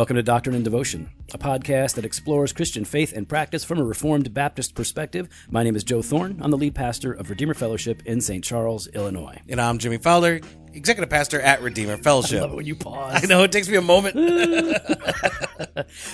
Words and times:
Welcome 0.00 0.16
to 0.16 0.22
Doctrine 0.22 0.54
and 0.56 0.64
Devotion, 0.64 1.10
a 1.34 1.36
podcast 1.36 1.96
that 1.96 2.06
explores 2.06 2.54
Christian 2.54 2.86
faith 2.86 3.12
and 3.12 3.28
practice 3.28 3.64
from 3.64 3.78
a 3.78 3.84
Reformed 3.84 4.32
Baptist 4.32 4.74
perspective. 4.74 5.28
My 5.50 5.62
name 5.62 5.76
is 5.76 5.84
Joe 5.84 6.00
Thorn. 6.00 6.38
I'm 6.40 6.50
the 6.50 6.56
lead 6.56 6.74
pastor 6.74 7.12
of 7.12 7.28
Redeemer 7.28 7.52
Fellowship 7.52 8.02
in 8.06 8.22
St. 8.22 8.42
Charles, 8.42 8.86
Illinois. 8.86 9.38
And 9.46 9.60
I'm 9.60 9.76
Jimmy 9.76 9.98
Fowler, 9.98 10.40
executive 10.72 11.10
pastor 11.10 11.38
at 11.42 11.60
Redeemer 11.60 11.98
Fellowship. 11.98 12.38
I 12.38 12.42
love 12.44 12.52
it 12.52 12.56
when 12.56 12.64
you 12.64 12.76
pause. 12.76 13.22
I 13.22 13.26
know 13.26 13.42
it 13.42 13.52
takes 13.52 13.68
me 13.68 13.76
a 13.76 13.82
moment. 13.82 14.16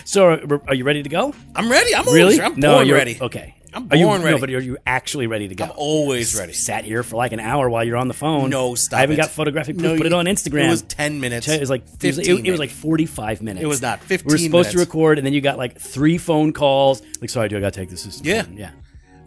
So, 0.05 0.61
are 0.67 0.75
you 0.75 0.85
ready 0.85 1.03
to 1.03 1.09
go? 1.09 1.33
I'm 1.55 1.71
ready. 1.71 1.95
I'm 1.95 2.05
Really? 2.07 2.23
always 2.23 2.41
I'm 2.41 2.59
no, 2.59 2.81
you're 2.81 2.97
ready. 2.97 3.19
Okay. 3.21 3.56
I'm 3.77 3.89
Are 3.91 3.97
you- 3.97 4.07
born 4.07 4.21
No, 4.23 4.27
ready. 4.29 4.41
but 4.41 4.51
are 4.51 4.61
you 4.61 4.79
actually 4.87 5.27
ready 5.27 5.49
to 5.49 5.55
go? 5.55 5.65
I'm 5.65 5.73
always 5.77 6.35
ready. 6.35 6.55
Sat 6.55 6.85
here 6.85 7.03
for 7.03 7.17
like 7.17 7.33
an 7.33 7.41
hour 7.41 7.69
while 7.69 7.85
you're 7.85 7.99
on 7.99 8.09
the 8.09 8.15
phone. 8.15 8.49
No, 8.51 8.75
stop 8.75 8.97
I 8.97 9.01
haven't 9.03 9.15
it. 9.15 9.17
got 9.19 9.31
photographic 9.31 9.77
proof. 9.77 9.93
No, 9.93 9.97
Put 9.99 10.07
it 10.07 10.13
on 10.15 10.25
Instagram. 10.25 10.67
It 10.67 10.71
was 10.71 10.83
10 10.83 11.21
minutes. 11.21 11.47
It 11.47 11.61
was 11.61 11.69
like 11.71 11.83
it 11.83 12.07
was, 12.07 12.17
15 12.17 12.39
it, 12.39 12.49
it 12.49 12.51
was 12.51 12.59
like 12.61 12.71
45 12.71 13.43
minutes. 13.43 13.63
It 13.63 13.67
was 13.67 13.83
not. 13.83 14.01
fifteen. 14.01 14.27
We 14.29 14.33
were 14.33 14.39
15 14.39 14.51
supposed 14.51 14.71
to 14.73 14.79
record, 14.79 15.19
and 15.19 15.27
then 15.27 15.35
you 15.35 15.41
got 15.43 15.59
like 15.59 15.79
three 15.79 16.17
phone 16.19 16.53
calls. 16.55 17.03
Like, 17.21 17.29
sorry, 17.31 17.49
dude, 17.51 17.59
I 17.59 17.61
got 17.61 17.75
to 17.75 17.81
take 17.81 17.91
this. 17.91 18.05
this 18.05 18.21
Yeah. 18.25 18.37
important." 18.41 18.59
yeah. 18.61 18.71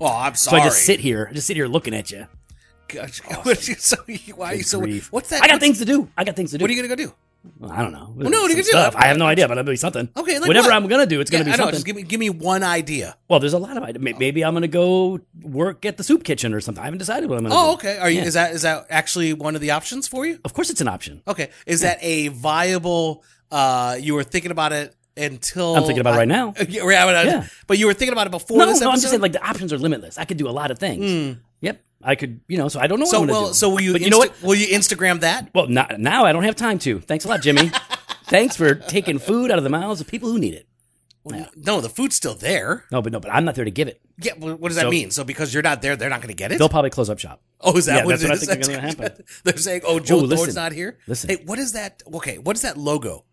Oh, 0.02 0.08
I'm 0.08 0.34
sorry. 0.36 0.62
So. 0.62 0.64
I 0.64 0.68
just 0.68 0.84
sit 0.84 1.00
here, 1.00 1.28
I 1.30 1.34
just 1.34 1.46
sit 1.46 1.56
here 1.56 1.68
looking 1.68 1.94
at 1.94 2.10
you. 2.10 2.26
Gosh, 2.88 3.22
oh, 3.30 3.36
what 3.44 3.68
you- 3.68 3.76
so 3.76 3.98
why 4.36 4.54
are 4.54 4.56
you 4.56 4.64
so? 4.64 4.80
Grief. 4.80 5.12
What's 5.12 5.30
that? 5.30 5.44
I 5.44 5.48
got 5.48 5.54
what's- 5.54 5.64
things 5.64 5.78
to 5.80 5.86
do. 5.86 6.10
I 6.18 6.24
got 6.24 6.36
things 6.36 6.52
to 6.52 6.58
do. 6.58 6.64
What 6.64 6.72
are 6.72 6.74
you 6.74 6.82
gonna 6.82 6.96
go 6.96 7.04
do? 7.04 7.14
Well, 7.58 7.72
I 7.72 7.82
don't 7.82 7.92
know. 7.94 8.14
no, 8.16 8.42
what 8.42 8.52
are 8.52 8.54
you 8.54 8.56
do? 8.58 8.64
stuff. 8.64 8.96
I 8.98 9.08
have 9.08 9.18
no 9.18 9.26
idea, 9.26 9.48
but 9.48 9.58
it'll 9.58 9.70
be 9.70 9.76
something. 9.78 10.10
Okay, 10.16 10.40
like 10.40 10.48
whatever 10.48 10.68
what? 10.68 10.76
I'm 10.76 10.88
gonna 10.88 11.06
do, 11.06 11.22
it's 11.22 11.30
gonna 11.32 11.46
Yeah, 11.46 11.46
be 11.46 11.52
I 11.54 11.56
know. 11.56 11.64
something. 11.64 11.76
Just 11.76 11.86
give 11.86 11.96
me 11.96 12.04
give 12.04 12.20
me 12.20 12.30
one 12.30 12.64
idea. 12.64 13.16
well, 13.30 13.40
there's 13.40 13.54
a 13.54 13.58
lot 13.58 13.78
of 13.78 13.84
ideas. 13.84 14.04
Maybe 14.20 14.44
I'm 14.44 14.54
gonna 14.54 14.68
go 14.68 15.20
work 15.42 15.86
at 15.86 15.98
the 15.98 16.04
soup 16.04 16.24
kitchen 16.26 16.54
or 16.54 16.60
something. 16.62 16.82
I 16.82 16.86
haven't 16.86 17.00
decided 17.00 17.30
what 17.30 17.38
I'm 17.38 17.44
gonna 17.46 17.56
do. 17.56 17.60
Oh, 17.62 17.74
okay. 17.74 17.98
Are 17.98 18.10
you? 18.10 18.20
Yeah. 18.20 18.26
Is 18.26 18.34
that 18.34 18.54
is 18.54 18.62
that 18.64 18.88
actually 18.90 19.34
one 19.34 19.56
of 19.56 19.62
the 19.62 19.72
options 19.72 20.08
for 20.08 20.26
you? 20.26 20.40
Of 20.44 20.54
course, 20.54 20.70
it's 20.70 20.82
an 20.82 20.88
option. 20.90 21.22
Okay. 21.28 21.50
Is 21.66 21.82
that 21.82 21.98
a 22.02 22.28
viable? 22.30 23.24
uh 23.52 23.98
You 24.00 24.14
were 24.16 24.24
thinking 24.24 24.52
about 24.52 24.74
it 24.74 24.96
until 25.18 25.76
I'm 25.76 25.84
thinking 25.84 26.00
about 26.02 26.12
it 26.14 26.16
I- 26.16 26.20
right 26.20 26.28
now. 26.28 26.54
Yeah, 26.70 26.84
Yeah. 27.24 27.48
But 27.68 27.78
you 27.78 27.88
were 27.88 27.94
thinking 27.94 28.14
about 28.14 28.28
it 28.28 28.32
before 28.32 28.58
No, 28.58 28.66
this 28.68 28.80
no, 28.82 28.88
episode. 28.88 28.90
I'm 28.90 28.96
just 29.02 29.10
saying 29.10 29.22
like 29.22 29.32
the 29.34 29.46
options 29.46 29.72
are 29.74 29.78
limitless. 29.78 30.18
I 30.18 30.26
could 30.26 30.38
do 30.38 30.48
a 30.48 30.52
lot 30.52 30.72
of 30.72 30.80
things. 30.80 31.38
Yep, 31.62 31.82
I 32.04 32.16
could. 32.16 32.42
You 32.48 32.58
know, 32.58 32.68
so 32.68 32.80
I 32.80 32.88
don't 32.88 33.00
know 33.00 33.06
what 33.06 33.12
so 33.12 33.26
well, 33.26 33.48
do. 33.50 33.54
so 33.54 33.70
will 33.70 33.82
you? 33.82 33.92
But 33.94 34.02
you 34.02 34.10
know 34.10 34.18
what? 34.20 34.42
Will 34.42 34.56
you 34.56 34.68
Instagram 34.68 35.20
that? 35.22 35.50
Well, 35.54 35.68
not, 35.68 36.00
now 36.00 36.26
I 36.26 36.32
don't 36.32 36.44
have 36.44 36.56
time 36.56 36.80
to. 36.80 37.00
Thanks 37.00 37.26
a 37.26 37.28
lot, 37.28 37.42
Jimmy. 37.42 37.72
Thanks 38.26 38.56
for 38.56 38.76
taking 38.76 39.18
food 39.20 39.50
out 39.52 39.58
of 39.58 39.64
the 39.64 39.70
mouths 39.70 40.00
of 40.02 40.08
people 40.08 40.30
who 40.32 40.38
need 40.40 40.54
it. 40.54 40.68
No, 41.56 41.80
the 41.80 41.90
food's 41.90 42.16
still 42.16 42.34
there. 42.34 42.86
No, 42.92 43.04
but 43.04 43.12
no, 43.12 43.20
but 43.20 43.32
I'm 43.32 43.46
not 43.46 43.54
there 43.54 43.66
to 43.66 43.70
give 43.72 43.88
it. 43.88 44.02
Yeah. 44.20 44.34
well, 44.40 44.56
What 44.56 44.70
does 44.70 44.78
that 44.78 44.90
mean? 44.90 45.12
So 45.12 45.24
because 45.24 45.54
you're 45.54 45.62
not 45.62 45.80
there, 45.82 45.96
they're 45.96 46.10
not 46.10 46.22
going 46.22 46.30
to 46.30 46.34
get 46.36 46.52
it. 46.52 46.58
They'll 46.58 46.70
probably 46.70 46.90
close 46.90 47.08
up 47.10 47.20
shop. 47.20 47.42
Oh, 47.62 47.78
is 47.78 47.86
that 47.86 47.98
Yeah, 47.98 48.06
what 48.06 48.20
that's 48.20 48.24
it 48.24 48.30
what 48.30 48.36
I 48.50 48.56
think 48.56 48.62
is 48.62 48.68
gonna 48.68 48.82
happen. 48.88 49.24
They're 49.44 49.58
saying, 49.58 49.82
"Oh, 49.86 50.00
Joe 50.00 50.26
Thorn's 50.28 50.56
not 50.56 50.72
here." 50.72 50.98
Listen. 51.08 51.30
Hey, 51.30 51.44
what 51.46 51.60
is 51.60 51.74
that? 51.74 52.02
Okay, 52.12 52.38
what 52.40 52.56
is 52.56 52.64
that 52.64 52.78
logo? 52.78 53.26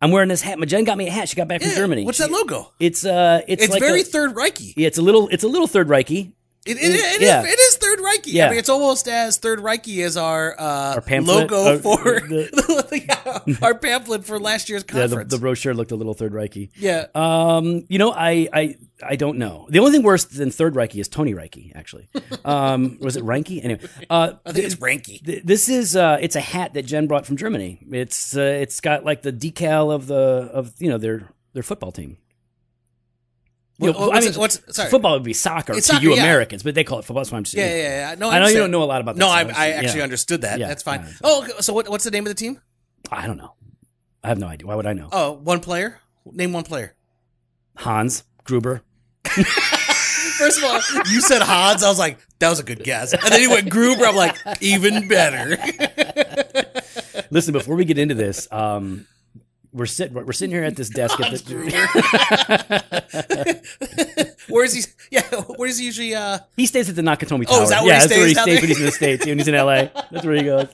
I'm 0.00 0.10
wearing 0.12 0.28
this 0.28 0.42
hat. 0.42 0.58
My 0.58 0.66
Jen 0.66 0.84
got 0.84 0.98
me 0.98 1.08
a 1.08 1.10
hat. 1.10 1.28
She 1.30 1.36
got 1.36 1.48
back 1.48 1.62
from 1.62 1.70
Yeah, 1.70 1.76
Germany. 1.76 2.04
What's 2.04 2.18
She- 2.18 2.24
that 2.24 2.30
logo? 2.30 2.72
It's 2.78 3.04
uh, 3.04 3.40
it's, 3.48 3.64
It's 3.64 3.72
like 3.72 3.80
very 3.80 4.02
a, 4.02 4.04
Third 4.04 4.34
Reichy. 4.34 4.74
yeah, 4.76 4.86
it's 4.86 4.98
a 4.98 5.02
little, 5.02 5.28
it's 5.28 5.42
a 5.44 5.48
little 5.48 5.66
Third 5.66 5.88
Reichy. 5.88 6.34
It, 6.64 6.76
it, 6.76 6.80
it, 6.80 7.20
Yeah. 7.22 7.40
is, 7.42 7.46
it 7.52 7.58
is 7.58 7.61
Third 7.96 8.04
Reichy. 8.04 8.32
Yeah. 8.32 8.46
I 8.46 8.50
mean, 8.50 8.58
it's 8.58 8.68
almost 8.68 9.08
as 9.08 9.36
Third 9.38 9.58
Reichy 9.60 10.04
as 10.04 10.16
our, 10.16 10.58
uh, 10.58 10.94
Our 10.94 11.00
pamphlet, 11.00 11.50
logo 11.50 11.74
uh, 11.74 11.78
for 11.78 12.20
the- 12.20 13.04
yeah, 13.08 13.56
our 13.62 13.74
pamphlet 13.74 14.24
for 14.24 14.38
last 14.38 14.68
year's 14.68 14.84
Yeah, 14.88 14.94
the, 14.94 15.00
conference. 15.08 15.30
the 15.30 15.38
brochure 15.38 15.74
looked 15.74 15.90
a 15.92 15.96
little 15.96 16.14
Third 16.14 16.32
Reichy. 16.32 16.70
Yeah. 16.76 17.06
Um, 17.14 17.84
you 17.88 17.98
know, 17.98 18.12
I, 18.12 18.48
I, 18.52 18.76
I 19.02 19.16
don't 19.16 19.38
know. 19.38 19.66
The 19.70 19.78
only 19.80 19.92
thing 19.92 20.02
worse 20.02 20.24
than 20.24 20.50
Third 20.50 20.74
Reichy 20.74 21.00
is 21.00 21.08
Tony 21.08 21.34
Reichy. 21.34 21.72
Actually, 21.74 22.08
um, 22.44 22.98
was 23.00 23.16
it 23.16 23.24
Reinke? 23.24 23.62
Anyway, 23.64 23.80
uh, 24.08 24.34
I 24.46 24.52
think 24.52 24.64
it's 24.66 24.76
Ranky. 24.76 25.24
th- 25.24 25.42
this 25.44 25.68
is 25.68 25.96
uh, 25.96 26.18
it's 26.20 26.36
a 26.36 26.40
hat 26.40 26.74
that 26.74 26.86
Jen 26.86 27.06
brought 27.06 27.26
from 27.26 27.36
Germany. 27.36 27.84
It's 27.90 28.36
uh, 28.36 28.40
it's 28.40 28.80
got 28.80 29.04
like 29.04 29.22
the 29.22 29.32
decal 29.32 29.92
of 29.92 30.06
the 30.06 30.50
of 30.52 30.72
you 30.78 30.88
know 30.88 30.98
their 30.98 31.28
their 31.52 31.62
football 31.62 31.90
team. 31.92 32.16
You 33.78 33.92
know, 33.92 33.98
what's 34.08 34.26
I 34.26 34.30
mean, 34.30 34.38
what's- 34.38 34.60
sorry. 34.76 34.90
football 34.90 35.14
would 35.14 35.22
be 35.24 35.32
soccer 35.32 35.72
It's 35.72 35.86
to 35.88 35.94
soccer, 35.94 36.04
you 36.04 36.14
yeah. 36.14 36.22
Americans, 36.22 36.62
but 36.62 36.74
they 36.74 36.84
call 36.84 36.98
it 36.98 37.02
football. 37.04 37.22
That's 37.22 37.32
why 37.32 37.38
I'm 37.38 37.44
just 37.44 37.54
Yeah, 37.54 37.66
yeah, 37.74 38.10
yeah. 38.10 38.14
No, 38.16 38.30
I 38.30 38.38
know 38.38 38.46
I, 38.46 38.50
you 38.50 38.58
don't 38.58 38.70
know 38.70 38.82
a 38.82 38.84
lot 38.84 39.00
about. 39.00 39.16
No, 39.16 39.26
this, 39.26 39.34
I, 39.34 39.52
so 39.52 39.58
I 39.60 39.66
yeah. 39.68 39.74
actually 39.76 40.02
understood 40.02 40.42
that. 40.42 40.58
Yeah, 40.60 40.68
That's 40.68 40.82
fine. 40.82 41.00
yeah. 41.00 41.12
Oh, 41.24 41.42
okay, 41.42 41.52
so 41.60 41.72
what, 41.72 41.88
what's 41.88 42.04
the 42.04 42.10
name 42.10 42.24
of 42.24 42.28
the 42.30 42.34
team? 42.34 42.60
I 43.10 43.26
don't 43.26 43.38
know. 43.38 43.54
I 44.22 44.28
have 44.28 44.38
no 44.38 44.46
idea. 44.46 44.66
Why 44.66 44.74
would 44.76 44.86
I 44.86 44.92
know? 44.92 45.08
Oh, 45.10 45.32
one 45.32 45.60
player. 45.60 46.00
Name 46.24 46.52
one 46.52 46.64
player. 46.64 46.94
Hans 47.76 48.22
Gruber. 48.44 48.82
First 49.24 50.58
of 50.58 50.64
all, 50.64 50.74
you 51.10 51.20
said 51.20 51.42
Hans. 51.42 51.82
I 51.82 51.88
was 51.88 51.98
like, 51.98 52.18
that 52.38 52.48
was 52.48 52.60
a 52.60 52.64
good 52.64 52.84
guess. 52.84 53.12
And 53.12 53.22
then 53.22 53.40
you 53.40 53.50
went 53.50 53.68
Gruber. 53.70 54.04
I'm 54.04 54.16
like, 54.16 54.36
even 54.60 55.08
better. 55.08 55.56
Listen, 57.30 57.52
before 57.52 57.76
we 57.76 57.84
get 57.84 57.98
into 57.98 58.14
this, 58.14 58.46
um, 58.52 59.06
we're 59.72 59.86
sitting 59.86 60.14
we're 60.14 60.32
sitting 60.32 60.54
here 60.54 60.64
at 60.64 60.76
this 60.76 60.90
desk 60.90 61.18
at 61.20 61.30
the, 61.44 62.92
Where 64.48 64.64
is 64.64 64.74
he? 64.74 64.82
Yeah, 65.10 65.22
where 65.56 65.68
is 65.68 65.78
he 65.78 65.84
usually? 65.86 66.14
Uh, 66.14 66.38
He 66.56 66.66
stays 66.66 66.88
at 66.88 66.96
the 66.96 67.02
Nakatomi 67.02 67.46
Tower. 67.46 67.58
Oh, 67.60 67.62
is 67.62 67.70
that 67.70 67.82
where 67.82 67.92
yeah, 67.94 68.00
he 68.02 68.06
that's 68.06 68.16
where 68.16 68.26
he 68.26 68.34
stays 68.34 68.58
stays 68.58 68.60
when 68.60 68.68
he's 68.68 68.78
in 68.78 68.84
the 68.86 68.92
States. 68.92 69.26
When 69.26 69.38
he's 69.38 69.48
in 69.48 69.54
LA. 69.54 69.88
That's 70.10 70.24
where 70.26 70.34
he 70.34 70.42
goes. 70.42 70.68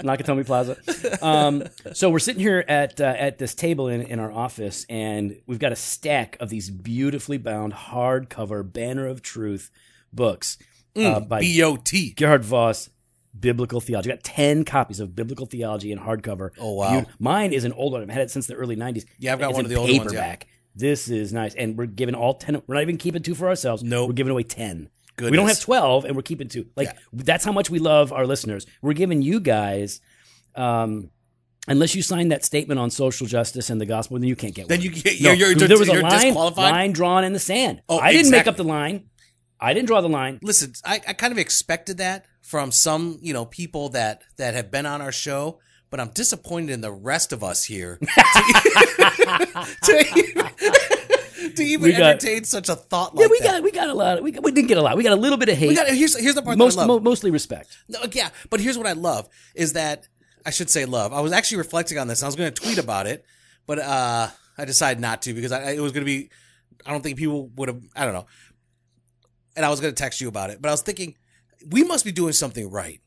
Nakatomi 0.00 0.46
Plaza. 0.46 0.76
Um, 1.24 1.64
so 1.92 2.08
we're 2.10 2.18
sitting 2.18 2.40
here 2.40 2.64
at 2.68 3.00
uh, 3.00 3.04
at 3.04 3.38
this 3.38 3.54
table 3.54 3.88
in, 3.88 4.02
in 4.02 4.18
our 4.20 4.30
office, 4.30 4.86
and 4.88 5.36
we've 5.46 5.58
got 5.58 5.72
a 5.72 5.76
stack 5.76 6.36
of 6.40 6.48
these 6.50 6.70
beautifully 6.70 7.38
bound 7.38 7.72
hardcover 7.74 8.70
Banner 8.70 9.06
of 9.06 9.22
Truth 9.22 9.70
books 10.12 10.56
uh, 10.96 11.20
by 11.20 11.40
B 11.40 11.62
O 11.62 11.76
T. 11.76 12.12
Gerhard 12.16 12.44
Vos, 12.44 12.90
Biblical 13.38 13.80
Theology. 13.80 14.10
I 14.12 14.14
got 14.16 14.24
10 14.24 14.64
copies 14.64 15.00
of 15.00 15.14
Biblical 15.16 15.46
Theology 15.46 15.92
in 15.92 15.98
hardcover. 15.98 16.50
Oh, 16.58 16.74
wow. 16.74 17.00
Beaut- 17.00 17.08
Mine 17.18 17.52
is 17.52 17.64
an 17.64 17.72
old 17.72 17.92
one. 17.92 18.02
I've 18.02 18.08
had 18.10 18.22
it 18.22 18.30
since 18.30 18.46
the 18.46 18.54
early 18.54 18.76
90s. 18.76 19.04
Yeah, 19.18 19.32
I've 19.32 19.38
got 19.38 19.50
It's 19.50 19.56
one 19.56 19.64
of 19.64 19.70
the 19.70 19.76
old 19.76 19.88
ones, 19.88 19.96
yeah. 20.12 20.20
paperback. 20.20 20.46
This 20.74 21.08
is 21.08 21.32
nice. 21.32 21.54
And 21.54 21.76
we're 21.76 21.86
giving 21.86 22.14
all 22.14 22.34
10. 22.34 22.62
We're 22.66 22.74
not 22.76 22.82
even 22.82 22.96
keeping 22.98 23.22
two 23.22 23.34
for 23.34 23.48
ourselves. 23.48 23.82
Nope. 23.82 24.08
We're 24.08 24.14
giving 24.14 24.30
away 24.30 24.44
10. 24.44 24.88
We 25.20 25.30
don't 25.32 25.48
have 25.48 25.58
12 25.60 26.04
and 26.04 26.14
we're 26.14 26.22
keeping 26.22 26.46
two. 26.48 26.66
Like, 26.76 26.96
that's 27.12 27.44
how 27.44 27.50
much 27.50 27.70
we 27.70 27.80
love 27.80 28.12
our 28.12 28.24
listeners. 28.24 28.66
We're 28.82 28.92
giving 28.92 29.20
you 29.20 29.40
guys, 29.40 30.00
um, 30.54 31.10
unless 31.66 31.94
you 31.96 32.02
sign 32.02 32.28
that 32.28 32.44
statement 32.44 32.78
on 32.78 32.90
social 32.90 33.26
justice 33.26 33.68
and 33.68 33.80
the 33.80 33.86
gospel, 33.86 34.18
then 34.18 34.28
you 34.28 34.36
can't 34.36 34.54
get 34.54 34.68
Then 34.68 34.78
one. 34.78 34.84
you 34.84 34.90
get- 34.90 35.20
No, 35.20 35.32
you're- 35.32 35.54
you're 35.58 35.68
there 35.68 35.76
was 35.78 35.88
a 35.88 35.92
you're 35.94 36.02
line, 36.02 36.20
disqualified? 36.26 36.72
line 36.72 36.92
drawn 36.92 37.24
in 37.24 37.32
the 37.32 37.40
sand. 37.40 37.82
Oh, 37.88 37.98
I 37.98 38.12
didn't 38.12 38.30
make 38.30 38.46
up 38.46 38.56
the 38.56 38.64
line. 38.64 39.04
I 39.60 39.74
didn't 39.74 39.88
draw 39.88 40.00
the 40.00 40.08
line. 40.08 40.38
Listen, 40.40 40.72
I, 40.84 41.00
I 41.08 41.12
kind 41.14 41.32
of 41.32 41.38
expected 41.38 41.98
that 41.98 42.24
from 42.48 42.72
some, 42.72 43.18
you 43.20 43.34
know, 43.34 43.44
people 43.44 43.90
that 43.90 44.22
that 44.38 44.54
have 44.54 44.70
been 44.70 44.86
on 44.86 45.02
our 45.02 45.12
show, 45.12 45.58
but 45.90 46.00
I'm 46.00 46.08
disappointed 46.08 46.72
in 46.72 46.80
the 46.80 46.90
rest 46.90 47.30
of 47.34 47.44
us 47.44 47.62
here 47.64 47.98
to, 47.98 48.06
to, 49.82 51.52
to 51.56 51.62
even 51.62 51.90
got- 51.92 52.00
entertain 52.00 52.44
such 52.44 52.68
a 52.70 52.74
thought 52.76 53.14
like 53.14 53.24
Yeah, 53.24 53.28
we 53.30 53.38
that. 53.40 53.44
got 53.52 53.62
we 53.62 53.70
got 53.70 53.88
a 53.88 53.94
lot. 53.94 54.22
We 54.22 54.30
got, 54.32 54.42
we 54.42 54.50
didn't 54.52 54.68
get 54.68 54.78
a 54.78 54.82
lot. 54.82 54.96
We 54.96 55.02
got 55.02 55.12
a 55.12 55.20
little 55.20 55.36
bit 55.38 55.50
of 55.50 55.58
hate. 55.58 55.68
We 55.68 55.74
got 55.76 55.88
here's 55.88 56.18
here's 56.18 56.34
the 56.36 56.42
part 56.42 56.56
most 56.56 56.76
that 56.76 56.82
I 56.82 56.86
love. 56.86 57.02
mo- 57.02 57.10
mostly 57.10 57.30
respect. 57.30 57.76
No, 57.88 58.00
yeah, 58.12 58.30
but 58.50 58.60
here's 58.60 58.78
what 58.78 58.86
I 58.86 58.92
love 58.92 59.28
is 59.54 59.74
that 59.74 60.08
I 60.46 60.50
should 60.50 60.70
say 60.70 60.86
love. 60.86 61.12
I 61.12 61.20
was 61.20 61.32
actually 61.32 61.58
reflecting 61.58 61.98
on 61.98 62.08
this. 62.08 62.20
And 62.22 62.26
I 62.26 62.28
was 62.28 62.36
going 62.36 62.50
to 62.52 62.62
tweet 62.62 62.78
about 62.78 63.06
it, 63.06 63.24
but 63.66 63.78
uh, 63.78 64.28
I 64.56 64.64
decided 64.64 65.00
not 65.00 65.20
to 65.22 65.34
because 65.34 65.52
I, 65.52 65.72
it 65.72 65.80
was 65.80 65.92
going 65.92 66.02
to 66.06 66.06
be. 66.10 66.30
I 66.86 66.92
don't 66.92 67.02
think 67.02 67.18
people 67.18 67.48
would 67.56 67.68
have. 67.68 67.82
I 67.94 68.04
don't 68.06 68.14
know. 68.14 68.26
And 69.56 69.66
I 69.66 69.68
was 69.70 69.80
going 69.80 69.92
to 69.92 70.00
text 70.00 70.20
you 70.20 70.28
about 70.28 70.50
it, 70.50 70.62
but 70.62 70.68
I 70.68 70.72
was 70.72 70.80
thinking 70.82 71.16
we 71.66 71.84
must 71.84 72.04
be 72.04 72.12
doing 72.12 72.32
something 72.32 72.70
right. 72.70 73.00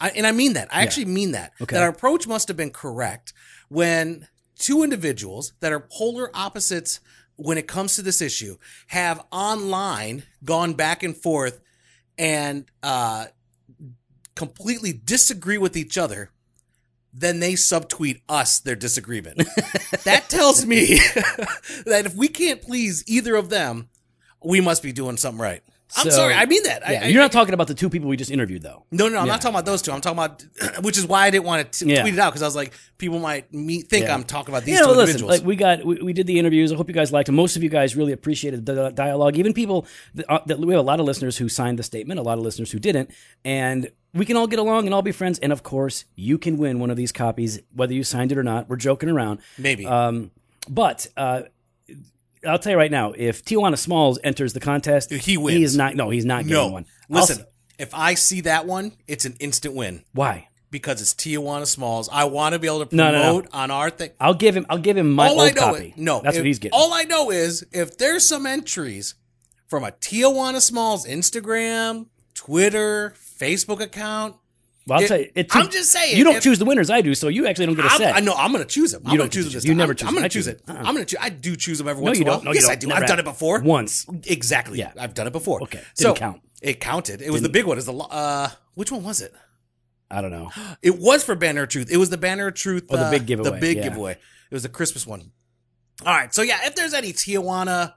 I, 0.00 0.10
and 0.10 0.26
I 0.26 0.32
mean 0.32 0.52
that. 0.52 0.68
I 0.72 0.82
actually 0.82 1.06
mean 1.06 1.32
that. 1.32 1.52
Okay. 1.60 1.74
That 1.74 1.82
our 1.82 1.88
approach 1.88 2.26
must 2.26 2.48
have 2.48 2.56
been 2.56 2.70
correct 2.70 3.32
when 3.68 4.28
two 4.58 4.82
individuals 4.82 5.52
that 5.60 5.72
are 5.72 5.80
polar 5.80 6.30
opposites 6.34 7.00
when 7.36 7.58
it 7.58 7.68
comes 7.68 7.94
to 7.96 8.02
this 8.02 8.20
issue 8.20 8.56
have 8.88 9.24
online 9.30 10.24
gone 10.44 10.74
back 10.74 11.02
and 11.02 11.16
forth 11.16 11.60
and 12.18 12.66
uh, 12.82 13.26
completely 14.34 14.92
disagree 14.92 15.58
with 15.58 15.76
each 15.76 15.96
other, 15.96 16.30
then 17.12 17.40
they 17.40 17.52
subtweet 17.52 18.22
us 18.28 18.58
their 18.58 18.76
disagreement. 18.76 19.38
that 20.04 20.26
tells 20.28 20.66
me 20.66 20.98
that 21.86 22.02
if 22.06 22.14
we 22.14 22.28
can't 22.28 22.60
please 22.60 23.04
either 23.06 23.36
of 23.36 23.50
them, 23.50 23.88
we 24.42 24.60
must 24.60 24.82
be 24.82 24.92
doing 24.92 25.16
something 25.16 25.40
right. 25.40 25.62
I'm 25.96 26.04
So- 26.04 26.10
sorry, 26.10 26.34
I 26.34 26.44
mean 26.46 26.62
that. 26.64 26.82
Yeah, 26.88 27.00
I, 27.04 27.06
you're 27.08 27.22
not 27.22 27.32
talking 27.32 27.54
about 27.54 27.66
the 27.66 27.74
two 27.74 27.88
people 27.88 28.08
we 28.10 28.16
just 28.18 28.30
interviewed, 28.30 28.62
though. 28.62 28.84
no, 28.90 29.08
no, 29.08 29.18
I'm 29.18 29.26
Yeah. 29.26 29.32
not 29.32 29.40
talking 29.40 29.54
about 29.54 29.64
those 29.64 29.80
two. 29.80 29.90
I'm 29.90 30.00
talking 30.02 30.18
about, 30.18 30.44
which 30.82 30.98
is 30.98 31.06
why 31.06 31.26
I 31.26 31.30
didn't 31.30 31.44
want 31.46 31.72
to 31.72 31.86
Yeah. 31.86 32.02
tweet 32.02 32.14
it 32.14 32.20
out 32.20 32.30
because 32.30 32.42
I 32.42 32.46
was 32.46 32.54
like, 32.56 32.72
people 32.98 33.18
might 33.18 33.52
me 33.54 33.80
think. 33.80 34.08
I'm 34.08 34.22
talking 34.24 34.54
about 34.54 34.64
these 34.64 34.74
Yeah, 34.74 34.80
two 34.82 34.88
well, 34.88 34.96
listen, 34.96 35.16
individuals. 35.22 35.38
like 35.40 35.46
we 35.46 35.56
got, 35.56 35.84
we, 35.84 35.96
we 36.02 36.12
did 36.12 36.26
the 36.26 36.38
interviews. 36.38 36.72
I 36.72 36.76
hope 36.76 36.88
you 36.88 36.94
guys 36.94 37.10
liked 37.10 37.26
them. 37.26 37.36
Most 37.36 37.56
of 37.56 37.62
you 37.62 37.70
guys 37.70 37.96
really 37.96 38.12
appreciated 38.12 38.66
the 38.66 38.90
dialogue. 38.90 39.38
Even 39.38 39.54
people 39.54 39.86
that, 40.14 40.30
uh, 40.30 40.40
that 40.46 40.58
we 40.58 40.74
have 40.74 40.80
a 40.80 40.86
lot 40.86 41.00
of 41.00 41.06
listeners 41.06 41.38
who 41.38 41.48
signed 41.48 41.78
the 41.78 41.82
statement, 41.82 42.20
a 42.20 42.22
lot 42.22 42.36
of 42.38 42.44
listeners 42.44 42.70
who 42.70 42.78
didn't, 42.78 43.10
and 43.44 43.90
we 44.12 44.26
can 44.26 44.36
all 44.36 44.46
get 44.46 44.58
along 44.58 44.84
and 44.86 44.94
all 44.94 45.02
be 45.02 45.12
friends. 45.12 45.38
And 45.38 45.52
of 45.52 45.62
course, 45.62 46.04
you 46.16 46.36
can 46.38 46.58
win 46.58 46.80
one 46.80 46.90
of 46.90 46.96
these 46.98 47.12
copies, 47.12 47.60
whether 47.74 47.94
you 47.94 48.04
signed 48.04 48.30
it 48.32 48.36
or 48.38 48.42
not. 48.42 48.68
We're 48.68 48.76
joking 48.76 49.08
around. 49.08 49.38
Maybe. 49.56 49.86
Um, 49.86 50.32
but 50.68 51.06
uh, 51.16 51.42
I'll 52.46 52.58
tell 52.58 52.72
you 52.72 52.78
right 52.78 52.90
now, 52.90 53.12
if 53.16 53.44
Tijuana 53.44 53.78
Smalls 53.78 54.18
enters 54.22 54.52
the 54.52 54.60
contest, 54.60 55.10
He 55.12 55.36
wins. 55.36 55.56
He 55.56 55.62
is 55.64 55.76
not. 55.76 55.94
No, 55.96 56.10
he's 56.10 56.24
not 56.24 56.44
getting 56.44 56.52
no, 56.54 56.68
one. 56.68 56.86
listen. 57.08 57.38
Also- 57.38 57.48
if 57.78 57.94
I 57.94 58.14
see 58.14 58.40
that 58.42 58.66
one, 58.66 58.92
it's 59.06 59.24
an 59.24 59.36
instant 59.38 59.74
win 59.76 60.02
why? 60.12 60.48
because 60.70 61.00
it's 61.00 61.14
Tijuana 61.14 61.64
Smalls. 61.66 62.08
I 62.12 62.24
want 62.24 62.54
to 62.54 62.58
be 62.58 62.66
able 62.66 62.84
to 62.84 62.94
No, 62.96 63.10
promote 63.10 63.44
no, 63.44 63.50
no. 63.52 63.58
on 63.62 63.70
our 63.70 63.88
thing. 63.90 64.10
I'll 64.18 64.34
give 64.34 64.56
him. 64.56 64.66
I'll 64.68 64.78
give 64.78 64.96
him 64.96 65.12
my 65.12 65.28
all 65.28 65.40
old 65.40 65.50
I 65.50 65.52
know 65.52 65.60
copy. 65.60 65.86
is 65.88 65.92
no, 65.96 66.20
that's 66.20 66.36
if- 66.36 66.40
what 66.40 66.46
he's 66.46 66.58
getting. 66.58 66.76
All 66.78 66.92
I 66.92 67.04
know 67.04 67.30
is 67.30 67.64
if 67.72 67.96
there's 67.96 68.26
some 68.26 68.46
entries 68.46 69.14
from 69.68 69.84
a 69.84 69.92
Tijuana 69.92 70.60
Smalls 70.60 71.06
Instagram, 71.06 72.06
Twitter, 72.34 73.14
Facebook 73.40 73.80
account. 73.80 74.34
Well, 74.88 74.98
I'll 74.98 75.04
it- 75.04 75.08
tell 75.08 75.18
you. 75.20 75.30
It, 75.34 75.54
I'm 75.54 75.70
just 75.70 75.90
saying, 75.92 76.16
You 76.16 76.24
don't 76.24 76.36
if- 76.36 76.42
choose 76.42 76.58
the 76.58 76.64
winners. 76.64 76.90
I 76.90 77.00
do. 77.02 77.14
So 77.14 77.28
you 77.28 77.46
actually 77.46 77.66
don't 77.66 77.74
get 77.76 77.84
a 77.84 77.90
set. 77.90 78.16
I 78.16 78.20
know 78.20 78.34
I'm 78.34 78.50
going 78.52 78.64
to 78.64 78.68
choose 78.68 78.92
them. 78.92 79.02
I'm 79.04 79.12
You 79.12 79.18
don't 79.18 79.32
choose 79.32 79.44
them. 79.44 79.52
this 79.52 79.64
You 79.64 79.70
time. 79.72 79.76
never 79.78 79.94
choose 79.94 80.08
I'm 80.08 80.14
going 80.14 80.22
to 80.24 80.28
choose 80.28 80.46
it. 80.48 80.62
Uh-uh. 80.66 80.76
I'm 80.78 80.94
going 80.94 80.98
to 80.98 81.04
choose. 81.04 81.18
I 81.20 81.28
do 81.28 81.54
choose 81.56 81.78
them 81.78 81.86
every 81.88 82.02
No, 82.02 82.06
once 82.06 82.18
you 82.18 82.22
in 82.22 82.28
a 82.28 82.30
while. 82.32 82.38
don't. 82.38 82.44
No, 82.46 82.50
you 82.52 82.54
yes, 82.56 82.64
don't. 82.64 82.72
I 82.72 82.76
do. 82.76 82.86
Never 82.88 83.00
I've 83.02 83.08
done 83.08 83.18
it 83.20 83.24
before. 83.24 83.60
Once. 83.60 84.06
Exactly. 84.24 84.78
Yeah. 84.78 84.92
I've 84.98 85.14
done 85.14 85.26
it 85.26 85.32
before. 85.32 85.62
Okay. 85.62 85.78
Didn't 85.78 85.96
so 85.96 86.14
count. 86.14 86.40
it 86.62 86.80
counted. 86.80 87.22
It 87.22 87.30
was 87.30 87.42
the 87.42 87.48
big 87.48 87.66
one. 87.66 87.78
Is 87.78 87.86
the 87.86 87.94
uh 87.94 88.48
which 88.74 88.90
one 88.90 89.02
was 89.04 89.20
it? 89.20 89.34
I 90.10 90.22
don't 90.22 90.30
know. 90.30 90.50
It 90.82 90.98
was 90.98 91.22
for 91.22 91.34
Banner 91.34 91.64
of 91.64 91.68
Truth. 91.68 91.90
It 91.90 91.98
was 91.98 92.08
the 92.08 92.16
Banner 92.16 92.46
of 92.46 92.54
Truth. 92.54 92.86
Oh, 92.88 92.96
the 92.96 93.02
uh, 93.04 93.10
big 93.10 93.26
giveaway, 93.26 93.50
The 93.50 93.56
big 93.60 93.76
yeah. 93.76 93.82
giveaway. 93.84 94.12
It 94.12 94.54
was 94.54 94.62
the 94.62 94.70
Christmas 94.70 95.06
one. 95.06 95.32
All 96.06 96.14
right. 96.14 96.32
So 96.34 96.40
yeah, 96.42 96.60
if 96.64 96.74
there's 96.74 96.94
any 96.94 97.12
Tijuana, 97.12 97.92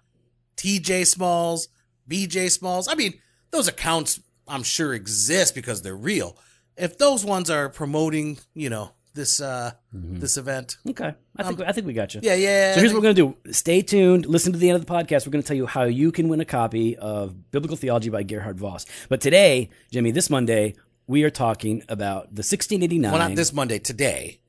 TJ 0.58 1.08
Smalls, 1.08 1.70
BJ 2.10 2.52
Smalls, 2.52 2.88
I 2.90 2.96
mean, 2.96 3.14
those 3.52 3.68
accounts 3.70 4.20
I'm 4.48 4.64
sure 4.64 4.94
exist 4.94 5.56
because 5.56 5.82
they're 5.82 5.96
real. 5.96 6.38
If 6.78 6.98
those 6.98 7.24
ones 7.26 7.50
are 7.50 7.70
promoting, 7.70 8.38
you 8.54 8.70
know, 8.70 8.92
this 9.14 9.42
uh 9.42 9.72
this 9.94 10.38
event. 10.38 10.78
Okay. 10.90 11.14
I 11.36 11.44
think. 11.44 11.62
I 11.62 11.72
think 11.74 11.86
we 11.88 11.94
got 11.94 12.14
you. 12.14 12.20
Um, 12.20 12.26
Yeah, 12.26 12.36
yeah. 12.36 12.74
So 12.74 12.80
here's 12.80 12.94
what 12.94 13.00
we're 13.04 13.14
going 13.14 13.16
to 13.16 13.36
do. 13.44 13.52
Stay 13.54 13.82
tuned. 13.82 14.26
Listen 14.26 14.54
to 14.54 14.60
the 14.60 14.70
end 14.70 14.78
of 14.80 14.86
the 14.86 14.92
podcast. 14.92 15.26
We're 15.26 15.32
going 15.32 15.42
to 15.44 15.48
tell 15.48 15.58
you 15.58 15.66
how 15.66 15.84
you 15.84 16.12
can 16.12 16.30
win 16.30 16.40
a 16.40 16.46
copy 16.46 16.96
of 16.98 17.52
Biblical 17.52 17.76
Theology 17.78 18.10
by 18.10 18.24
Gerhard 18.24 18.58
Vos. 18.58 18.86
But 19.10 19.20
today, 19.22 19.70
Jimmy, 19.92 20.12
this 20.12 20.30
Monday, 20.30 20.76
we 21.08 21.24
are 21.24 21.30
talking 21.30 21.84
about 21.90 22.28
the 22.36 22.40
1689. 22.40 23.12
well, 23.12 23.20
not 23.30 23.36
this 23.36 23.52
Monday, 23.52 23.80
today. 23.80 24.40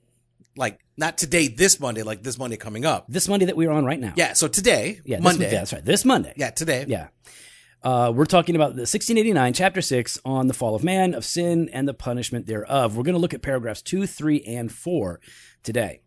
Like 0.55 0.79
not 0.97 1.19
today, 1.19 1.49
this 1.49 1.81
Monday, 1.81 2.03
like 2.05 2.23
this 2.23 2.39
Monday 2.39 2.57
coming 2.57 2.85
up. 2.85 3.07
This 3.09 3.27
Monday 3.29 3.47
that 3.47 3.57
we 3.57 3.67
are 3.67 3.73
on 3.73 3.85
right 3.85 3.99
now. 3.99 4.13
Yeah, 4.17 4.35
so 4.35 4.47
today, 4.49 5.01
Yeah. 5.05 5.17
this- 5.17 5.25
Monday. 5.25 5.45
yeah, 5.47 5.59
that's 5.59 5.73
right. 5.73 5.85
This 5.85 6.05
Monday. 6.05 6.35
Yeah, 6.37 6.51
today. 6.51 6.85
Yeah. 6.87 7.09
Uh, 7.84 8.12
we're 8.14 8.25
talking 8.26 8.55
about 8.55 8.75
the 8.76 8.82
1689, 8.82 9.52
chapter 9.55 9.82
6, 9.82 10.20
on 10.25 10.46
the 10.46 10.55
fall 10.55 10.75
of 10.75 10.84
man, 10.84 11.14
of 11.14 11.25
sin, 11.25 11.69
and 11.73 11.88
the 11.88 11.94
punishment 11.94 12.46
thereof. 12.46 12.96
We're 12.96 13.02
going 13.02 13.14
to 13.14 13.20
look 13.20 13.34
at 13.34 13.43
paragraphs 13.43 13.82
2, 13.82 14.06
3, 14.06 14.43
and 14.43 14.70
4 14.70 15.20
today. 15.64 16.00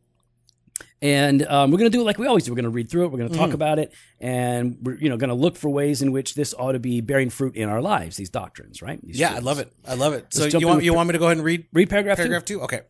And 1.01 1.45
um, 1.47 1.71
we're 1.71 1.77
going 1.77 1.91
to 1.91 1.95
do 1.97 2.01
it 2.01 2.05
like 2.05 2.17
we 2.17 2.27
always 2.27 2.45
do. 2.45 2.51
We're 2.51 2.55
going 2.55 2.63
to 2.63 2.69
read 2.69 2.89
through 2.89 3.05
it. 3.05 3.11
We're 3.11 3.19
going 3.19 3.29
to 3.29 3.37
talk 3.37 3.47
Mm-hmm. 3.47 3.55
about 3.55 3.79
it, 3.79 3.93
and 4.19 4.77
we're 4.81 4.95
you 4.95 5.07
know 5.09 5.15
going 5.17 5.29
to 5.29 5.35
look 5.35 5.55
for 5.55 5.69
ways 5.69 6.01
in 6.01 6.11
which 6.11 6.33
this 6.35 6.53
ought 6.57 6.71
to 6.73 6.79
be 6.79 6.99
bearing 7.01 7.29
fruit 7.29 7.55
in 7.55 7.69
our 7.69 7.81
lives. 7.81 8.17
These 8.17 8.29
doctrines, 8.29 8.81
right? 8.81 8.99
These 9.01 9.19
Yeah, 9.19 9.33
I 9.35 9.39
love 9.39 9.59
it. 9.59 9.71
I 9.87 9.93
love 9.93 10.13
it. 10.13 10.33
So 10.33 10.45
you 10.45 10.67
want 10.67 10.83
you 10.83 10.91
par- 10.91 10.97
want 10.97 11.09
me 11.09 11.13
to 11.13 11.19
go 11.19 11.25
ahead 11.25 11.37
and 11.37 11.45
read 11.45 11.65
Read 11.71 11.89
paragraph, 11.89 12.17
paragraph 12.17 12.43
two. 12.45 12.59
two? 12.59 12.63
Okay. 12.63 12.81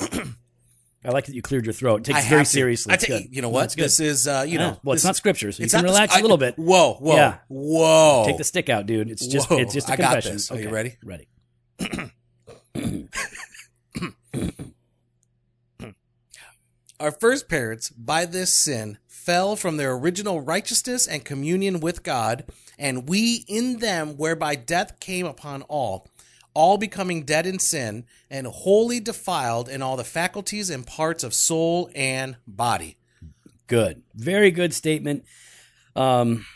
I 1.04 1.10
like 1.10 1.26
that 1.26 1.34
you 1.34 1.42
cleared 1.42 1.66
your 1.66 1.74
throat. 1.74 2.00
It 2.00 2.04
takes 2.12 2.18
I 2.18 2.22
it 2.22 2.28
very 2.30 2.44
to. 2.44 2.50
seriously. 2.50 2.94
I 2.94 2.96
ta- 2.96 3.18
you 3.30 3.42
know 3.42 3.50
what? 3.50 3.72
This 3.72 4.00
is 4.00 4.26
uh, 4.26 4.44
you 4.48 4.56
know, 4.58 4.78
well, 4.82 4.94
it's 4.94 5.04
not 5.04 5.16
scriptures. 5.16 5.56
So 5.56 5.60
you 5.60 5.64
it's 5.64 5.74
can 5.74 5.82
the- 5.82 5.88
relax 5.90 6.16
a 6.16 6.22
little 6.22 6.38
bit. 6.38 6.58
Whoa, 6.58 6.94
whoa, 6.94 7.16
Yeah. 7.16 7.38
whoa! 7.48 8.24
Take 8.26 8.38
the 8.38 8.44
stick 8.44 8.70
out, 8.70 8.86
dude. 8.86 9.10
It's 9.10 9.26
just 9.26 9.50
Whoa. 9.50 9.58
it's 9.58 9.74
just 9.74 9.90
a 9.90 9.92
I 9.92 9.96
got 9.96 10.12
confession. 10.22 10.32
this. 10.32 10.50
Are 10.50 10.58
you 10.60 10.70
ready? 10.70 10.96
Ready. 11.04 11.28
Our 17.00 17.10
first 17.10 17.48
parents, 17.48 17.90
by 17.90 18.24
this 18.24 18.52
sin, 18.54 18.98
fell 19.06 19.56
from 19.56 19.76
their 19.76 19.92
original 19.94 20.40
righteousness 20.40 21.06
and 21.06 21.24
communion 21.24 21.80
with 21.80 22.02
God, 22.02 22.44
and 22.78 23.08
we 23.08 23.44
in 23.48 23.78
them, 23.78 24.16
whereby 24.16 24.54
death 24.54 25.00
came 25.00 25.26
upon 25.26 25.62
all, 25.62 26.06
all 26.54 26.78
becoming 26.78 27.24
dead 27.24 27.46
in 27.46 27.58
sin, 27.58 28.04
and 28.30 28.46
wholly 28.46 29.00
defiled 29.00 29.68
in 29.68 29.82
all 29.82 29.96
the 29.96 30.04
faculties 30.04 30.70
and 30.70 30.86
parts 30.86 31.24
of 31.24 31.34
soul 31.34 31.90
and 31.94 32.36
body. 32.46 32.96
Good. 33.66 34.02
Very 34.14 34.50
good 34.50 34.72
statement. 34.72 35.24
Um, 35.96 36.46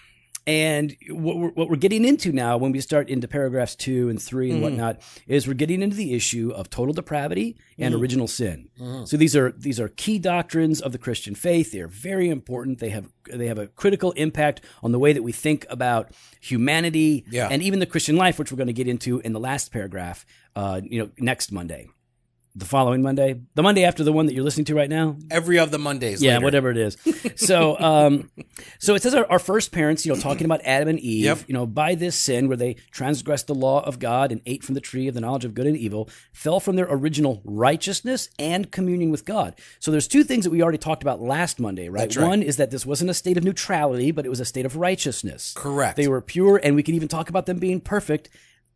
and 0.49 0.97
what 1.11 1.37
we're, 1.37 1.51
what 1.51 1.69
we're 1.69 1.77
getting 1.77 2.07
into 2.07 2.33
now, 2.33 2.57
when 2.57 2.73
we 2.73 2.81
start 2.81 3.11
into 3.11 3.29
paragraphs 3.29 3.77
two 3.77 4.09
and 4.09 4.21
three 4.21 4.51
and 4.51 4.63
mm-hmm. 4.63 4.79
whatnot, 4.79 5.03
is 5.27 5.47
we're 5.47 5.53
getting 5.53 5.83
into 5.83 5.95
the 5.95 6.15
issue 6.15 6.51
of 6.55 6.71
total 6.71 6.95
depravity 6.95 7.59
and 7.79 7.93
mm-hmm. 7.93 8.01
original 8.01 8.27
sin. 8.27 8.71
Mm-hmm. 8.81 9.05
So 9.05 9.19
these 9.19 9.37
are 9.37 9.53
these 9.53 9.79
are 9.79 9.89
key 9.89 10.19
doctrines 10.19 10.81
of 10.81 10.93
the 10.93 10.99
Christian 10.99 11.35
faith. 11.35 11.71
They 11.71 11.81
are 11.81 11.89
very 11.89 12.31
important. 12.31 12.79
They 12.79 12.89
have 12.89 13.13
they 13.31 13.47
have 13.47 13.59
a 13.59 13.67
critical 13.67 14.13
impact 14.13 14.63
on 14.83 14.93
the 14.93 14.99
way 14.99 15.13
that 15.13 15.23
we 15.23 15.33
think 15.33 15.67
about 15.69 16.13
humanity 16.41 17.27
Yeah. 17.29 17.49
and 17.51 17.63
even 17.63 17.79
the 17.79 17.87
Christian 17.87 18.17
life, 18.17 18.39
which 18.39 18.51
we're 18.51 18.57
going 18.57 18.69
to 18.69 18.73
get 18.73 18.89
into 18.89 19.21
in 19.21 19.35
the 19.35 19.41
last 19.41 19.71
paragraph. 19.71 20.25
Uh, 20.57 20.81
you 20.83 20.99
know, 20.99 21.11
next 21.19 21.53
Monday, 21.53 21.89
the 22.59 22.65
following 22.65 23.03
Monday, 23.03 23.41
the 23.55 23.63
Monday 23.63 23.85
after 23.85 24.03
the 24.03 24.13
one 24.13 24.27
that 24.27 24.35
you're 24.35 24.45
listening 24.45 24.65
to 24.67 24.75
right 24.75 24.91
now. 24.91 25.17
Every 25.31 25.59
of 25.59 25.71
the 25.71 25.79
Mondays. 25.79 26.23
Yeah, 26.23 26.35
later. 26.35 26.45
whatever 26.45 26.71
it 26.71 26.77
is. 26.77 26.97
So, 27.37 27.79
um, 27.81 28.31
so 28.79 28.95
it 28.95 29.03
says 29.03 29.15
our, 29.15 29.25
our 29.31 29.39
first 29.39 29.71
parents, 29.73 30.05
you 30.05 30.13
know, 30.13 30.21
talking 30.21 30.45
about 30.45 30.61
Adam 30.65 30.89
and 30.89 30.99
Eve, 31.01 31.25
Yep. 31.25 31.39
you 31.47 31.55
know, 31.55 31.67
by 31.67 31.95
this 31.95 32.17
sin 32.17 32.49
where 32.49 32.57
they 32.57 32.75
transgressed 32.91 33.47
the 33.47 33.55
law 33.55 33.81
of 33.85 33.99
God 33.99 34.33
and 34.33 34.41
ate 34.47 34.65
from 34.65 34.75
the 34.75 34.81
tree 34.81 35.07
of 35.09 35.15
the 35.15 35.21
knowledge 35.21 35.45
of 35.45 35.55
good 35.55 35.67
and 35.67 35.77
evil, 35.77 36.09
fell 36.33 36.61
from 36.61 36.77
their 36.77 36.87
original 36.91 37.41
righteousness 37.45 38.29
and 38.39 38.71
communion 38.73 39.11
with 39.11 39.25
God. 39.25 39.55
So 39.79 39.91
there's 39.91 40.09
two 40.09 40.25
things 40.25 40.45
that 40.45 40.51
we 40.51 40.63
already 40.63 40.79
talked 40.79 41.03
about 41.03 41.21
last 41.21 41.61
Monday, 41.61 41.89
right? 41.89 42.15
Right. 42.15 42.27
One 42.27 42.43
is 42.43 42.57
that 42.57 42.71
this 42.71 42.85
wasn't 42.85 43.11
a 43.11 43.15
state 43.15 43.37
of 43.37 43.45
neutrality, 43.45 44.11
but 44.11 44.27
it 44.27 44.31
was 44.31 44.41
a 44.41 44.45
state 44.45 44.67
of 44.67 44.77
righteousness. 44.77 45.53
Correct. 45.57 45.97
They 45.97 46.09
were 46.09 46.21
pure, 46.21 46.61
and 46.63 46.75
we 46.75 46.83
can 46.83 46.95
even 46.95 47.09
talk 47.09 47.29
about 47.29 47.47
them 47.47 47.59
being 47.59 47.81
perfect 47.81 48.29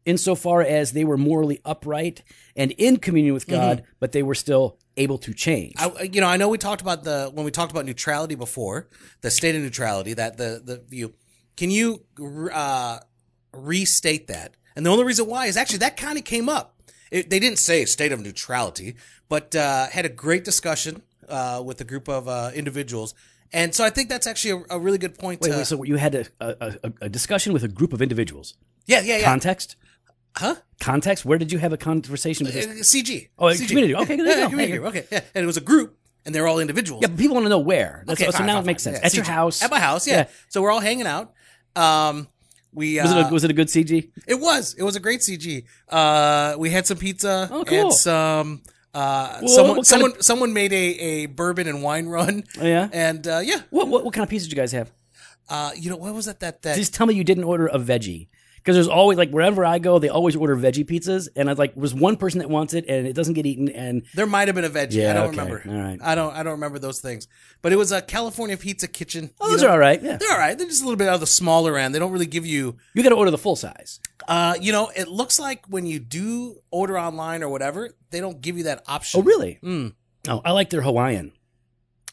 insofar 0.05 0.63
as 0.63 0.93
they 0.93 1.05
were 1.05 1.17
morally 1.17 1.61
upright 1.65 2.23
and 2.57 2.73
in 2.73 2.97
communion 2.97 3.35
with 3.35 3.47
God, 3.47 3.85
but 4.01 4.13
they 4.13 4.23
were 4.23 4.35
still 4.35 4.79
able 4.97 5.19
to 5.19 5.33
change. 5.33 5.75
I, 5.79 6.03
you 6.13 6.21
know, 6.21 6.27
I 6.27 6.37
know 6.37 6.49
we 6.49 6.59
talked 6.59 6.83
about 6.83 7.05
the 7.05 7.31
when 7.33 7.45
we 7.45 7.51
talked 7.51 7.73
about 7.73 7.87
neutrality 7.87 8.35
before, 8.35 8.89
the 9.21 9.31
state 9.31 9.55
of 9.55 9.63
neutrality. 9.63 10.15
That 10.15 10.37
the 10.37 10.61
the 10.65 10.83
view. 10.89 11.15
Can 11.57 11.71
you 11.71 12.05
uh, 12.53 12.99
restate 13.53 14.27
that? 14.29 14.57
And 14.75 14.87
the 14.87 14.91
only 14.91 15.05
reason 15.05 15.27
why 15.27 15.47
is 15.47 15.57
actually 15.57 15.79
that 15.79 15.97
kind 15.97 16.19
of 16.19 16.25
came 16.25 16.49
up. 16.49 16.77
It, 17.11 17.29
they 17.29 17.39
didn't 17.39 17.59
say 17.59 17.85
state 17.85 18.11
of 18.11 18.21
neutrality, 18.21 18.97
but 19.29 19.55
uh, 19.55 19.89
had 19.89 20.07
a 20.07 20.09
great 20.09 20.45
discussion 20.45 21.03
uh, 21.29 21.63
with 21.65 21.81
a 21.81 21.85
group 21.85 22.09
of 22.09 22.27
uh, 22.27 22.51
individuals. 22.55 23.15
And 23.53 23.75
so 23.75 23.85
I 23.85 23.91
think 23.91 24.09
that's 24.09 24.27
actually 24.27 24.65
a, 24.71 24.77
a 24.77 24.81
really 24.81 24.97
good 24.97 25.19
point. 25.19 25.43
Wait, 25.43 25.51
to, 25.51 25.59
wait, 25.59 25.67
so 25.67 25.83
you 25.83 25.97
had 25.97 26.15
a, 26.15 26.27
a, 26.41 26.93
a 27.03 27.09
discussion 27.11 27.53
with 27.53 27.65
a 27.65 27.69
group 27.69 27.93
of 27.93 28.01
individuals. 28.01 28.55
yeah, 28.87 29.03
yeah, 29.03 29.19
yeah. 29.19 29.25
Context? 29.25 29.77
Huh? 30.37 30.55
Context? 30.81 31.25
Where 31.25 31.39
did 31.39 31.53
you 31.53 31.59
have 31.59 31.73
a 31.73 31.77
conversation 31.77 32.47
with 32.47 32.57
Uh, 32.57 32.75
this? 32.75 32.93
CG. 32.93 33.29
Oh, 33.39 33.47
CG. 33.47 33.69
community. 33.69 33.95
Okay, 33.95 34.17
there 34.17 34.27
you 34.27 34.45
go. 34.45 34.49
community. 34.51 34.79
Group. 34.79 34.89
Okay, 34.89 35.07
yeah. 35.13 35.21
And 35.35 35.43
it 35.45 35.47
was 35.47 35.57
a 35.57 35.61
group, 35.61 35.97
and 36.27 36.35
they're 36.35 36.47
all 36.47 36.59
individuals. 36.61 37.03
Yeah, 37.03 37.09
but 37.09 37.19
people 37.19 37.35
want 37.35 37.45
to 37.47 37.51
know 37.51 37.59
where. 37.61 38.03
That's, 38.07 38.21
Okay, 38.21 38.31
so 38.31 38.39
fine, 38.39 38.47
now 38.47 38.55
fine, 38.55 38.65
it 38.65 38.67
makes 38.67 38.83
sense. 38.83 38.99
Yeah, 39.01 39.07
At 39.07 39.15
your 39.15 39.25
house. 39.25 39.63
At 39.63 39.71
my 39.71 39.79
house, 39.81 40.07
yeah. 40.07 40.17
Yeah. 40.17 40.27
So 40.49 40.61
we're 40.63 40.71
all 40.73 40.81
hanging 40.81 41.07
out. 41.07 41.33
Um, 41.77 42.29
we 42.75 42.99
uh, 42.99 43.05
Was 43.05 43.13
it, 43.13 43.19
a, 43.27 43.33
was 43.33 43.45
it 43.45 43.51
a 43.51 43.55
good 43.55 43.69
CG? 43.69 44.11
it 44.27 44.35
was 44.41 44.75
it 44.75 44.83
was 44.83 44.97
a 44.97 45.01
great 45.01 45.21
CG. 45.21 45.65
Uh, 45.89 46.55
we 46.59 46.71
had 46.71 46.87
some 46.87 46.97
pizza 46.97 47.49
Oh, 47.51 47.65
cool. 47.65 47.79
and 47.79 47.93
some. 47.93 48.63
Uh, 48.95 49.39
Well, 49.43 49.49
someone 49.49 49.85
someone 49.85 50.23
someone 50.23 50.53
made 50.53 50.73
a, 50.73 50.77
a 50.77 51.27
bourbon 51.27 51.67
and 51.67 51.83
wine 51.83 52.07
run. 52.07 52.45
Oh, 52.61 52.67
yeah? 52.67 52.89
and 52.93 53.27
uh, 53.27 53.41
yeah, 53.43 53.63
What, 53.71 53.89
what, 53.89 54.05
what 54.05 54.13
kind 54.15 54.23
of 54.25 54.29
pizza 54.31 54.47
did 54.49 54.53
you 54.57 54.61
guys 54.63 54.73
have? 54.73 54.91
uh, 55.49 55.71
you 55.77 55.91
know 55.91 55.97
what 55.97 56.13
was 56.15 56.27
that? 56.27 56.41
That 56.41 56.63
that 56.63 56.77
Just 56.77 56.93
tell 56.95 57.07
me 57.07 57.15
you 57.15 57.25
didn't 57.25 57.45
order 57.45 57.67
a 57.69 57.79
veggie. 57.79 58.29
Because 58.63 58.77
there's 58.77 58.89
always, 58.89 59.19
like, 59.19 59.31
wherever 59.31 59.65
I 59.65 59.81
go, 59.81 59.99
they 59.99 60.09
always 60.09 60.37
order 60.37 60.57
veggie 60.57 60.89
pizzas. 60.89 61.29
And 61.35 61.51
I 61.51 61.55
like, 61.55 61.75
was 61.75 61.93
one 61.93 62.17
person 62.17 62.39
that 62.39 62.49
wants 62.49 62.75
it 62.75 62.85
and 62.89 63.09
it 63.09 63.15
doesn't 63.15 63.35
get 63.35 63.45
eaten. 63.45 63.69
And 63.69 64.05
there 64.15 64.27
might 64.27 64.47
have 64.47 64.55
been 64.55 64.65
a 64.65 64.71
veggie. 64.71 64.93
Yeah, 64.95 65.11
I 65.11 65.15
don't 65.15 65.29
okay. 65.31 65.39
remember. 65.39 65.63
All 65.69 65.83
right. 65.83 65.99
I 66.01 66.15
don't 66.15 66.33
I 66.33 66.45
don't 66.45 66.53
remember 66.53 66.79
those 66.79 67.01
things. 67.01 67.27
But 67.61 67.73
it 67.73 67.77
was 67.77 67.91
a 67.91 68.01
California 68.01 68.57
Pizza 68.57 68.87
Kitchen. 68.87 69.31
oh, 69.41 69.51
those 69.51 69.63
know. 69.63 69.69
are 69.69 69.73
all 69.73 69.79
right. 69.79 70.01
Yeah. 70.01 70.17
They're 70.17 70.31
all 70.31 70.39
right. 70.39 70.57
They're 70.57 70.69
just 70.69 70.81
a 70.81 70.85
little 70.85 70.97
bit 70.97 71.09
out 71.09 71.15
of 71.15 71.21
the 71.21 71.27
smaller 71.27 71.77
end. 71.77 71.93
They 71.93 71.99
don't 71.99 72.13
really 72.13 72.27
give 72.27 72.47
you 72.47 72.77
You 72.95 73.03
got 73.03 73.09
to 73.09 73.17
order 73.17 73.33
the 73.33 73.39
full 73.39 73.57
size. 73.57 73.99
Uh, 74.29 74.55
you 74.61 74.71
know, 74.71 74.91
it 74.95 75.09
looks 75.09 75.41
like 75.41 75.67
when 75.67 75.85
you 75.85 75.99
do 75.99 76.61
order 76.71 76.97
online 76.97 77.43
or 77.43 77.49
whatever, 77.49 77.91
they 78.11 78.21
don't 78.21 78.41
give 78.41 78.57
you 78.57 78.65
that 78.65 78.85
option. 78.87 79.21
Oh, 79.21 79.25
really? 79.25 79.59
Mm. 79.63 79.95
Oh, 80.29 80.41
I 80.45 80.53
like 80.53 80.71
their 80.71 80.83
Hawaiian. 80.83 81.33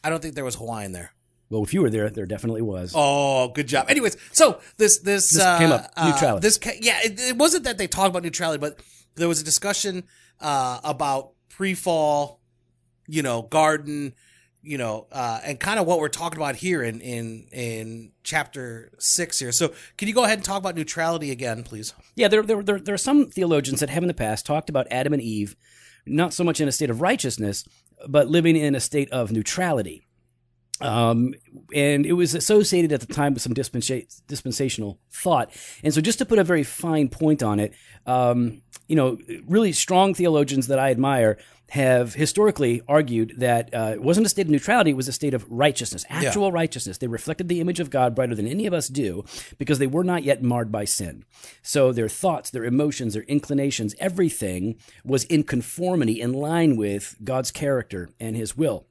I 0.02 0.10
don't 0.10 0.20
think 0.20 0.34
there 0.34 0.44
was 0.44 0.56
Hawaiian 0.56 0.92
there. 0.92 1.12
Well, 1.50 1.62
if 1.64 1.74
you 1.74 1.82
were 1.82 1.90
there, 1.90 2.08
there 2.10 2.26
definitely 2.26 2.62
was. 2.62 2.92
Oh, 2.96 3.48
good 3.48 3.66
job. 3.66 3.86
Anyways, 3.90 4.16
so 4.32 4.60
this 4.76 4.98
this, 4.98 5.30
This 5.30 5.42
uh, 5.42 5.58
came 5.58 5.72
up. 5.72 5.90
uh, 5.96 6.10
Neutrality. 6.10 6.42
this 6.46 6.58
ca- 6.58 6.78
yeah, 6.80 7.00
it, 7.04 7.20
it 7.20 7.36
wasn't 7.36 7.64
that 7.64 7.76
they 7.76 7.86
talked 7.88 8.08
about 8.10 8.22
neutrality, 8.22 8.58
but 8.60 8.80
there 9.16 9.26
was 9.28 9.40
a 9.40 9.44
discussion 9.44 10.04
uh, 10.40 10.78
about 10.84 11.32
pre-fall, 11.48 12.40
you 13.08 13.22
know, 13.22 13.42
garden, 13.42 14.14
you 14.62 14.78
know, 14.78 15.08
uh, 15.10 15.40
and 15.44 15.58
kind 15.58 15.80
of 15.80 15.86
what 15.86 15.98
we're 15.98 16.08
talking 16.08 16.38
about 16.38 16.54
here 16.56 16.82
in 16.84 17.00
in 17.00 17.48
in 17.52 18.12
chapter 18.22 18.92
six 18.98 19.38
here. 19.40 19.50
So, 19.52 19.72
can 19.96 20.06
you 20.06 20.14
go 20.14 20.22
ahead 20.24 20.38
and 20.38 20.44
talk 20.44 20.58
about 20.58 20.76
neutrality 20.76 21.30
again, 21.32 21.64
please? 21.64 21.94
Yeah, 22.14 22.28
there, 22.28 22.42
there, 22.42 22.62
there, 22.62 22.78
there 22.78 22.94
are 22.94 22.98
some 22.98 23.28
theologians 23.28 23.80
that 23.80 23.90
have 23.90 24.04
in 24.04 24.08
the 24.08 24.14
past 24.14 24.46
talked 24.46 24.70
about 24.70 24.86
Adam 24.90 25.12
and 25.14 25.22
Eve, 25.22 25.56
not 26.06 26.32
so 26.32 26.44
much 26.44 26.60
in 26.60 26.68
a 26.68 26.72
state 26.72 26.90
of 26.90 27.00
righteousness, 27.00 27.64
but 28.08 28.28
living 28.28 28.54
in 28.54 28.74
a 28.76 28.80
state 28.80 29.10
of 29.10 29.32
neutrality. 29.32 30.06
Um, 30.80 31.34
and 31.74 32.06
it 32.06 32.14
was 32.14 32.34
associated 32.34 32.92
at 32.92 33.00
the 33.00 33.12
time 33.12 33.34
with 33.34 33.42
some 33.42 33.54
dispensa- 33.54 34.06
dispensational 34.26 34.98
thought. 35.10 35.52
And 35.82 35.92
so, 35.92 36.00
just 36.00 36.18
to 36.18 36.26
put 36.26 36.38
a 36.38 36.44
very 36.44 36.62
fine 36.62 37.08
point 37.08 37.42
on 37.42 37.60
it, 37.60 37.74
um, 38.06 38.62
you 38.88 38.96
know, 38.96 39.18
really 39.46 39.72
strong 39.72 40.14
theologians 40.14 40.66
that 40.66 40.78
I 40.78 40.90
admire 40.90 41.38
have 41.70 42.14
historically 42.14 42.82
argued 42.88 43.34
that 43.38 43.72
uh, 43.72 43.92
it 43.94 44.02
wasn't 44.02 44.26
a 44.26 44.28
state 44.28 44.46
of 44.46 44.50
neutrality, 44.50 44.90
it 44.90 44.96
was 44.96 45.06
a 45.06 45.12
state 45.12 45.34
of 45.34 45.46
righteousness, 45.48 46.04
actual 46.08 46.50
righteousness. 46.50 46.98
They 46.98 47.06
reflected 47.06 47.48
the 47.48 47.60
image 47.60 47.78
of 47.78 47.90
God 47.90 48.16
brighter 48.16 48.34
than 48.34 48.48
any 48.48 48.66
of 48.66 48.74
us 48.74 48.88
do 48.88 49.24
because 49.56 49.78
they 49.78 49.86
were 49.86 50.02
not 50.02 50.24
yet 50.24 50.42
marred 50.42 50.72
by 50.72 50.84
sin. 50.84 51.24
So 51.62 51.92
their 51.92 52.08
thoughts, 52.08 52.50
their 52.50 52.64
emotions, 52.64 53.14
their 53.14 53.22
inclinations, 53.22 53.94
everything 54.00 54.76
was 55.04 55.22
in 55.24 55.44
conformity, 55.44 56.20
in 56.20 56.32
line 56.32 56.76
with 56.76 57.16
God's 57.22 57.52
character 57.52 58.10
and 58.18 58.36
his 58.36 58.56
will 58.56 58.86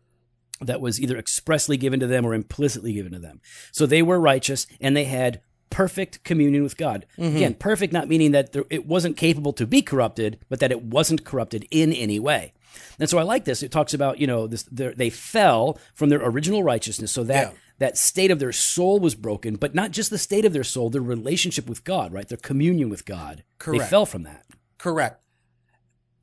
that 0.62 0.82
was 0.82 1.00
either 1.00 1.18
expressly 1.18 1.78
given 1.78 2.00
to 2.00 2.08
them 2.08 2.26
or 2.26 2.34
implicitly 2.34 2.94
given 2.94 3.12
to 3.14 3.20
them. 3.20 3.42
So 3.72 3.86
they 3.86 4.02
were 4.02 4.20
righteous 4.20 4.68
and 4.82 4.96
they 4.96 5.06
had 5.06 5.42
perfect 5.70 6.24
communion 6.24 6.64
with 6.64 6.78
God. 6.78 7.06
Mm-hmm. 7.18 7.36
Again, 7.36 7.54
perfect 7.54 7.94
not 7.94 8.08
meaning 8.08 8.32
that 8.32 8.54
there, 8.54 8.64
it 8.70 8.86
wasn't 8.86 9.18
capable 9.18 9.54
to 9.54 9.68
be 9.68 9.82
corrupted, 9.82 10.40
but 10.50 10.60
that 10.60 10.72
it 10.72 10.82
wasn't 10.84 11.24
corrupted 11.24 11.68
in 11.72 11.94
any 11.94 12.20
way. 12.20 12.54
And 13.00 13.10
so 13.10 13.18
I 13.18 13.24
like 13.24 13.46
this. 13.46 13.64
It 13.64 13.72
talks 13.72 13.94
about, 13.94 14.20
you 14.20 14.28
know, 14.28 14.48
this 14.48 14.64
they 14.64 15.10
fell 15.10 15.80
from 15.96 16.10
their 16.10 16.22
original 16.22 16.64
righteousness. 16.64 17.12
So 17.12 17.24
that 17.26 17.52
Yeah. 17.52 17.58
that 17.80 17.98
state 17.98 18.32
of 18.32 18.40
their 18.40 18.52
soul 18.52 19.00
was 19.00 19.16
broken, 19.16 19.56
but 19.56 19.74
not 19.74 19.92
just 19.92 20.10
the 20.10 20.18
state 20.18 20.46
of 20.46 20.54
their 20.54 20.64
soul, 20.64 20.90
their 20.90 21.02
relationship 21.02 21.68
with 21.70 21.84
God, 21.84 22.12
right? 22.14 22.28
Their 22.28 22.38
communion 22.38 22.90
with 22.90 23.06
God. 23.06 23.44
They 23.66 23.90
fell 23.90 24.06
from 24.06 24.24
that. 24.24 24.46
Correct. 24.78 25.22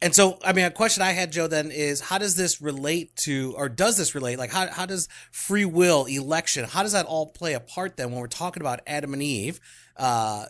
And 0.02 0.14
so, 0.14 0.38
I 0.44 0.52
mean, 0.52 0.66
a 0.66 0.70
question 0.70 1.02
I 1.02 1.12
had, 1.12 1.32
Joe, 1.32 1.46
then 1.46 1.70
is 1.70 2.00
how 2.00 2.18
does 2.18 2.36
this 2.36 2.60
relate 2.60 3.16
to, 3.24 3.54
or 3.56 3.68
does 3.70 3.96
this 3.96 4.14
relate? 4.14 4.38
Like, 4.38 4.52
how, 4.52 4.66
how 4.68 4.84
does 4.84 5.08
free 5.32 5.64
will, 5.64 6.04
election, 6.04 6.64
how 6.66 6.82
does 6.82 6.92
that 6.92 7.06
all 7.06 7.26
play 7.28 7.54
a 7.54 7.60
part 7.60 7.96
then 7.96 8.10
when 8.10 8.20
we're 8.20 8.26
talking 8.26 8.62
about 8.62 8.80
Adam 8.86 9.14
and 9.14 9.22
Eve 9.22 9.58
uh, 9.96 10.44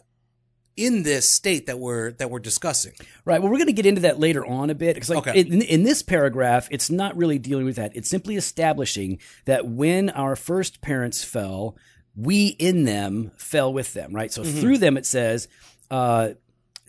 in 0.76 1.04
this 1.04 1.30
state 1.30 1.66
that 1.66 1.78
we're 1.78 2.10
that 2.12 2.28
we're 2.28 2.40
discussing? 2.40 2.92
Right. 3.24 3.40
Well, 3.40 3.50
we're 3.50 3.58
going 3.58 3.68
to 3.68 3.72
get 3.72 3.86
into 3.86 4.00
that 4.02 4.18
later 4.18 4.44
on 4.44 4.68
a 4.68 4.74
bit 4.74 4.94
because, 4.94 5.10
like, 5.10 5.26
Okay. 5.28 5.40
in, 5.40 5.62
in 5.62 5.84
this 5.84 6.02
paragraph, 6.02 6.66
it's 6.72 6.90
not 6.90 7.16
really 7.16 7.38
dealing 7.38 7.66
with 7.66 7.76
that. 7.76 7.94
It's 7.94 8.10
simply 8.10 8.34
establishing 8.34 9.20
that 9.44 9.66
when 9.66 10.10
our 10.10 10.34
first 10.34 10.80
parents 10.80 11.22
fell, 11.22 11.76
we 12.16 12.48
in 12.48 12.82
them 12.84 13.30
fell 13.36 13.72
with 13.72 13.92
them. 13.94 14.12
Right. 14.12 14.32
So 14.32 14.42
Mm-hmm. 14.42 14.60
through 14.60 14.78
them, 14.78 14.96
it 14.96 15.06
says, 15.06 15.46
uh, 15.88 16.30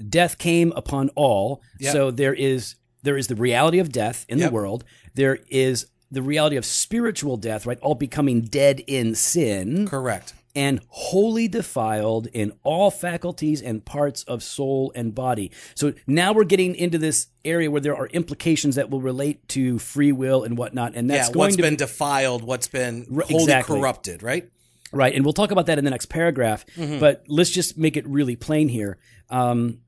"Death 0.09 0.37
came 0.37 0.71
upon 0.75 1.09
all." 1.15 1.61
Yep. 1.79 1.93
So 1.93 2.11
there 2.11 2.33
is 2.33 2.75
there 3.03 3.17
is 3.17 3.27
the 3.27 3.35
reality 3.35 3.79
of 3.79 3.91
death 3.91 4.25
in 4.27 4.39
Yep. 4.39 4.49
the 4.49 4.53
world. 4.53 4.83
There 5.15 5.39
is 5.49 5.85
the 6.11 6.21
reality 6.21 6.55
of 6.57 6.65
spiritual 6.65 7.37
death. 7.37 7.65
Right. 7.65 7.79
All 7.81 7.95
becoming 7.95 8.41
dead 8.41 8.81
in 8.87 9.13
sin 9.15 9.87
Correct. 9.87 10.33
and 10.55 10.79
wholly 10.89 11.47
defiled 11.47 12.27
in 12.33 12.51
all 12.63 12.89
faculties 12.91 13.61
and 13.61 13.85
parts 13.85 14.23
of 14.23 14.41
soul 14.41 14.91
and 14.95 15.13
body. 15.13 15.51
So 15.75 15.93
now 16.07 16.33
we're 16.33 16.43
getting 16.45 16.75
into 16.75 16.97
this 16.97 17.27
area 17.45 17.69
where 17.69 17.81
there 17.81 17.95
are 17.95 18.07
implications 18.07 18.75
that 18.75 18.89
will 18.89 19.01
relate 19.01 19.47
to 19.49 19.79
free 19.79 20.11
will 20.11 20.43
and 20.43 20.57
whatnot, 20.57 20.93
and 20.95 21.09
that's 21.09 21.29
yeah, 21.29 21.33
going 21.33 21.45
what's 21.45 21.55
to 21.57 21.61
been 21.61 21.75
defiled, 21.75 22.43
what's 22.43 22.67
been 22.67 23.05
wholly 23.09 23.43
exactly. 23.43 23.77
corrupted, 23.79 24.23
right? 24.23 24.49
Right, 24.93 25.13
and 25.13 25.25
we'll 25.25 25.33
talk 25.33 25.51
about 25.51 25.65
that 25.65 25.77
in 25.77 25.83
the 25.83 25.91
next 25.91 26.05
paragraph. 26.07 26.65
But 26.77 27.23
let's 27.27 27.49
just 27.49 27.77
make 27.77 27.97
it 27.97 28.07
really 28.07 28.37
plain 28.37 28.69
here. 28.69 28.97
Um, 29.29 29.79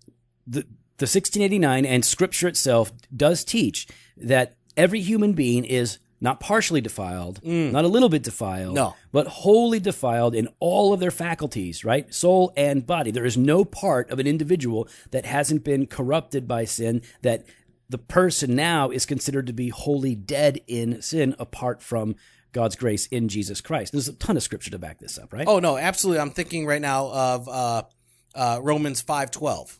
the 0.49 0.61
the 0.97 1.05
1689 1.05 1.85
and 1.85 2.03
Scripture 2.03 2.47
itself 2.49 2.91
does 3.15 3.45
teach 3.45 3.87
that 4.17 4.55
every 4.75 4.99
human 4.99 5.31
being 5.33 5.63
is 5.63 5.97
not 6.19 6.41
partially 6.41 6.81
defiled, 6.81 7.39
not 7.45 7.85
a 7.85 7.87
little 7.87 8.09
bit 8.09 8.21
defiled, 8.23 8.75
No. 8.75 8.93
but 9.13 9.25
wholly 9.27 9.79
defiled 9.79 10.35
in 10.35 10.49
all 10.59 10.91
of 10.91 10.99
their 10.99 11.11
faculties, 11.11 11.85
right, 11.85 12.13
soul 12.13 12.51
and 12.57 12.85
body. 12.85 13.11
There 13.11 13.23
is 13.23 13.37
no 13.37 13.63
part 13.63 14.09
of 14.09 14.19
an 14.19 14.27
individual 14.27 14.89
that 15.11 15.25
hasn't 15.25 15.63
been 15.63 15.87
corrupted 15.87 16.45
by 16.45 16.65
sin. 16.65 17.01
That 17.21 17.45
the 17.87 17.97
person 17.97 18.53
now 18.55 18.89
is 18.89 19.05
considered 19.05 19.47
to 19.47 19.53
be 19.53 19.69
wholly 19.69 20.13
dead 20.15 20.59
in 20.67 21.01
sin, 21.01 21.33
apart 21.39 21.81
from 21.81 22.17
God's 22.51 22.75
grace 22.75 23.05
in 23.07 23.29
Jesus 23.29 23.61
Christ. 23.61 23.93
There's 23.93 24.09
a 24.09 24.13
ton 24.13 24.35
of 24.35 24.43
scripture 24.43 24.71
to 24.71 24.79
back 24.79 24.99
this 24.99 25.17
up, 25.17 25.31
right? 25.31 25.47
Oh 25.47 25.59
no, 25.59 25.77
absolutely. 25.77 26.19
I'm 26.19 26.31
thinking 26.31 26.65
right 26.65 26.81
now 26.81 27.07
of 27.07 27.47
uh, 27.47 27.83
uh, 28.35 28.59
Romans 28.61 28.99
five 28.99 29.31
twelve, 29.31 29.79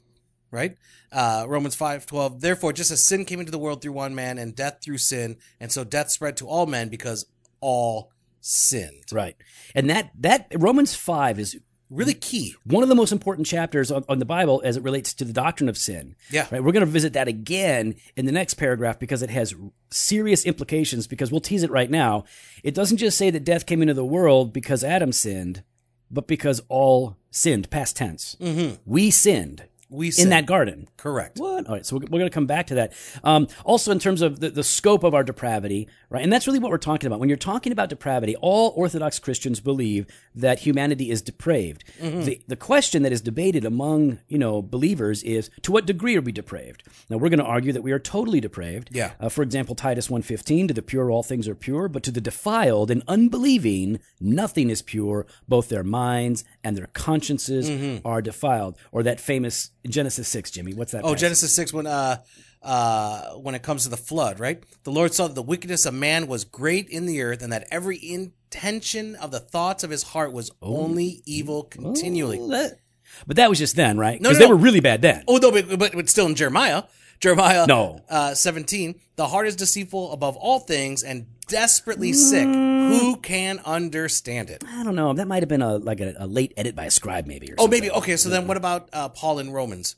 right? 0.51 0.77
Uh, 1.11 1.45
Romans 1.47 1.75
five 1.75 2.05
twelve. 2.05 2.41
Therefore, 2.41 2.73
just 2.73 2.91
as 2.91 3.03
sin 3.03 3.25
came 3.25 3.39
into 3.39 3.51
the 3.51 3.59
world 3.59 3.81
through 3.81 3.93
one 3.93 4.15
man, 4.15 4.37
and 4.37 4.55
death 4.55 4.79
through 4.83 4.97
sin, 4.99 5.37
and 5.59 5.71
so 5.71 5.83
death 5.83 6.09
spread 6.11 6.37
to 6.37 6.47
all 6.47 6.65
men 6.65 6.89
because 6.89 7.25
all 7.61 8.11
sinned. 8.41 9.03
Right. 9.11 9.35
And 9.75 9.89
that 9.89 10.11
that 10.19 10.47
Romans 10.55 10.95
5 10.95 11.39
is 11.39 11.59
Really 11.89 12.13
key. 12.13 12.53
one 12.65 12.83
of 12.83 12.89
the 12.89 12.93
most 12.93 13.11
important 13.11 13.47
chapters 13.47 13.91
on, 13.91 14.05
on 14.07 14.19
the 14.19 14.25
Bible 14.25 14.61
as 14.63 14.77
it 14.77 14.83
relates 14.83 15.11
to 15.15 15.25
the 15.25 15.33
doctrine 15.33 15.67
of 15.67 15.75
sin. 15.75 16.15
Yeah. 16.29 16.45
Right. 16.51 16.63
We're 16.63 16.71
going 16.71 16.85
to 16.85 16.91
visit 16.91 17.13
that 17.13 17.27
again 17.27 17.95
in 18.15 18.27
the 18.27 18.31
next 18.31 18.53
paragraph 18.55 18.99
because 18.99 19.23
it 19.23 19.31
has 19.31 19.55
serious 19.89 20.45
implications 20.45 21.07
because 21.07 21.31
we'll 21.31 21.41
tease 21.41 21.63
it 21.63 21.71
right 21.71 21.89
now. 21.89 22.25
It 22.63 22.75
doesn't 22.75 22.97
just 22.97 23.17
say 23.17 23.31
that 23.31 23.43
death 23.43 23.65
came 23.65 23.81
into 23.81 23.95
the 23.95 24.05
world 24.05 24.53
because 24.53 24.83
Adam 24.83 25.11
sinned, 25.11 25.63
but 26.11 26.27
because 26.27 26.61
all 26.69 27.17
sinned, 27.31 27.71
past 27.71 27.97
tense. 27.97 28.37
Mm-hmm. 28.39 28.75
We 28.85 29.09
sinned 29.09 29.63
We 29.89 30.11
in 30.17 30.29
that 30.29 30.45
garden. 30.45 30.87
correct. 30.97 31.37
What? 31.37 31.67
All 31.67 31.75
right, 31.75 31.85
so 31.85 31.97
we're, 31.97 32.01
we're 32.01 32.19
going 32.19 32.29
to 32.29 32.33
come 32.33 32.45
back 32.45 32.67
to 32.67 32.75
that. 32.75 32.93
Um, 33.23 33.47
also, 33.63 33.91
in 33.91 33.99
terms 33.99 34.21
of 34.21 34.39
the, 34.39 34.49
the 34.49 34.63
scope 34.63 35.03
of 35.03 35.13
our 35.15 35.23
depravity, 35.23 35.87
right? 36.09 36.23
And 36.23 36.31
that's 36.31 36.45
really 36.45 36.59
what 36.59 36.69
we're 36.69 36.77
talking 36.77 37.07
about. 37.07 37.19
When 37.19 37.29
you're 37.29 37.37
talking 37.37 37.71
about 37.71 37.89
depravity, 37.89 38.35
all 38.35 38.71
Orthodox 38.75 39.17
Christians 39.17 39.59
believe 39.59 40.05
that 40.35 40.59
humanity 40.59 41.09
is 41.09 41.21
depraved. 41.21 41.83
The, 41.99 42.41
the 42.47 42.55
question 42.55 43.01
that 43.03 43.11
is 43.11 43.21
debated 43.21 43.65
among 43.65 44.19
you 44.27 44.37
know 44.37 44.61
believers 44.61 45.23
is 45.23 45.49
to 45.63 45.71
what 45.71 45.85
degree 45.85 46.15
are 46.15 46.21
we 46.21 46.31
depraved? 46.31 46.83
Now, 47.09 47.17
we're 47.17 47.29
going 47.29 47.39
to 47.39 47.45
argue 47.45 47.73
that 47.73 47.81
we 47.81 47.91
are 47.91 47.99
totally 47.99 48.39
depraved. 48.39 48.89
Yeah. 48.91 49.13
Uh, 49.19 49.29
for 49.29 49.41
example, 49.41 49.73
Titus 49.75 50.07
1.15, 50.07 50.67
to 50.67 50.73
the 50.73 50.81
pure 50.81 51.09
all 51.09 51.23
things 51.23 51.47
are 51.47 51.55
pure, 51.55 51.87
but 51.87 52.03
to 52.03 52.11
the 52.11 52.21
defiled 52.21 52.91
and 52.91 53.01
unbelieving 53.07 53.99
nothing 54.19 54.69
is 54.69 54.81
pure, 54.81 55.25
both 55.47 55.69
their 55.69 55.83
minds 55.83 56.43
and 56.63 56.77
their 56.77 56.87
consciences 56.87 57.69
are 58.05 58.21
defiled. 58.21 58.77
Or 58.91 59.03
that 59.03 59.19
famous 59.19 59.71
Genesis 59.89 60.27
6, 60.27 60.51
Jimmy, 60.51 60.73
what's 60.73 60.91
that? 60.91 61.03
Oh, 61.03 61.09
passage? 61.09 61.19
Genesis 61.21 61.55
six 61.55 61.73
when 61.73 61.87
uh 61.87 62.17
uh 62.61 63.31
when 63.35 63.55
it 63.55 63.63
comes 63.63 63.83
to 63.83 63.89
the 63.89 63.97
flood, 63.97 64.39
right? 64.39 64.63
The 64.83 64.91
Lord 64.91 65.13
saw 65.13 65.27
that 65.27 65.33
the 65.35 65.41
wickedness 65.41 65.85
of 65.85 65.93
man 65.93 66.27
was 66.27 66.43
great 66.43 66.87
in 66.89 67.05
the 67.05 67.21
earth, 67.21 67.41
and 67.41 67.51
that 67.53 67.67
every 67.71 67.97
intention 68.11 69.15
of 69.15 69.31
the 69.31 69.39
thoughts 69.39 69.83
of 69.83 69.89
his 69.89 70.03
heart 70.03 70.31
was 70.33 70.51
only 70.61 71.21
evil 71.25 71.63
continually. 71.63 72.37
Well, 72.39 72.49
that- 72.49 72.79
but 73.25 73.37
that 73.37 73.49
was 73.49 73.57
just 73.57 73.75
then, 73.75 73.97
right? 73.97 74.21
No, 74.21 74.29
no, 74.31 74.37
they 74.37 74.45
no. 74.45 74.49
were 74.49 74.55
really 74.55 74.79
bad 74.81 75.01
then. 75.01 75.23
Oh 75.27 75.37
no, 75.37 75.51
but, 75.51 75.79
but, 75.79 75.93
but 75.93 76.09
still 76.09 76.27
in 76.27 76.35
Jeremiah. 76.35 76.83
Jeremiah 77.19 77.67
No. 77.67 78.01
uh, 78.09 78.33
17. 78.33 78.95
The 79.15 79.27
heart 79.27 79.47
is 79.47 79.55
deceitful 79.55 80.11
above 80.13 80.37
all 80.37 80.59
things 80.59 81.03
and 81.03 81.25
desperately 81.47 82.13
sick. 82.13 82.47
Who 82.47 83.17
can 83.17 83.59
understand 83.65 84.49
it? 84.49 84.63
I 84.67 84.83
don't 84.83 84.95
know. 84.95 85.13
That 85.13 85.27
might 85.27 85.41
have 85.43 85.49
been 85.49 85.61
a 85.61 85.77
like 85.77 85.99
a, 85.99 86.15
a 86.17 86.27
late 86.27 86.53
edit 86.55 86.75
by 86.75 86.85
a 86.85 86.91
scribe, 86.91 87.25
maybe. 87.27 87.51
Or 87.51 87.55
Oh, 87.59 87.67
maybe. 87.67 87.91
Okay, 87.91 88.15
so 88.17 88.29
then 88.29 88.47
what 88.47 88.57
about 88.57 88.89
uh, 88.93 89.09
Paul 89.09 89.39
in 89.39 89.51
Romans? 89.51 89.95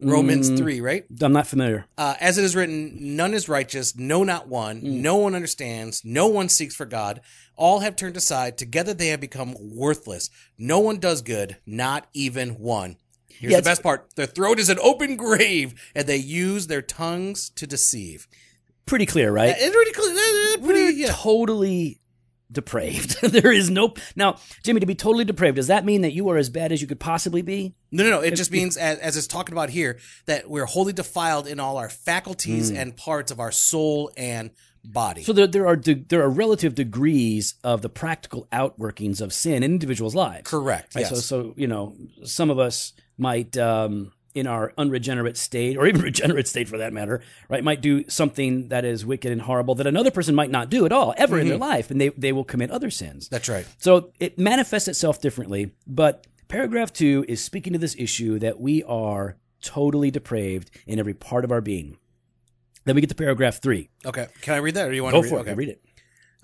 Romans 0.00 0.50
3, 0.50 0.80
right? 0.82 1.04
I'm 1.22 1.32
not 1.32 1.46
familiar. 1.46 1.86
Uh, 1.96 2.14
as 2.20 2.36
it 2.36 2.44
is 2.44 2.54
written, 2.54 3.16
none 3.16 3.32
is 3.32 3.48
righteous, 3.48 3.96
no, 3.96 4.22
not 4.22 4.48
one. 4.48 4.80
No 4.82 5.16
one 5.16 5.34
understands. 5.34 6.02
No 6.04 6.26
one 6.26 6.48
seeks 6.50 6.74
for 6.74 6.84
God. 6.84 7.20
All 7.56 7.80
have 7.80 7.96
turned 7.96 8.16
aside. 8.16 8.58
Together 8.58 8.92
they 8.92 9.06
have 9.08 9.20
become 9.20 9.54
worthless. 9.58 10.28
No 10.58 10.78
one 10.80 10.98
does 10.98 11.22
good, 11.22 11.56
not 11.64 12.06
even 12.12 12.58
one. 12.58 12.96
Here's 13.38 13.52
Yeah, 13.52 13.60
the 13.60 13.64
best 13.64 13.82
part. 13.82 14.14
Their 14.16 14.26
throat 14.26 14.58
is 14.58 14.68
an 14.68 14.78
open 14.80 15.16
grave, 15.16 15.74
and 15.94 16.06
they 16.06 16.16
use 16.16 16.66
their 16.66 16.82
tongues 16.82 17.50
to 17.50 17.66
deceive. 17.66 18.26
Pretty 18.86 19.06
clear, 19.06 19.32
right? 19.32 19.54
It's 19.56 19.74
pretty 19.74 19.92
clear. 19.92 20.58
Pretty, 20.58 20.96
yeah. 21.00 21.12
totally 21.12 22.00
depraved. 22.52 23.20
there 23.22 23.52
is 23.52 23.70
no 23.70 23.94
now, 24.16 24.38
Jimmy. 24.62 24.80
To 24.80 24.86
be 24.86 24.94
totally 24.94 25.24
depraved, 25.24 25.56
does 25.56 25.68
that 25.68 25.84
mean 25.84 26.02
that 26.02 26.12
you 26.12 26.28
are 26.28 26.36
as 26.36 26.50
bad 26.50 26.72
as 26.72 26.82
you 26.82 26.86
could 26.86 27.00
possibly 27.00 27.42
be? 27.42 27.74
No, 27.90 28.04
no, 28.04 28.10
no. 28.10 28.20
It 28.20 28.34
just 28.34 28.50
means, 28.50 28.76
as, 28.76 28.98
as 28.98 29.16
it's 29.16 29.26
talking 29.26 29.54
about 29.54 29.70
here, 29.70 29.98
that 30.26 30.48
we're 30.48 30.66
wholly 30.66 30.92
defiled 30.92 31.46
in 31.46 31.60
all 31.60 31.76
our 31.76 31.88
faculties 31.88 32.70
hmm. 32.70 32.76
and 32.76 32.96
parts 32.96 33.30
of 33.30 33.40
our 33.40 33.52
soul 33.52 34.10
and 34.16 34.50
body. 34.84 35.22
So 35.22 35.32
there, 35.32 35.46
there 35.46 35.66
are 35.66 35.76
de- 35.76 36.04
there 36.08 36.22
are 36.22 36.28
relative 36.28 36.74
degrees 36.74 37.54
of 37.64 37.82
the 37.82 37.88
practical 37.88 38.46
outworkings 38.52 39.20
of 39.20 39.32
sin 39.32 39.62
in 39.62 39.72
individuals' 39.72 40.14
lives. 40.14 40.48
Correct. 40.48 40.94
Right? 40.94 41.02
Yes. 41.02 41.10
So, 41.10 41.16
so 41.16 41.54
you 41.56 41.66
know, 41.66 41.96
some 42.24 42.50
of 42.50 42.58
us 42.58 42.92
might, 43.16 43.56
um, 43.56 44.12
in 44.34 44.46
our 44.48 44.72
unregenerate 44.76 45.36
state, 45.36 45.76
or 45.76 45.86
even 45.86 46.00
regenerate 46.12 46.48
state 46.48 46.68
for 46.68 46.78
that 46.78 46.92
matter, 46.92 47.20
right, 47.48 47.62
might 47.62 47.80
do 47.80 48.08
something 48.08 48.68
that 48.68 48.84
is 48.84 49.06
wicked 49.06 49.30
and 49.30 49.42
horrible 49.42 49.74
that 49.76 49.86
another 49.86 50.10
person 50.10 50.34
might 50.34 50.50
not 50.50 50.70
do 50.70 50.84
at 50.84 50.92
all 50.92 51.14
ever 51.16 51.38
in 51.38 51.48
their 51.48 51.58
life, 51.58 51.90
and 51.90 52.00
they 52.00 52.08
they 52.10 52.32
will 52.32 52.44
commit 52.44 52.70
other 52.70 52.90
sins. 52.90 53.28
That's 53.28 53.48
right. 53.48 53.66
So 53.78 54.12
it 54.18 54.38
manifests 54.38 54.88
itself 54.88 55.20
differently, 55.20 55.72
but 55.86 56.26
paragraph 56.48 56.92
two 56.92 57.24
is 57.28 57.42
speaking 57.42 57.72
to 57.72 57.78
this 57.78 57.94
issue 57.98 58.38
that 58.40 58.60
we 58.60 58.82
are 58.84 59.36
totally 59.62 60.10
depraved 60.10 60.70
in 60.86 60.98
every 60.98 61.14
part 61.14 61.44
of 61.44 61.50
our 61.52 61.60
being. 61.60 61.96
Then 62.84 62.94
we 62.94 63.00
get 63.00 63.08
to 63.10 63.16
paragraph 63.16 63.62
three. 63.62 63.88
Okay. 64.04 64.26
Can 64.42 64.54
I 64.54 64.58
read 64.58 64.74
that, 64.74 64.86
or 64.86 64.90
do 64.90 64.96
you 64.96 65.02
want 65.02 65.14
Go 65.14 65.22
to 65.22 65.24
read 65.24 65.30
for 65.30 65.36
it. 65.38 65.40
Okay. 65.42 65.54
Read 65.54 65.68
it. 65.70 65.84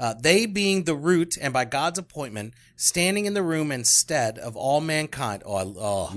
Uh, 0.00 0.14
they 0.14 0.46
being 0.46 0.84
the 0.84 0.94
root 0.94 1.36
and 1.38 1.52
by 1.52 1.66
God's 1.66 1.98
appointment, 1.98 2.54
standing 2.74 3.26
in 3.26 3.34
the 3.34 3.42
room 3.42 3.70
instead 3.70 4.38
of 4.38 4.56
all 4.56 4.80
mankind. 4.80 5.42
Oh, 5.44 5.74
oh. 5.78 6.10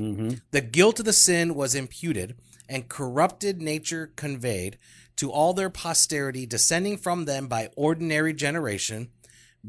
the 0.51 0.61
guilt 0.61 0.99
of 0.99 1.05
the 1.05 1.11
sin 1.11 1.53
was 1.53 1.75
imputed, 1.75 2.37
and 2.69 2.87
corrupted 2.87 3.61
nature 3.61 4.13
conveyed 4.15 4.77
to 5.17 5.29
all 5.29 5.53
their 5.53 5.69
posterity, 5.69 6.45
descending 6.45 6.97
from 6.97 7.25
them 7.25 7.47
by 7.47 7.71
ordinary 7.75 8.33
generation, 8.33 9.09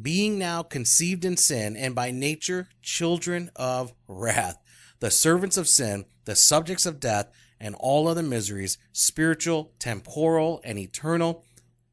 being 0.01 0.39
now 0.39 0.63
conceived 0.63 1.25
in 1.25 1.37
sin, 1.37 1.77
and 1.77 1.93
by 1.93 2.13
nature 2.13 2.69
children 2.83 3.51
of 3.57 3.93
wrath, 4.07 4.63
the 5.01 5.11
servants 5.11 5.57
of 5.57 5.67
sin, 5.67 6.05
the 6.25 6.37
subjects 6.37 6.87
of 6.87 7.01
death, 7.01 7.33
and 7.59 7.75
all 7.81 8.07
other 8.07 8.23
miseries, 8.23 8.79
spiritual, 8.93 9.73
temporal, 9.81 10.61
and 10.63 10.79
eternal, 10.79 11.45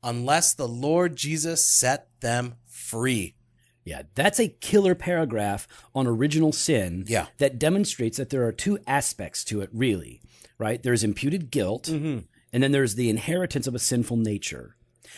unless 0.04 0.54
the 0.54 0.68
Lord 0.68 1.16
Jesus 1.16 1.70
set 1.70 2.08
them 2.22 2.56
free. 2.68 3.36
Yeah, 3.84 4.04
that's 4.16 4.40
a 4.40 4.48
killer 4.48 4.94
paragraph 4.96 5.68
on 5.96 6.06
original 6.08 6.52
sin 6.52 7.06
Yeah. 7.08 7.28
that 7.40 7.58
demonstrates 7.58 8.18
that 8.18 8.30
there 8.30 8.46
are 8.46 8.52
two 8.52 8.78
aspects 8.86 9.44
to 9.46 9.62
it, 9.62 9.70
really, 9.74 10.22
right? 10.60 10.82
There's 10.84 11.04
imputed 11.04 11.50
guilt, 11.50 11.86
Mm-hmm. 11.86 12.20
and 12.54 12.64
then 12.64 12.72
there's 12.72 12.94
the 12.96 13.10
inheritance 13.10 13.66
of 13.66 13.74
a 13.74 13.80
sinful 13.80 14.18
nature. 14.18 14.76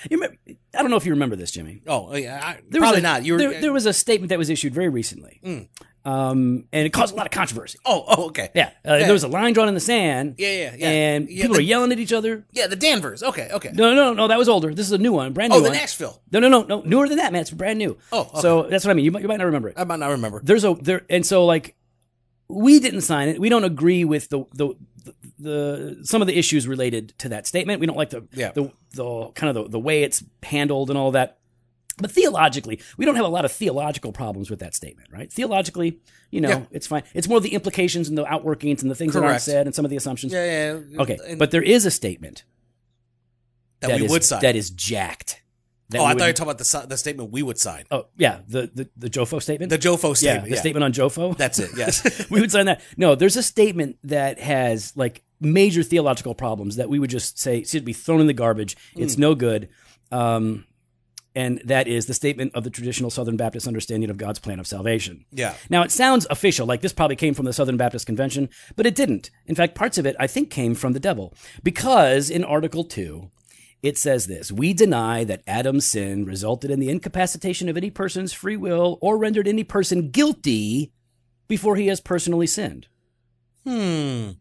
You 0.10 0.18
remember, 0.18 0.38
I 0.74 0.82
don't 0.82 0.90
know 0.90 0.96
if 0.98 1.06
you 1.06 1.12
remember 1.12 1.36
this, 1.36 1.52
Jimmy. 1.52 1.82
Oh, 1.88 2.16
yeah, 2.16 2.40
I, 2.42 2.78
probably 2.78 3.00
a- 3.00 3.04
not. 3.04 3.26
You 3.26 3.34
were, 3.34 3.40
Mm. 3.40 3.52
there, 3.52 3.62
there 3.62 3.74
was 3.74 3.86
a 3.86 3.94
statement 3.94 4.30
that 4.30 4.40
was 4.40 4.50
issued 4.50 4.74
very 4.74 4.90
recently, 4.90 5.40
um, 6.06 6.66
and 6.74 6.86
it 6.86 6.92
caused 6.92 7.14
a 7.14 7.18
lot 7.18 7.26
of 7.26 7.32
controversy. 7.32 7.80
oh, 7.86 8.04
oh, 8.08 8.26
okay. 8.28 8.50
Yeah, 8.54 8.72
uh, 8.84 8.98
there 8.98 9.14
was 9.14 9.24
a 9.24 9.28
line 9.28 9.54
drawn 9.54 9.68
in 9.68 9.74
the 9.74 9.80
sand. 9.80 10.36
Yeah, 10.38 10.50
yeah, 10.52 10.76
yeah. 10.78 10.90
And 10.90 11.30
Yeah, 11.30 11.44
people 11.44 11.54
the- 11.56 11.60
were 11.60 11.64
yelling 11.64 11.92
at 11.92 12.00
each 12.00 12.12
other. 12.14 12.46
Yeah, 12.52 12.68
the 12.68 12.76
Danvers. 12.76 13.24
Okay, 13.24 13.50
okay. 13.54 13.72
No, 13.74 13.94
no, 13.96 14.14
no, 14.14 14.28
that 14.28 14.38
was 14.38 14.50
older. 14.50 14.74
This 14.74 14.86
is 14.86 14.92
a 14.92 14.98
new 14.98 15.14
one, 15.14 15.34
brand 15.34 15.52
new 15.52 15.58
oh, 15.58 15.62
the 15.62 15.70
one. 15.70 15.78
Nashville. 15.78 16.22
No, 16.32 16.40
no, 16.40 16.50
no, 16.50 16.64
no, 16.64 16.82
newer 16.82 17.08
than 17.08 17.18
that, 17.18 17.32
man. 17.32 17.42
It's 17.42 17.52
brand 17.52 17.80
new. 17.80 17.98
Oh, 18.12 18.22
okay. 18.22 18.40
so 18.42 18.64
that's 18.64 18.84
what 18.86 18.92
I 18.92 18.94
mean. 18.96 19.06
You 19.06 19.12
might, 19.12 19.22
you 19.22 19.28
might 19.28 19.38
not 19.38 19.46
remember 19.46 19.70
it. 19.70 19.76
I 19.78 19.84
might 19.86 20.00
not 20.00 20.10
remember. 20.12 20.42
There's 20.44 20.66
a 20.66 20.74
there, 20.76 21.02
and 21.10 21.26
so 21.26 21.46
like 21.46 21.76
we 22.50 22.80
didn't 22.80 23.02
sign 23.02 23.30
it. 23.30 23.40
We 23.40 23.50
don't 23.50 23.64
agree 23.64 24.04
with 24.04 24.30
the 24.30 24.44
the 24.54 24.74
the 25.40 26.00
some 26.04 26.22
of 26.22 26.28
the 26.28 26.38
issues 26.38 26.68
related 26.68 27.18
to 27.20 27.30
that 27.30 27.48
statement. 27.48 27.80
We 27.80 27.86
don't 27.88 27.98
like 27.98 28.10
the 28.10 28.28
Yeah. 28.34 28.52
the 28.52 28.72
the 28.92 29.30
kind 29.36 29.56
of 29.56 29.64
the, 29.66 29.70
the 29.72 29.80
way 29.80 30.04
it's 30.04 30.24
handled 30.44 30.90
and 30.90 30.98
all 30.98 31.12
that. 31.12 31.38
But 31.98 32.12
theologically, 32.12 32.80
we 32.98 33.06
don't 33.06 33.16
have 33.16 33.26
a 33.26 33.30
lot 33.30 33.46
of 33.46 33.52
theological 33.52 34.12
problems 34.12 34.50
with 34.50 34.60
that 34.60 34.74
statement, 34.74 35.10
right? 35.12 35.32
Theologically, 35.32 36.00
you 36.32 36.42
know, 36.42 36.50
Yeah. 36.50 36.64
it's 36.72 36.88
fine. 36.88 37.04
It's 37.14 37.28
more 37.28 37.40
the 37.40 37.54
implications 37.54 38.10
and 38.10 38.18
the 38.18 38.26
outworkings 38.26 38.82
and 38.82 38.90
the 38.90 38.96
things 38.96 39.14
that 39.14 39.24
aren't 39.24 39.42
said 39.42 39.68
and 39.68 39.76
some 39.76 39.86
of 39.86 39.92
the 39.92 39.98
assumptions. 39.98 40.34
Yeah, 40.34 40.80
yeah. 40.90 41.02
Okay, 41.02 41.18
and 41.28 41.38
but 41.40 41.52
there 41.52 41.62
is 41.62 41.86
a 41.86 41.92
statement 41.92 42.44
that, 43.82 44.00
we 44.00 44.06
is- 44.06 44.12
would 44.12 44.24
sign. 44.24 44.42
that 44.42 44.56
is 44.56 44.70
jacked. 44.70 45.42
That 45.90 46.00
oh, 46.00 46.06
I 46.06 46.14
would- 46.14 46.20
thought 46.20 46.26
you 46.26 46.30
were 46.30 46.34
talking 46.34 46.52
about 46.52 46.58
the 46.58 46.88
the 46.88 46.98
statement 46.98 47.32
we 47.32 47.44
would 47.44 47.60
sign. 47.60 47.84
Oh, 47.92 48.08
yeah, 48.18 48.40
the 48.48 48.72
the 48.74 48.90
the 48.98 49.10
Jofo 49.10 49.40
statement. 49.42 49.70
The 49.70 49.78
Jofo 49.78 50.10
yeah, 50.10 50.14
statement. 50.14 50.44
the 50.46 50.56
yeah. 50.56 50.60
statement 50.60 50.84
on 50.86 50.94
Jofo. 50.94 51.38
That's 51.38 51.60
it. 51.60 51.72
Yes. 51.78 52.28
we 52.32 52.42
would 52.42 52.52
sign 52.52 52.66
that. 52.66 52.82
No, 52.98 53.14
there's 53.16 53.36
a 53.38 53.44
statement 53.44 53.98
that 54.06 54.40
has 54.40 54.94
like 54.96 55.24
major 55.40 55.84
theological 55.84 56.34
problems 56.34 56.78
that 56.78 56.90
we 56.90 56.98
would 56.98 57.10
just 57.12 57.38
say 57.38 57.64
should 57.64 57.86
be 57.86 57.94
thrown 57.94 58.22
in 58.22 58.28
the 58.28 58.34
garbage. 58.34 58.76
Hmm. 58.96 59.04
It's 59.04 59.18
no 59.18 59.36
good. 59.36 59.70
Um, 60.12 60.66
and 61.36 61.62
that 61.66 61.88
is 61.88 62.06
the 62.06 62.14
statement 62.14 62.54
of 62.54 62.64
the 62.64 62.70
traditional 62.70 63.10
Southern 63.10 63.38
Baptist 63.38 63.68
understanding 63.68 64.10
of 64.10 64.18
God's 64.18 64.40
plan 64.40 64.60
of 64.60 64.68
salvation. 64.68 65.26
yeah. 65.32 65.56
Now, 65.70 65.84
it 65.84 65.92
sounds 65.92 66.28
official, 66.30 66.68
like 66.68 66.82
this 66.82 66.94
probably 66.94 67.16
came 67.16 67.34
from 67.34 67.46
the 67.46 67.54
Southern 67.54 67.78
Baptist 67.78 68.06
Convention, 68.06 68.50
but 68.76 68.86
it 68.86 68.96
didn't. 68.96 69.32
In 69.46 69.56
fact, 69.56 69.76
parts 69.76 69.98
of 69.98 70.06
it, 70.06 70.16
I 70.20 70.28
think, 70.28 70.50
came 70.50 70.76
from 70.76 70.94
the 70.94 71.00
devil. 71.00 71.34
Because 71.64 72.30
in 72.30 72.44
Article 72.44 72.84
2, 72.84 73.32
it 73.82 73.98
says 73.98 74.28
this 74.28 74.52
We 74.52 74.74
deny 74.74 75.24
that 75.24 75.44
Adam's 75.46 75.86
sin 75.86 76.26
resulted 76.26 76.72
in 76.72 76.80
the 76.80 76.90
incapacitation 76.90 77.68
of 77.70 77.78
any 77.78 77.90
person's 77.90 78.34
free 78.34 78.58
will 78.58 78.98
or 79.02 79.18
rendered 79.18 79.48
any 79.48 79.64
person 79.64 80.10
guilty 80.10 80.94
before 81.48 81.76
he 81.76 81.88
has 81.88 82.00
personally 82.00 82.48
sinned. 82.48 82.88
Hmm. 83.66 84.32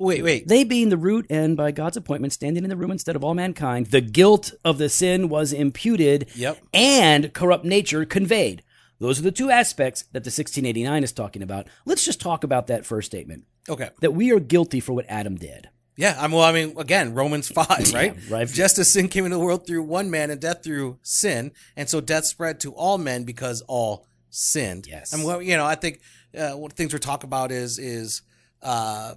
Wait, 0.00 0.22
wait. 0.24 0.48
They 0.48 0.64
being 0.64 0.88
the 0.88 0.96
root 0.96 1.26
and 1.30 1.56
by 1.56 1.70
God's 1.70 1.96
appointment 1.96 2.32
standing 2.32 2.64
in 2.64 2.70
the 2.70 2.76
room 2.76 2.90
instead 2.90 3.14
of 3.16 3.22
all 3.22 3.34
mankind, 3.34 3.86
the 3.86 4.00
guilt 4.00 4.52
of 4.64 4.78
the 4.78 4.88
sin 4.88 5.28
was 5.28 5.52
imputed 5.52 6.28
Yep. 6.34 6.58
and 6.74 7.32
corrupt 7.32 7.64
nature 7.64 8.04
conveyed. 8.04 8.62
Those 8.98 9.18
are 9.18 9.22
the 9.22 9.30
two 9.32 9.50
aspects 9.50 10.02
that 10.12 10.24
the 10.24 10.28
1689 10.30 11.04
is 11.04 11.12
talking 11.12 11.42
about. 11.42 11.66
Let's 11.84 12.04
just 12.04 12.20
talk 12.20 12.44
about 12.44 12.66
that 12.66 12.84
first 12.84 13.06
statement 13.06 13.44
Okay. 13.68 13.90
that 14.00 14.12
we 14.14 14.30
are 14.32 14.40
guilty 14.40 14.80
for 14.80 14.92
what 14.94 15.06
Adam 15.08 15.36
did. 15.36 15.68
Yeah. 15.96 16.16
I'm, 16.18 16.32
well, 16.32 16.42
I 16.42 16.52
mean, 16.52 16.74
again, 16.78 17.14
Romans 17.14 17.48
5, 17.52 17.92
right? 17.94 18.14
right. 18.30 18.48
Just 18.48 18.78
as 18.78 18.90
sin 18.90 19.08
came 19.08 19.24
into 19.26 19.36
the 19.36 19.42
world 19.44 19.66
through 19.66 19.82
one 19.82 20.10
man 20.10 20.30
and 20.30 20.40
death 20.40 20.62
through 20.64 20.98
sin. 21.02 21.52
And 21.76 21.88
so 21.90 22.00
death 22.00 22.24
spread 22.24 22.58
to 22.60 22.72
all 22.72 22.96
men 22.98 23.24
because 23.24 23.60
all 23.68 24.06
sinned. 24.30 24.86
Yes. 24.86 25.12
And, 25.12 25.24
well, 25.24 25.42
you 25.42 25.56
know, 25.58 25.66
I 25.66 25.74
think 25.74 26.00
uh, 26.36 26.52
one 26.52 26.70
of 26.70 26.76
the 26.76 26.82
things 26.82 26.92
we're 26.92 26.98
talking 27.00 27.28
about 27.28 27.50
is, 27.52 27.78
is, 27.78 28.22
uh, 28.62 29.14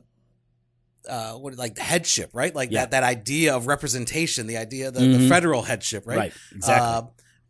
uh, 1.09 1.33
what 1.33 1.55
like 1.57 1.75
the 1.75 1.83
headship, 1.83 2.29
right? 2.33 2.53
Like 2.55 2.71
Yeah. 2.71 2.81
that 2.81 2.91
that 2.91 3.03
idea 3.03 3.55
of 3.55 3.67
representation, 3.67 4.47
the 4.47 4.57
idea 4.57 4.91
the, 4.91 4.99
Mhm. 5.01 5.17
the 5.19 5.29
federal 5.29 5.63
headship, 5.63 6.07
right? 6.07 6.17
Right, 6.17 6.33
exactly. 6.55 6.87
Uh, 6.89 7.01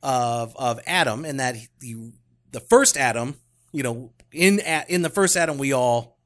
of 0.04 0.56
of 0.58 0.80
Adam, 0.86 1.24
and 1.26 1.40
that 1.40 1.56
the 1.80 2.12
the 2.52 2.60
first 2.60 2.98
Adam, 2.98 3.36
you 3.72 3.84
know, 3.84 4.12
in 4.32 4.60
in 4.88 5.02
the 5.02 5.10
first 5.10 5.38
Adam, 5.38 5.58
we 5.58 5.72
all 5.74 6.18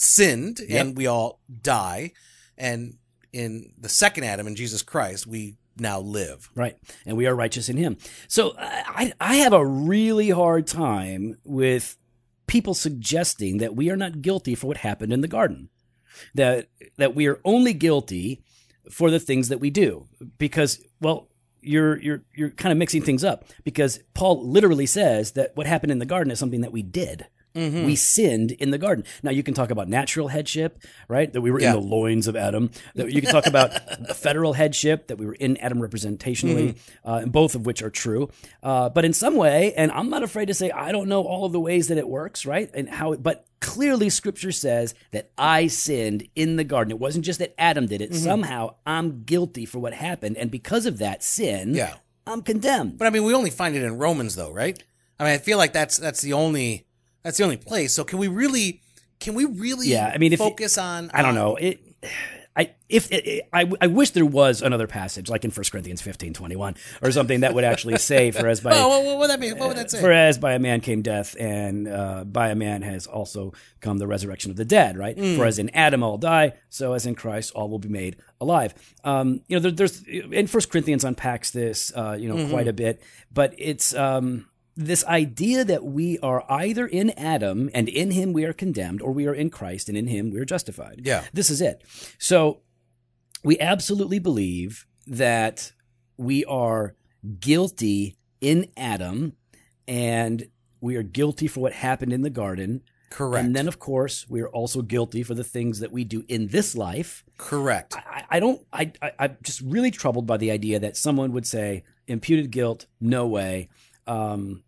sinned 0.00 0.60
and 0.68 0.96
we 0.96 1.06
all 1.06 1.40
die, 1.62 2.12
and 2.56 2.94
in 3.32 3.72
the 3.78 3.88
second 3.88 4.24
Adam, 4.24 4.46
in 4.46 4.56
Jesus 4.56 4.82
Christ, 4.82 5.26
we 5.26 5.56
now 5.78 6.00
live. 6.00 6.50
Right. 6.54 6.76
And 7.04 7.16
we 7.16 7.26
are 7.26 7.34
righteous 7.34 7.68
in 7.68 7.76
him. 7.76 7.96
So 8.28 8.54
I, 8.56 9.12
I 9.20 9.36
have 9.36 9.52
a 9.52 9.66
really 9.66 10.30
hard 10.30 10.66
time 10.68 11.36
with 11.44 11.96
people 12.46 12.74
suggesting 12.74 13.58
that 13.58 13.74
we 13.74 13.90
are 13.90 13.96
not 13.96 14.22
guilty 14.22 14.54
for 14.54 14.68
what 14.68 14.76
happened 14.78 15.12
in 15.12 15.20
the 15.20 15.26
garden. 15.28 15.68
That 16.34 16.68
that 16.96 17.14
we 17.14 17.26
are 17.26 17.40
only 17.44 17.72
guilty 17.72 18.42
for 18.90 19.10
the 19.10 19.20
things 19.20 19.48
that 19.48 19.60
we 19.60 19.70
do. 19.70 20.06
Because, 20.38 20.84
well, 21.00 21.28
you're 21.60 22.00
you're 22.00 22.22
you're 22.34 22.50
kind 22.50 22.72
of 22.72 22.78
mixing 22.78 23.02
things 23.02 23.24
up 23.24 23.44
because 23.64 24.00
Paul 24.12 24.46
literally 24.46 24.86
says 24.86 25.32
that 25.32 25.56
what 25.56 25.66
happened 25.66 25.92
in 25.92 25.98
the 25.98 26.06
garden 26.06 26.30
is 26.30 26.38
something 26.38 26.60
that 26.60 26.72
we 26.72 26.82
did. 26.82 27.26
Mm-hmm. 27.54 27.84
We 27.86 27.96
sinned 27.96 28.50
in 28.52 28.70
the 28.70 28.78
garden. 28.78 29.04
Now 29.22 29.30
you 29.30 29.42
can 29.42 29.54
talk 29.54 29.70
about 29.70 29.88
natural 29.88 30.28
headship, 30.28 30.82
right? 31.08 31.32
That 31.32 31.40
we 31.40 31.50
were 31.50 31.60
Yeah. 31.60 31.74
in 31.74 31.80
the 31.80 31.86
loins 31.86 32.26
of 32.26 32.34
Adam. 32.36 32.70
That 32.94 33.12
you 33.12 33.20
can 33.20 33.30
talk 33.30 33.46
about 33.46 33.70
federal 34.16 34.52
headship, 34.54 35.06
that 35.08 35.18
we 35.18 35.26
were 35.26 35.34
in 35.34 35.56
Adam 35.58 35.78
representationally, 35.80 36.74
Mm-hmm. 36.74 37.08
uh, 37.08 37.18
and 37.18 37.32
both 37.32 37.54
of 37.54 37.66
which 37.66 37.82
are 37.82 37.90
true. 37.90 38.28
Uh, 38.62 38.88
but 38.88 39.04
in 39.04 39.12
some 39.12 39.36
way, 39.36 39.72
and 39.76 39.90
I'm 39.92 40.10
not 40.10 40.22
afraid 40.22 40.46
to 40.46 40.54
say 40.54 40.70
I 40.70 40.92
don't 40.92 41.08
know 41.08 41.22
all 41.22 41.44
of 41.44 41.52
the 41.52 41.60
ways 41.60 41.88
that 41.88 41.98
it 41.98 42.08
works, 42.08 42.44
right? 42.44 42.70
And 42.74 42.88
how, 42.88 43.12
it, 43.12 43.22
but 43.22 43.46
clearly 43.60 44.10
Scripture 44.10 44.52
says 44.52 44.94
that 45.12 45.30
I 45.38 45.68
sinned 45.68 46.28
in 46.34 46.56
the 46.56 46.64
garden. 46.64 46.90
It 46.90 46.98
wasn't 46.98 47.24
just 47.24 47.38
that 47.38 47.54
Adam 47.58 47.86
did 47.86 48.02
it. 48.02 48.10
Mm-hmm. 48.10 48.22
Somehow 48.24 48.74
I'm 48.86 49.22
guilty 49.24 49.64
for 49.64 49.78
what 49.78 49.92
happened, 49.94 50.36
and 50.36 50.50
because 50.50 50.86
of 50.86 50.98
that 50.98 51.22
sin, 51.22 51.74
Yeah. 51.74 51.94
I'm 52.26 52.42
condemned. 52.42 52.98
But 52.98 53.06
I 53.06 53.10
mean, 53.10 53.24
we 53.24 53.34
only 53.34 53.50
find 53.50 53.76
it 53.76 53.82
in 53.82 53.98
Romans, 53.98 54.34
though, 54.34 54.50
right? 54.50 54.82
I 55.20 55.24
mean, 55.24 55.32
I 55.34 55.38
feel 55.38 55.58
like 55.58 55.72
that's 55.72 55.96
that's 55.98 56.20
the 56.22 56.32
only 56.32 56.86
that's 57.24 57.38
the 57.38 57.44
only 57.44 57.56
place. 57.56 57.92
So 57.92 58.04
can 58.04 58.18
we 58.18 58.28
really 58.28 58.80
can 59.20 59.34
we 59.34 59.44
really 59.46 59.88
Yeah, 59.88 60.12
I 60.14 60.18
mean, 60.18 60.30
you- 60.32 60.38
focus 60.38 60.78
on 60.78 61.10
I 61.12 61.22
don't 61.22 61.30
on- 61.30 61.34
know. 61.34 61.56
It, 61.56 61.80
I 62.56 62.70
if 62.88 63.10
it, 63.10 63.26
it- 63.26 63.48
I, 63.52 63.68
I 63.80 63.88
wish 63.88 64.10
there 64.10 64.24
was 64.26 64.62
another 64.62 64.86
passage 64.86 65.28
like 65.28 65.44
in 65.44 65.50
1 65.50 65.64
Corinthians 65.72 66.00
15, 66.02 66.34
21 66.34 66.76
or 67.02 67.10
something 67.10 67.40
that 67.40 67.52
would 67.52 67.64
actually 67.64 67.98
say 67.98 68.30
for 68.38 68.46
as 68.46 68.60
by 68.60 68.70
Oh, 68.74 68.88
what, 68.88 69.04
what 69.04 69.18
would 69.18 69.30
that 69.30 69.40
mean? 69.40 69.58
What 69.58 69.68
would 69.68 69.76
that 69.76 69.90
say? 69.90 70.00
for 70.00 70.12
as 70.12 70.38
by 70.38 70.52
a 70.54 70.60
man 70.60 70.80
came 70.80 71.02
death 71.02 71.34
and 71.40 71.88
uh, 71.88 72.22
by 72.22 72.50
a 72.50 72.54
man 72.54 72.82
has 72.82 73.08
also 73.08 73.54
come 73.80 73.98
the 73.98 74.06
resurrection 74.06 74.52
of 74.52 74.56
the 74.56 74.64
dead 74.64 74.96
right 74.96 75.16
Mm. 75.16 75.36
for 75.36 75.46
as 75.46 75.58
in 75.58 75.68
adam 75.70 76.02
all 76.04 76.16
die 76.18 76.52
so 76.68 76.92
as 76.92 77.06
in 77.06 77.14
christ 77.16 77.50
all 77.56 77.68
will 77.68 77.78
be 77.80 77.88
made 77.88 78.16
alive 78.40 78.72
um, 79.02 79.40
you 79.48 79.56
know 79.56 79.60
there, 79.60 79.72
there's 79.72 80.02
in 80.04 80.46
first 80.46 80.70
corinthians 80.70 81.02
unpacks 81.04 81.50
this 81.50 81.92
uh, 81.96 82.16
you 82.20 82.28
know 82.28 82.36
Mm-hmm. 82.36 82.50
quite 82.50 82.68
a 82.68 82.72
bit 82.72 83.02
but 83.32 83.52
it's 83.58 83.94
um, 83.94 84.46
this 84.76 85.04
idea 85.04 85.64
that 85.64 85.84
we 85.84 86.18
are 86.18 86.44
either 86.50 86.86
in 86.86 87.10
adam 87.10 87.70
and 87.74 87.88
in 87.88 88.10
him 88.10 88.32
we 88.32 88.44
are 88.44 88.52
condemned 88.52 89.00
or 89.00 89.12
we 89.12 89.26
are 89.26 89.34
in 89.34 89.48
christ 89.50 89.88
and 89.88 89.96
in 89.96 90.08
him 90.08 90.30
we 90.30 90.40
are 90.40 90.44
justified 90.44 91.00
Yeah. 91.04 91.24
this 91.32 91.48
is 91.50 91.60
it 91.60 91.82
so 92.18 92.60
we 93.44 93.58
absolutely 93.60 94.18
believe 94.18 94.86
that 95.06 95.72
we 96.16 96.44
are 96.46 96.94
guilty 97.40 98.16
in 98.40 98.70
Adam 98.76 99.34
and 99.86 100.46
we 100.80 100.96
are 100.96 101.02
guilty 101.02 101.46
for 101.46 101.60
what 101.60 101.72
happened 101.74 102.12
in 102.12 102.22
the 102.22 102.30
garden. 102.30 102.82
Correct. 103.10 103.44
And 103.44 103.54
then, 103.54 103.68
of 103.68 103.78
course, 103.78 104.26
we 104.28 104.40
are 104.40 104.48
also 104.48 104.80
guilty 104.82 105.22
for 105.22 105.34
the 105.34 105.44
things 105.44 105.80
that 105.80 105.92
we 105.92 106.04
do 106.04 106.24
in 106.28 106.48
this 106.48 106.74
life. 106.74 107.22
Correct. 107.36 107.94
I, 107.96 108.24
I 108.30 108.40
don't, 108.40 108.60
I, 108.72 108.92
I, 109.02 109.12
I'm 109.18 109.36
just 109.42 109.60
really 109.60 109.90
troubled 109.90 110.26
by 110.26 110.36
the 110.36 110.50
idea 110.50 110.78
that 110.80 110.96
someone 110.96 111.32
would 111.32 111.46
say 111.46 111.84
imputed 112.06 112.50
guilt, 112.50 112.86
no 113.00 113.26
way. 113.26 113.68
Um, 114.06 114.62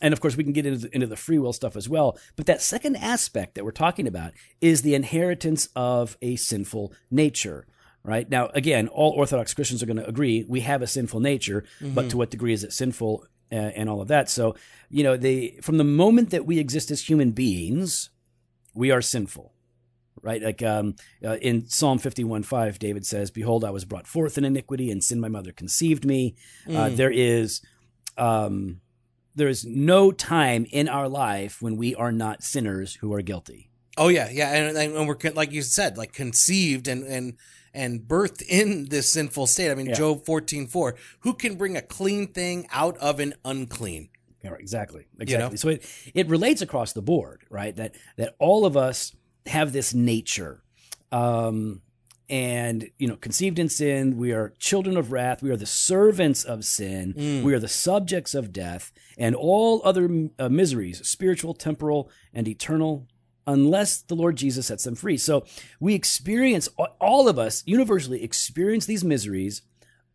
and 0.00 0.12
of 0.14 0.20
course, 0.20 0.36
we 0.36 0.44
can 0.44 0.52
get 0.54 0.64
into 0.66 0.88
the, 0.88 0.94
into 0.94 1.06
the 1.06 1.16
free 1.16 1.38
will 1.38 1.52
stuff 1.52 1.76
as 1.76 1.88
well. 1.88 2.18
But 2.36 2.46
that 2.46 2.62
second 2.62 2.96
aspect 2.96 3.54
that 3.54 3.64
we're 3.64 3.70
talking 3.70 4.06
about 4.06 4.32
is 4.60 4.82
the 4.82 4.94
inheritance 4.94 5.68
of 5.76 6.16
a 6.22 6.36
sinful 6.36 6.92
nature. 7.10 7.66
right? 8.02 8.28
Now, 8.28 8.48
again, 8.54 8.88
all 8.88 9.10
Orthodox 9.10 9.54
Christians 9.54 9.82
are 9.82 9.86
going 9.86 9.96
to 9.96 10.08
agree 10.08 10.44
we 10.48 10.60
have 10.60 10.82
a 10.82 10.86
sinful 10.86 11.20
nature, 11.20 11.64
but 11.80 12.10
to 12.10 12.16
what 12.16 12.30
degree 12.30 12.52
is 12.52 12.64
it 12.64 12.72
sinful 12.72 13.26
uh, 13.52 13.54
and 13.54 13.88
all 13.88 14.00
of 14.00 14.08
that? 14.08 14.30
So, 14.30 14.54
you 14.88 15.02
know, 15.02 15.16
they 15.16 15.58
from 15.62 15.78
the 15.78 15.84
moment 15.84 16.30
that 16.30 16.46
we 16.46 16.58
exist 16.58 16.90
as 16.90 17.08
human 17.08 17.32
beings, 17.32 18.10
we 18.74 18.90
are 18.90 19.02
sinful. 19.02 19.52
Right, 20.22 20.42
like 20.42 20.62
um, 20.62 20.96
uh, 21.24 21.36
in 21.36 21.66
Psalm 21.70 21.96
fifty-one 21.98 22.42
five, 22.42 22.78
David 22.78 23.06
says, 23.06 23.30
"Behold, 23.30 23.64
I 23.64 23.70
was 23.70 23.86
brought 23.86 24.06
forth 24.06 24.36
in 24.36 24.44
iniquity, 24.44 24.90
and 24.90 25.02
sin 25.02 25.18
my 25.18 25.28
mother 25.28 25.50
conceived 25.50 26.04
me." 26.04 26.34
Uh, 26.68 26.90
there 26.90 27.10
is, 27.10 27.62
um, 28.16 28.80
there 29.34 29.48
is 29.48 29.64
no 29.64 30.12
time 30.12 30.66
in 30.70 30.88
our 30.88 31.08
life 31.08 31.62
when 31.62 31.76
we 31.76 31.94
are 31.94 32.12
not 32.12 32.42
sinners 32.42 32.96
who 32.96 33.12
are 33.12 33.22
guilty. 33.22 33.70
Oh 33.96 34.08
yeah, 34.08 34.28
yeah, 34.30 34.52
and, 34.54 34.76
and 34.76 35.08
we're 35.08 35.16
like 35.34 35.52
you 35.52 35.62
said, 35.62 35.98
like 35.98 36.12
conceived 36.12 36.88
and 36.88 37.04
and 37.04 37.36
and 37.72 38.00
birthed 38.02 38.42
in 38.48 38.86
this 38.88 39.12
sinful 39.12 39.46
state. 39.46 39.70
I 39.70 39.74
mean, 39.74 39.86
Yeah. 39.86 39.94
Job 39.94 40.24
fourteen 40.24 40.66
four. 40.66 40.96
Who 41.20 41.34
can 41.34 41.56
bring 41.56 41.76
a 41.76 41.82
clean 41.82 42.28
thing 42.28 42.66
out 42.72 42.96
of 42.98 43.20
an 43.20 43.34
unclean? 43.44 44.08
Yeah, 44.42 44.50
right, 44.50 44.60
exactly. 44.60 45.02
You 45.02 45.22
Exactly. 45.22 45.50
know? 45.50 45.56
So 45.56 45.68
it, 45.68 45.86
it 46.14 46.28
relates 46.28 46.62
across 46.62 46.92
the 46.94 47.02
board, 47.02 47.42
right? 47.50 47.76
That 47.76 47.94
that 48.16 48.34
all 48.38 48.64
of 48.64 48.76
us 48.76 49.14
have 49.46 49.72
this 49.72 49.92
nature. 49.92 50.62
Um 51.12 51.82
and 52.30 52.88
you 52.96 53.08
know, 53.08 53.16
conceived 53.16 53.58
in 53.58 53.68
sin, 53.68 54.16
we 54.16 54.32
are 54.32 54.54
children 54.60 54.96
of 54.96 55.10
wrath. 55.10 55.42
We 55.42 55.50
are 55.50 55.56
the 55.56 55.66
servants 55.66 56.44
of 56.44 56.64
sin. 56.64 57.12
Mm. 57.14 57.42
We 57.42 57.52
are 57.52 57.58
the 57.58 57.68
subjects 57.68 58.34
of 58.34 58.52
death, 58.52 58.92
and 59.18 59.34
all 59.34 59.82
other 59.84 60.08
uh, 60.38 60.48
miseries, 60.48 61.06
spiritual, 61.06 61.54
temporal, 61.54 62.08
and 62.32 62.46
eternal, 62.46 63.08
unless 63.48 64.00
the 64.00 64.14
Lord 64.14 64.36
Jesus 64.36 64.68
sets 64.68 64.84
them 64.84 64.94
free. 64.94 65.16
So 65.16 65.44
we 65.80 65.94
experience, 65.94 66.68
all 67.00 67.28
of 67.28 67.36
us 67.38 67.64
universally 67.66 68.22
experience 68.22 68.86
these 68.86 69.04
miseries 69.04 69.62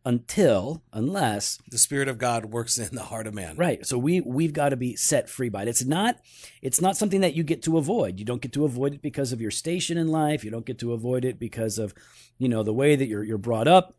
until, 0.05 0.83
unless 0.93 1.57
The 1.67 1.79
Spirit 1.79 2.07
of 2.07 2.19
God 2.19 2.45
works 2.45 2.77
in 2.77 2.95
the 2.95 3.03
heart 3.03 3.25
of 3.25 3.33
man. 3.33 3.55
Right. 3.57 3.85
So 3.85 3.97
we 3.97 4.21
we've 4.21 4.53
got 4.53 4.69
to 4.69 4.77
be 4.77 4.95
set 4.95 5.27
free 5.27 5.49
by 5.49 5.63
it. 5.63 5.67
It's 5.67 5.83
not 5.83 6.19
it's 6.61 6.79
not 6.79 6.95
something 6.95 7.21
that 7.21 7.33
you 7.33 7.43
get 7.43 7.63
to 7.63 7.77
avoid. 7.77 8.19
You 8.19 8.25
don't 8.25 8.41
get 8.41 8.53
to 8.53 8.65
avoid 8.65 8.93
it 8.93 9.01
because 9.01 9.31
of 9.31 9.41
your 9.41 9.51
station 9.51 9.97
in 9.97 10.07
life. 10.07 10.43
You 10.43 10.51
don't 10.51 10.65
get 10.65 10.77
to 10.79 10.93
avoid 10.93 11.25
it 11.25 11.39
because 11.39 11.79
of, 11.79 11.93
you 12.37 12.47
know, 12.47 12.61
the 12.61 12.73
way 12.73 12.95
that 12.95 13.07
you're 13.07 13.23
you're 13.23 13.39
brought 13.39 13.67
up. 13.67 13.95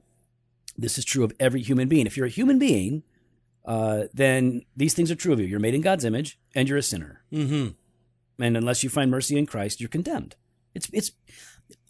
This 0.79 0.97
is 0.97 1.05
true 1.05 1.25
of 1.25 1.33
every 1.41 1.63
human 1.63 1.89
being. 1.89 2.07
If 2.07 2.17
you're 2.17 2.27
a 2.27 2.31
human 2.31 2.59
being, 2.59 3.03
uh, 3.65 4.05
then 4.15 4.63
these 4.77 4.95
things 4.95 5.11
are 5.11 5.17
true 5.17 5.33
of 5.33 5.41
you. 5.41 5.47
You're 5.47 5.59
made 5.59 5.75
in 5.75 5.81
God's 5.81 6.05
image 6.05 6.39
and 6.55 6.69
you're 6.69 6.79
a 6.79 6.83
sinner. 6.83 7.23
Mm-hmm. 7.33 7.69
And 8.43 8.57
unless 8.57 8.85
you 8.85 8.91
find 8.91 9.11
mercy 9.11 9.37
in 9.37 9.47
Christ, 9.47 9.81
you're 9.81 9.89
condemned. 9.89 10.37
It's 10.75 10.89
it's 10.93 11.11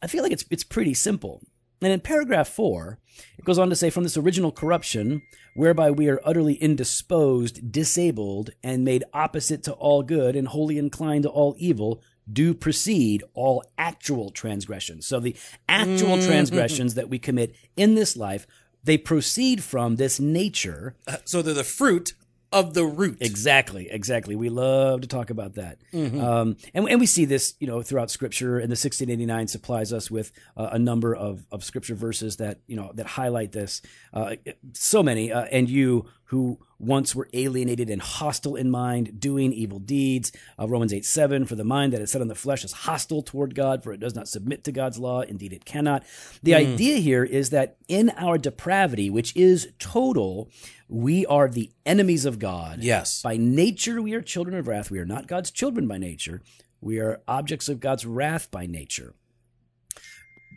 I 0.01 0.07
feel 0.07 0.23
like 0.23 0.33
it's 0.33 0.47
it's 0.51 0.65
pretty 0.65 0.95
simple. 0.95 1.43
And 1.83 1.93
in 1.93 2.01
paragraph 2.01 2.49
four, 2.49 2.99
it 3.39 3.45
goes 3.45 3.59
on 3.59 3.71
to 3.71 3.77
say, 3.77 3.91
from 3.91 4.03
this 4.03 4.17
original 4.17 4.53
corruption, 4.53 5.23
whereby 5.55 5.91
we 5.91 6.09
are 6.09 6.21
utterly 6.25 6.55
indisposed, 6.55 7.71
disabled, 7.71 8.51
and 8.63 8.85
made 8.85 9.05
opposite 9.13 9.63
to 9.65 9.73
all 9.73 10.03
good, 10.03 10.37
and 10.37 10.49
wholly 10.49 10.79
inclined 10.79 11.25
to 11.25 11.29
all 11.29 11.55
evil, 11.59 12.03
do 12.31 12.55
proceed 12.55 13.23
all 13.35 13.63
actual 13.79 14.31
transgressions. 14.31 15.07
So 15.07 15.21
the 15.21 15.37
actual 15.69 16.17
mm-hmm. 16.17 16.27
transgressions 16.27 16.95
that 16.95 17.09
we 17.09 17.19
commit 17.19 17.55
in 17.77 17.95
this 17.95 18.17
life, 18.17 18.47
they 18.83 18.99
proceed 18.99 19.63
from 19.63 19.97
this 19.97 20.19
nature 20.19 20.97
uh, 21.07 21.17
So 21.25 21.43
they're 21.43 21.55
the 21.55 21.65
fruit 21.65 22.15
of 22.53 22.75
the 22.75 22.85
root. 22.85 23.19
Exactly, 23.21 23.89
exactly. 23.91 24.37
We 24.37 24.49
love 24.49 25.03
to 25.03 25.07
talk 25.07 25.31
about 25.31 25.55
that, 25.55 25.79
um, 25.93 26.57
and 26.75 26.89
and 26.89 27.01
we 27.01 27.07
see 27.07 27.25
this, 27.25 27.55
you 27.59 27.67
know, 27.67 27.83
throughout 27.83 28.11
Scripture. 28.11 28.59
And 28.59 28.69
the 28.69 28.79
1689 28.79 29.49
supplies 29.49 29.93
us 29.93 30.11
with 30.11 30.33
uh, 30.57 30.71
a 30.73 30.79
number 30.79 31.15
of 31.15 31.45
of 31.51 31.65
Scripture 31.65 31.95
verses 31.95 32.37
that 32.37 32.61
you 32.67 32.77
know 32.77 32.93
that 32.95 33.07
highlight 33.07 33.53
this. 33.53 33.83
Uh, 34.13 34.37
so 34.73 35.03
many, 35.03 35.33
uh, 35.33 35.45
and 35.45 35.69
you 35.69 36.07
who 36.25 36.59
once 36.79 37.15
we 37.15 37.21
were 37.21 37.29
alienated 37.33 37.89
and 37.89 38.03
hostile 38.03 38.57
in 38.57 38.71
mind, 38.71 39.21
doing 39.21 39.53
evil 39.53 39.79
deeds. 39.79 40.33
Uh, 40.59 40.69
Romans 40.69 40.93
8 40.93 41.05
7, 41.05 41.47
for 41.47 41.55
the 41.55 41.65
mind 41.65 41.93
that 41.93 42.01
is 42.01 42.11
set 42.11 42.21
on 42.21 42.29
the 42.29 42.35
flesh 42.35 42.65
is 42.65 42.73
hostile 42.73 43.23
toward 43.23 43.55
God, 43.55 43.83
for 43.83 43.93
it 43.93 44.01
does 44.01 44.15
not 44.15 44.29
submit 44.29 44.65
to 44.65 44.73
God's 44.73 44.99
law. 44.99 45.23
Indeed, 45.23 45.53
it 45.53 45.65
cannot. 45.65 46.05
The 46.43 46.55
idea 46.55 46.97
here 46.97 47.25
is 47.25 47.51
that 47.51 47.77
in 47.89 48.11
our 48.11 48.39
depravity, 48.39 49.11
which 49.11 49.35
is 49.37 49.69
total, 49.79 50.51
we 50.89 51.27
are 51.27 51.49
the 51.49 51.71
enemies 51.85 52.25
of 52.25 52.39
God. 52.39 52.81
Yes. 52.83 53.23
By 53.23 53.37
nature, 53.37 54.03
we 54.03 54.15
are 54.15 54.23
children 54.23 54.57
of 54.57 54.69
wrath. 54.69 54.91
We 54.91 54.99
are 54.99 55.07
not 55.07 55.27
God's 55.27 55.51
children 55.51 55.89
by 55.89 55.99
nature. 55.99 56.43
We 56.81 56.99
are 56.99 57.21
objects 57.27 57.69
of 57.69 57.81
God's 57.81 58.05
wrath 58.07 58.51
by 58.51 58.67
nature. 58.67 59.15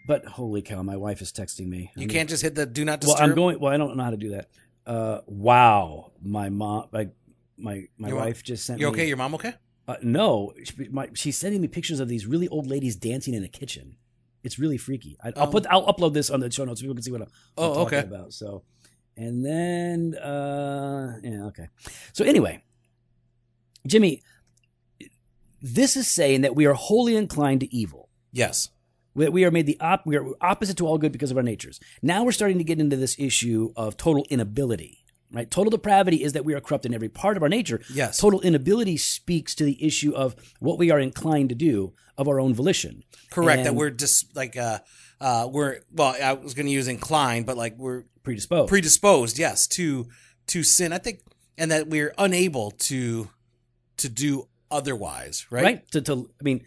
But 0.08 0.26
holy 0.26 0.64
cow, 0.64 0.82
my 0.82 0.98
wife 0.98 1.22
is 1.22 1.32
texting 1.32 1.68
me. 1.68 1.92
You 1.96 2.08
can't 2.08 2.28
just 2.28 2.42
hit 2.42 2.56
the 2.56 2.66
do 2.66 2.84
not 2.84 3.00
disturb. 3.00 3.20
Well. 3.20 3.30
I'm 3.30 3.36
going. 3.36 3.60
Well, 3.60 3.72
I 3.72 3.78
don't 3.78 3.96
know 3.96 4.04
how 4.04 4.10
to 4.10 4.18
do 4.18 4.30
that. 4.32 4.50
Uh, 4.86 5.22
wow, 5.28 6.12
my 6.22 6.50
mom, 6.50 6.88
my 6.92 7.10
my 7.58 7.88
my 7.98 8.14
wife 8.14 8.42
just 8.44 8.66
sent 8.66 8.80
You 8.80 8.88
me. 8.88 8.92
okay? 8.94 9.08
Your 9.08 9.18
mom 9.18 9.36
okay? 9.36 9.54
Uh, 9.88 9.96
no, 10.04 10.54
she, 10.64 10.88
my, 10.90 11.10
she's 11.14 11.38
sending 11.38 11.62
me 11.62 11.68
pictures 11.68 12.00
of 12.00 12.08
these 12.08 12.26
really 12.28 12.48
old 12.48 12.68
ladies 12.68 12.96
dancing 12.96 13.34
in 13.34 13.44
a 13.44 13.48
kitchen. 13.48 13.98
It's 14.44 14.58
really 14.60 14.78
freaky. 14.78 15.18
I, 15.24 15.30
I'll 15.36 15.48
Oh. 15.48 15.52
put 15.52 15.66
I'll 15.70 15.86
upload 15.86 16.14
this 16.14 16.30
on 16.30 16.40
the 16.40 16.50
show 16.52 16.64
notes 16.66 16.80
so 16.80 16.84
people 16.84 16.96
can 16.96 17.04
see 17.04 17.12
what 17.12 17.22
I'm, 17.22 17.28
Oh, 17.58 17.70
I'm 17.70 17.76
talking 17.76 17.98
okay. 18.00 18.08
about. 18.08 18.34
So, 18.34 18.64
and 19.18 19.44
then 19.46 20.16
uh, 20.16 21.18
yeah, 21.24 21.46
okay. 21.48 21.68
So 22.14 22.24
anyway, 22.24 22.64
Jimmy, 23.86 24.22
this 25.62 25.98
is 25.98 26.08
saying 26.10 26.42
that 26.42 26.56
we 26.56 26.66
are 26.66 26.74
wholly 26.74 27.16
inclined 27.16 27.60
to 27.62 27.76
evil. 27.76 28.10
Yes. 28.32 28.70
That 29.16 29.34
we 29.34 29.44
are 29.44 29.52
made 29.52 29.66
the 29.66 29.80
op- 29.80 30.06
we 30.06 30.16
are 30.18 30.26
opposite 30.42 30.78
to 30.78 30.88
all 30.88 30.98
good 30.98 31.12
because 31.12 31.32
of 31.32 31.38
our 31.38 31.44
natures. 31.44 31.80
Now 32.02 32.24
we're 32.24 32.32
starting 32.32 32.58
to 32.60 32.64
get 32.64 32.80
into 32.80 32.96
this 32.96 33.18
issue 33.20 33.74
of 33.76 33.98
total 33.98 34.26
inability. 34.30 34.98
Right? 35.32 35.50
Total 35.50 35.70
depravity 35.70 36.24
is 36.24 36.34
that 36.34 36.44
we 36.44 36.56
are 36.56 36.60
corrupt 36.60 36.88
in 36.88 36.94
every 36.94 37.10
part 37.10 37.38
of 37.38 37.44
our 37.44 37.50
nature. 37.50 37.82
Yes. 37.94 38.18
Total 38.18 38.42
inability 38.42 38.98
speaks 38.98 39.54
to 39.56 39.64
the 39.64 39.84
issue 39.86 40.12
of 40.16 40.36
what 40.60 40.80
we 40.80 40.90
are 40.90 41.00
inclined 41.00 41.50
to 41.50 41.56
do 41.56 41.94
of 42.18 42.28
our 42.28 42.40
own 42.40 42.56
volition. 42.56 43.04
Correct. 43.30 43.64
that 43.66 43.76
we're 43.76 43.92
just 43.92 44.36
like 44.36 44.58
uh 44.58 44.80
uh 45.22 45.48
we're 45.52 45.82
well 45.92 46.16
I 46.22 46.34
was 46.34 46.56
going 46.56 46.66
to 46.66 46.72
use 46.72 46.88
inclined, 46.88 47.46
but 47.46 47.58
like 47.58 47.76
we're 47.78 48.06
predisposed. 48.24 48.70
predisposed, 48.70 49.38
yes, 49.38 49.68
to 49.68 50.08
to 50.48 50.64
sin. 50.64 50.92
I 50.94 50.98
think, 50.98 51.20
and 51.60 51.70
that 51.70 51.88
we're 51.88 52.14
unable 52.18 52.72
to 52.72 53.30
to 53.98 54.10
do 54.10 54.48
otherwise. 54.72 55.46
Right. 55.52 55.64
right? 55.64 55.92
To, 55.92 56.02
to 56.02 56.30
I 56.40 56.44
mean, 56.44 56.66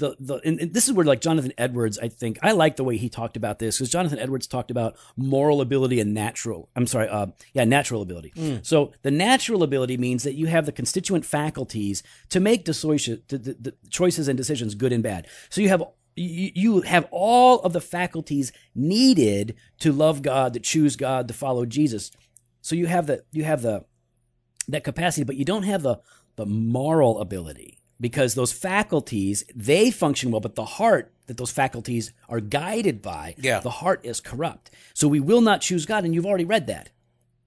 the 0.00 0.16
the 0.18 0.40
and, 0.44 0.58
and 0.58 0.74
this 0.74 0.88
is 0.88 0.92
where 0.94 1.06
like 1.06 1.20
Jonathan 1.20 1.52
Edwards, 1.56 1.98
I 1.98 2.08
think 2.08 2.38
I 2.42 2.52
like 2.52 2.76
the 2.76 2.84
way 2.84 2.96
he 2.96 3.08
talked 3.08 3.36
about 3.36 3.58
this 3.58 3.78
because 3.78 3.90
Jonathan 3.90 4.18
Edwards 4.18 4.46
talked 4.46 4.70
about 4.70 4.96
moral 5.16 5.60
ability 5.60 6.00
and 6.00 6.12
natural. 6.12 6.68
I'm 6.74 6.86
sorry, 6.86 7.08
uh, 7.08 7.28
yeah, 7.52 7.64
natural 7.64 8.02
ability. 8.02 8.32
So 8.62 8.92
the 9.02 9.10
natural 9.10 9.62
ability 9.62 9.96
means 9.98 10.24
that 10.24 10.34
you 10.34 10.46
have 10.46 10.66
the 10.66 10.72
constituent 10.72 11.24
faculties 11.24 12.02
to 12.30 12.40
make 12.40 12.64
the, 13.28 13.38
the, 13.38 13.56
the 13.60 13.74
choices 13.90 14.26
and 14.26 14.36
decisions, 14.36 14.74
good 14.74 14.92
and 14.92 15.02
bad. 15.02 15.28
So 15.50 15.60
you 15.60 15.68
have. 15.68 15.84
You 16.16 16.50
you 16.54 16.80
have 16.82 17.06
all 17.12 17.60
of 17.60 17.72
the 17.72 17.80
faculties 17.80 18.52
needed 18.74 19.54
to 19.78 19.92
love 19.92 20.22
God, 20.22 20.52
to 20.54 20.60
choose 20.60 20.96
God, 20.96 21.28
to 21.28 21.34
follow 21.34 21.64
Jesus. 21.64 22.10
So 22.60 22.74
you 22.74 22.88
have 22.88 23.06
the 23.06 23.22
you 23.30 23.44
have 23.44 23.62
the 23.62 23.84
that 24.68 24.82
capacity, 24.82 25.24
but 25.24 25.36
you 25.36 25.44
don't 25.44 25.62
have 25.62 25.82
the 25.82 26.00
the 26.34 26.46
moral 26.46 27.20
ability 27.20 27.79
because 28.00 28.34
those 28.34 28.52
faculties 28.52 29.44
they 29.54 29.90
function 29.90 30.30
well, 30.30 30.40
but 30.40 30.54
the 30.54 30.64
heart 30.64 31.12
that 31.26 31.36
those 31.36 31.50
faculties 31.52 32.12
are 32.28 32.40
guided 32.40 33.00
by, 33.02 33.34
Yeah. 33.38 33.60
the 33.60 33.70
heart 33.70 34.00
is 34.04 34.20
corrupt. 34.20 34.70
So 34.94 35.06
we 35.06 35.20
will 35.20 35.40
not 35.40 35.60
choose 35.60 35.86
God, 35.86 36.04
and 36.04 36.14
you've 36.14 36.26
already 36.26 36.44
read 36.44 36.66
that. 36.66 36.90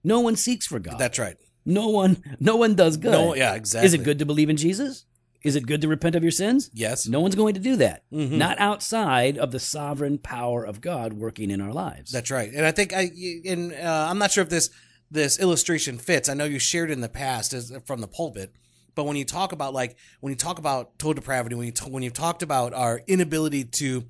No 0.04 0.20
one 0.22 0.36
seeks 0.36 0.66
for 0.68 0.80
God. 0.80 0.98
That's 1.00 1.20
right. 1.20 1.36
no 1.66 1.88
one, 1.90 2.22
no 2.40 2.56
one 2.58 2.76
does 2.76 2.98
good. 2.98 3.12
No, 3.12 3.36
yeah, 3.36 3.54
exactly. 3.56 3.86
Is 3.88 3.94
it 3.94 4.04
good 4.04 4.20
to 4.20 4.26
believe 4.26 4.50
in 4.50 4.58
Jesus? 4.58 5.06
Is 5.44 5.58
it 5.58 5.66
good 5.66 5.82
to 5.82 5.90
repent 5.90 6.16
of 6.16 6.24
your 6.24 6.32
sins? 6.32 6.70
Yes. 6.74 7.06
No 7.08 7.20
one's 7.20 7.36
going 7.36 7.54
to 7.56 7.60
do 7.60 7.76
that. 7.78 8.04
Mm-hmm. 8.14 8.38
Not 8.38 8.60
outside 8.60 9.38
of 9.38 9.52
the 9.52 9.60
sovereign 9.60 10.18
power 10.18 10.64
of 10.64 10.80
God 10.80 11.12
working 11.14 11.52
in 11.52 11.60
our 11.60 11.74
lives. 11.74 12.12
That's 12.12 12.32
right. 12.32 12.50
And 12.54 12.66
I 12.66 12.72
think 12.72 12.94
I 12.94 13.12
and 13.46 13.74
uh, 13.74 14.08
I'm 14.10 14.18
not 14.18 14.32
sure 14.32 14.42
if 14.44 14.50
this 14.50 14.70
this 15.12 15.38
illustration 15.40 15.98
fits. 15.98 16.30
I 16.30 16.34
know 16.34 16.46
you 16.46 16.60
shared 16.60 16.90
in 16.90 17.02
the 17.02 17.10
past 17.10 17.52
as 17.54 17.74
from 17.86 18.00
the 18.00 18.08
pulpit, 18.08 18.54
but 18.96 19.06
when 19.06 19.16
you 19.16 19.26
talk 19.26 19.52
about 19.52 19.74
like 19.74 19.96
when 20.20 20.32
you 20.32 20.38
talk 20.38 20.60
about 20.60 20.98
total 21.00 21.16
depravity, 21.16 21.56
when 21.56 21.66
you 21.66 21.72
t- 21.72 21.90
when 21.90 22.04
you've 22.04 22.14
talked 22.14 22.44
about 22.44 22.74
our 22.74 23.02
inability 23.08 23.64
to 23.66 24.04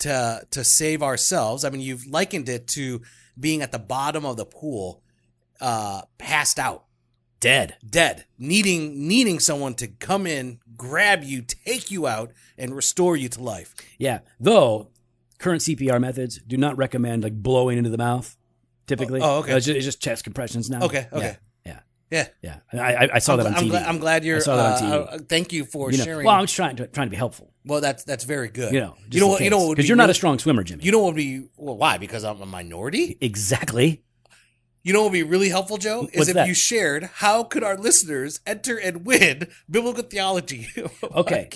to 0.00 0.46
to 0.50 0.64
save 0.64 1.02
ourselves, 1.02 1.64
I 1.64 1.70
mean 1.70 1.80
you've 1.80 2.06
likened 2.06 2.48
it 2.48 2.66
to 2.68 3.02
being 3.38 3.62
at 3.62 3.72
the 3.72 3.78
bottom 3.78 4.24
of 4.24 4.36
the 4.36 4.46
pool, 4.46 5.02
uh, 5.60 6.02
passed 6.18 6.58
out, 6.58 6.84
dead. 7.40 7.76
dead, 7.88 8.24
needing 8.38 9.06
needing 9.08 9.38
someone 9.40 9.74
to 9.74 9.88
come 9.88 10.26
in, 10.26 10.60
grab 10.76 11.22
you, 11.24 11.42
take 11.42 11.90
you 11.90 12.06
out, 12.06 12.32
and 12.58 12.74
restore 12.74 13.16
you 13.16 13.28
to 13.30 13.42
life. 13.42 13.74
Yeah. 13.98 14.20
Though 14.40 14.88
current 15.38 15.60
CPR 15.62 16.00
methods 16.00 16.40
do 16.46 16.56
not 16.56 16.76
recommend 16.78 17.22
like 17.22 17.34
blowing 17.34 17.76
into 17.78 17.90
the 17.90 17.98
mouth. 17.98 18.36
Typically, 18.86 19.20
Oh, 19.20 19.36
oh, 19.36 19.38
okay. 19.40 19.52
Uh, 19.52 19.56
it's, 19.56 19.66
just, 19.66 19.76
it's 19.76 19.84
just 19.84 20.00
chest 20.00 20.24
compressions 20.24 20.70
now. 20.70 20.80
Okay, 20.82 21.08
okay. 21.12 21.26
Yeah. 21.26 21.36
Yeah. 22.10 22.28
Yeah, 22.42 22.58
I, 22.72 22.78
I, 22.78 23.08
I 23.14 23.18
saw 23.18 23.32
I'm, 23.32 23.38
that 23.38 23.46
on 23.46 23.54
I'm 23.54 23.64
TV. 23.64 23.70
glad, 23.70 23.86
I'm 23.86 23.98
glad 23.98 24.24
you're. 24.24 24.36
I 24.36 24.40
saw 24.40 24.56
that 24.56 24.82
on 24.82 24.92
uh, 24.92 24.96
TV. 24.96 25.14
uh, 25.14 25.18
thank 25.28 25.52
you 25.52 25.64
for 25.64 25.90
you 25.90 25.98
know, 25.98 26.04
sharing. 26.04 26.26
well, 26.26 26.36
I'm 26.36 26.44
just 26.44 26.54
trying 26.54 26.76
to 26.76 26.86
trying 26.86 27.08
to 27.08 27.10
be 27.10 27.16
helpful. 27.16 27.52
well, 27.64 27.80
that's 27.80 28.04
that's 28.04 28.24
very 28.24 28.48
good. 28.48 28.72
You 28.72 28.80
know, 28.80 28.96
you 29.10 29.20
know 29.20 29.28
what? 29.28 29.40
You 29.40 29.50
know 29.50 29.70
because 29.70 29.88
you're 29.88 29.96
not 29.96 30.10
a 30.10 30.14
strong 30.14 30.38
swimmer, 30.38 30.62
Jimmy. 30.62 30.84
You 30.84 30.92
know 30.92 31.00
what 31.00 31.14
would 31.14 31.16
be? 31.16 31.48
Well, 31.56 31.76
why? 31.76 31.98
Because 31.98 32.24
I'm 32.24 32.40
a 32.40 32.46
minority. 32.46 33.18
exactly. 33.20 34.02
You 34.86 34.92
know 34.92 35.00
what 35.00 35.10
would 35.10 35.14
be 35.14 35.24
really 35.24 35.48
helpful, 35.48 35.78
Joe? 35.78 36.02
Is 36.12 36.16
What's 36.16 36.28
if 36.28 36.34
that? 36.36 36.46
you 36.46 36.54
shared 36.54 37.10
how 37.14 37.42
could 37.42 37.64
our 37.64 37.76
listeners 37.76 38.38
enter 38.46 38.76
and 38.76 39.04
win 39.04 39.48
biblical 39.68 40.04
theology. 40.04 40.68
Okay. 41.02 41.48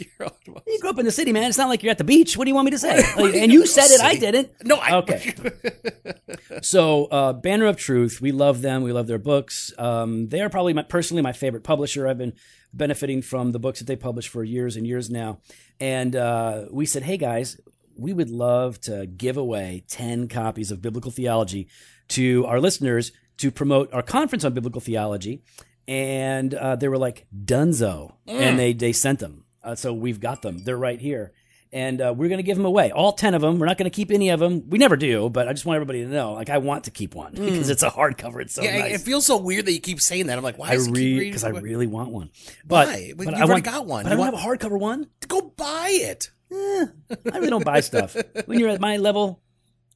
You 0.67 0.81
grew 0.81 0.91
up 0.91 0.99
in 0.99 1.05
the 1.05 1.13
city, 1.13 1.33
man. 1.33 1.45
It's 1.45 1.59
not 1.59 1.69
like 1.69 1.83
you're 1.83 1.91
at 1.91 1.99
the 1.99 2.05
beach. 2.05 2.37
What 2.37 2.45
do 2.45 2.51
you 2.51 2.55
want 2.55 2.65
me 2.65 2.71
to 2.73 2.79
say? 2.79 3.05
Like, 3.17 3.35
and 3.35 3.53
you 3.53 3.67
said 3.67 3.91
it. 3.91 4.01
I 4.01 4.17
didn't. 4.17 4.51
No, 4.65 4.77
I. 4.77 4.97
Okay. 4.97 5.35
So, 6.63 7.05
uh, 7.07 7.33
Banner 7.33 7.67
of 7.67 7.77
Truth, 7.77 8.21
we 8.21 8.33
love 8.33 8.63
them. 8.63 8.83
We 8.83 8.93
love 8.93 9.07
their 9.07 9.19
books. 9.19 9.73
Um, 9.79 10.29
they 10.29 10.41
are 10.41 10.49
probably 10.49 10.73
my, 10.73 10.83
personally 10.83 11.23
my 11.23 11.33
favorite 11.33 11.63
publisher. 11.63 12.09
I've 12.09 12.19
been 12.19 12.33
benefiting 12.73 13.23
from 13.23 13.53
the 13.53 13.59
books 13.61 13.79
that 13.79 13.87
they 13.87 13.97
publish 13.97 14.29
for 14.29 14.43
years 14.43 14.77
and 14.77 14.87
years 14.87 15.09
now. 15.11 15.39
And 15.79 16.17
uh, 16.17 16.65
we 16.71 16.87
said, 16.87 17.05
hey 17.05 17.17
guys, 17.17 17.61
we 17.97 18.13
would 18.13 18.31
love 18.31 18.81
to 18.83 19.07
give 19.07 19.37
away 19.37 19.85
10 19.89 20.29
copies 20.29 20.71
of 20.71 20.83
Biblical 20.83 21.11
Theology 21.11 21.69
to 22.09 22.45
our 22.47 22.61
listeners 22.61 23.13
to 23.41 23.51
promote 23.51 23.93
our 23.93 24.03
conference 24.03 24.45
on 24.45 24.53
biblical 24.55 24.81
theology. 24.81 25.43
And 25.89 26.55
uh, 26.55 26.77
they 26.77 26.89
were 26.89 26.99
like, 26.99 27.27
Dunzo. 27.37 28.15
And 28.27 28.59
they, 28.59 28.73
they 28.73 28.93
sent 28.93 29.19
them. 29.19 29.45
Uh, 29.63 29.75
so 29.75 29.93
we've 29.93 30.21
got 30.21 30.43
them. 30.43 30.63
They're 30.65 30.77
right 30.77 31.01
here. 31.01 31.33
And 31.73 32.01
uh, 32.01 32.13
we're 32.17 32.29
going 32.29 32.39
to 32.39 32.43
give 32.45 32.57
them 32.57 32.67
away. 32.67 32.91
All 32.91 33.13
10 33.13 33.35
of 33.35 33.43
them. 33.43 33.59
We're 33.59 33.67
not 33.67 33.79
going 33.79 33.91
to 33.91 33.95
keep 33.95 34.11
any 34.11 34.31
of 34.31 34.41
them. 34.41 34.69
We 34.69 34.79
never 34.79 34.97
do, 34.97 35.31
but 35.31 35.47
I 35.49 35.53
just 35.53 35.65
want 35.65 35.77
everybody 35.77 36.03
to 36.03 36.09
know. 36.11 36.33
Like, 36.33 36.51
I 36.51 36.59
want 36.59 36.85
to 36.85 36.91
keep 36.91 37.15
one 37.15 37.33
because 37.35 37.71
it's 37.71 37.83
a 37.85 37.91
hardcover. 37.91 38.41
It's 38.43 38.55
so 38.55 38.63
yeah, 38.63 38.79
nice. 38.79 38.95
it 38.97 39.01
feels 39.03 39.25
so 39.25 39.37
weird 39.37 39.67
that 39.67 39.73
you 39.73 39.81
keep 39.81 40.01
saying 40.01 40.27
that. 40.27 40.37
I'm 40.37 40.43
like, 40.45 40.59
why? 40.59 40.71
I 40.71 40.77
because 40.79 41.45
I 41.45 41.51
really 41.51 41.87
want 41.87 42.11
one. 42.11 42.31
But, 42.65 42.89
Why? 42.89 43.13
But 43.17 43.25
but 43.27 43.35
I 43.35 43.39
already 43.39 43.53
want, 43.53 43.65
got 43.65 43.87
one. 43.87 44.07
I 44.07 44.11
don't 44.11 44.19
want- 44.19 44.35
have 44.37 44.45
a 44.45 44.49
hardcover 44.49 44.79
one. 44.79 45.07
Go 45.29 45.43
buy 45.57 45.89
it. 45.93 46.31
I 46.53 46.89
really 47.35 47.51
don't 47.51 47.65
buy 47.65 47.81
stuff. 47.81 48.17
When 48.47 48.59
you're 48.59 48.71
at 48.71 48.81
my 48.81 48.97
level, 48.97 49.41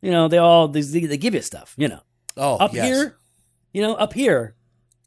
you 0.00 0.12
know, 0.12 0.28
they 0.28 0.38
all 0.38 0.68
they, 0.68 0.80
they 0.82 1.16
give 1.16 1.34
you 1.34 1.42
stuff. 1.42 1.74
You 1.76 1.88
know, 1.88 2.00
Oh, 2.36 2.56
up 2.56 2.72
yes. 2.72 2.86
here, 2.86 3.16
you 3.74 3.82
know, 3.82 3.94
up 3.94 4.14
here. 4.14 4.54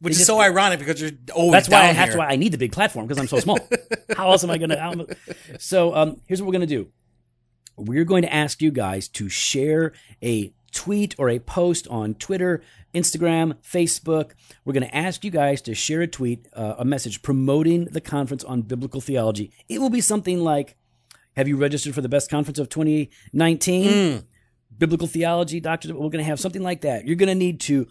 which 0.02 0.12
is 0.12 0.18
just- 0.20 0.28
so 0.28 0.40
ironic 0.40 0.78
because 0.78 1.02
you're 1.02 1.12
always 1.34 1.54
That's 1.54 1.70
why 1.70 1.90
I, 1.90 1.94
that's 1.94 2.12
here. 2.12 2.18
why 2.20 2.28
I 2.28 2.36
need 2.36 2.52
the 2.52 2.58
big 2.60 2.72
platform 2.72 3.08
because 3.08 3.18
I'm 3.20 3.28
so 3.28 3.40
small. 3.40 3.58
How 4.16 4.30
else 4.32 4.44
am 4.44 4.52
I 4.52 4.60
going 4.60 4.70
to? 4.70 5.18
So 5.58 5.96
um, 5.96 6.22
here's 6.28 6.40
what 6.42 6.46
we're 6.48 6.52
going 6.60 6.68
to 6.70 6.76
do. 6.76 6.90
We're 7.76 8.06
going 8.06 8.22
to 8.24 8.34
ask 8.34 8.62
you 8.62 8.70
guys 8.72 9.08
to 9.10 9.30
share 9.30 9.94
a 10.22 10.54
tweet 10.74 11.16
or 11.18 11.30
a 11.30 11.40
post 11.40 11.88
on 11.90 12.14
Twitter, 12.16 12.62
Instagram, 12.94 13.56
Facebook. 13.64 14.32
We're 14.66 14.74
going 14.74 14.88
to 14.88 14.96
ask 14.96 15.24
you 15.24 15.32
guys 15.32 15.62
to 15.64 15.74
share 15.74 16.02
a 16.02 16.08
tweet, 16.08 16.48
uh, 16.54 16.76
a 16.78 16.86
message 16.86 17.22
promoting 17.22 17.86
the 17.86 18.02
conference 18.02 18.44
on 18.44 18.64
biblical 18.64 19.00
theology. 19.02 19.52
It 19.70 19.80
will 19.80 19.90
be 19.92 20.02
something 20.02 20.40
like, 20.44 20.76
"Have 21.36 21.48
you 21.48 21.56
registered 21.58 21.94
for 21.96 22.02
the 22.02 22.10
best 22.10 22.30
conference 22.30 22.60
of 22.60 22.70
2019?" 22.70 24.24
Biblical 24.78 25.08
theology, 25.08 25.60
doctor. 25.60 25.88
We're 25.94 26.10
going 26.10 26.18
to 26.20 26.24
have 26.24 26.40
something 26.40 26.62
like 26.62 26.82
that. 26.82 27.06
You're 27.08 27.16
going 27.16 27.30
to 27.30 27.36
need 27.36 27.60
to 27.62 27.88